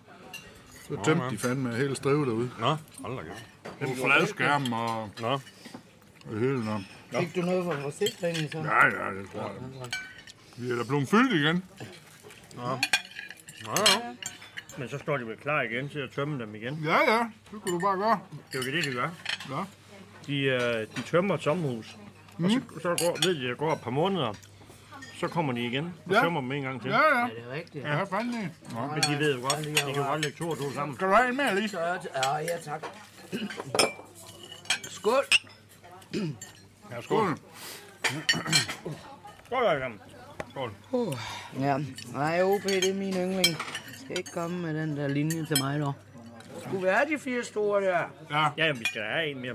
[0.89, 2.51] så tømte de fandme hele strive derude.
[2.59, 4.01] Nå, hold da kæft.
[4.01, 5.29] Var fladskærm og, Nå.
[5.29, 6.87] og hele noget.
[7.19, 8.59] Fik du noget for forsikringen så?
[8.59, 9.91] Ja, ja, det tror jeg.
[10.57, 11.65] Vi er da blevet fyldt igen.
[12.57, 12.69] Nå,
[13.67, 14.15] ja.
[14.79, 16.81] Men så står de vel klar igen til at tømme dem igen.
[16.85, 17.19] Ja, ja,
[17.53, 18.21] det kunne du bare gøre.
[18.53, 19.09] Det er jo det, de gør.
[19.51, 19.65] Ja.
[20.31, 21.97] De, øh, de tømmer et sommerhus.
[22.39, 22.45] Mm.
[22.45, 24.33] Og så, så går, ved de, at der går et par måneder.
[25.21, 26.21] Så kommer de igen og Ja.
[26.21, 26.91] tømmer dem en gang til.
[26.91, 27.23] Ja, ja.
[27.23, 27.85] Er det rigtigt?
[27.85, 28.51] Ja, fandme.
[28.75, 28.87] Nå.
[28.95, 30.97] Men de ved jo godt, de kan jo godt lægge to og to sammen.
[30.97, 31.79] Skal du have en mere lige?
[32.25, 32.87] Ja, ja, tak.
[34.89, 35.25] Skål.
[36.91, 37.39] Ja, skål.
[39.47, 40.01] Skål, sammen.
[40.51, 40.71] Skål.
[40.93, 41.15] Uh,
[41.61, 41.79] ja,
[42.13, 43.47] nej, OP, det er min yndling.
[43.47, 43.57] Jeg
[44.05, 45.93] skal ikke komme med den der linje til mig, dog.
[46.67, 47.99] Skulle være de fire store der.
[48.31, 48.43] Ja.
[48.57, 49.55] Ja, jamen, vi skal have en mere.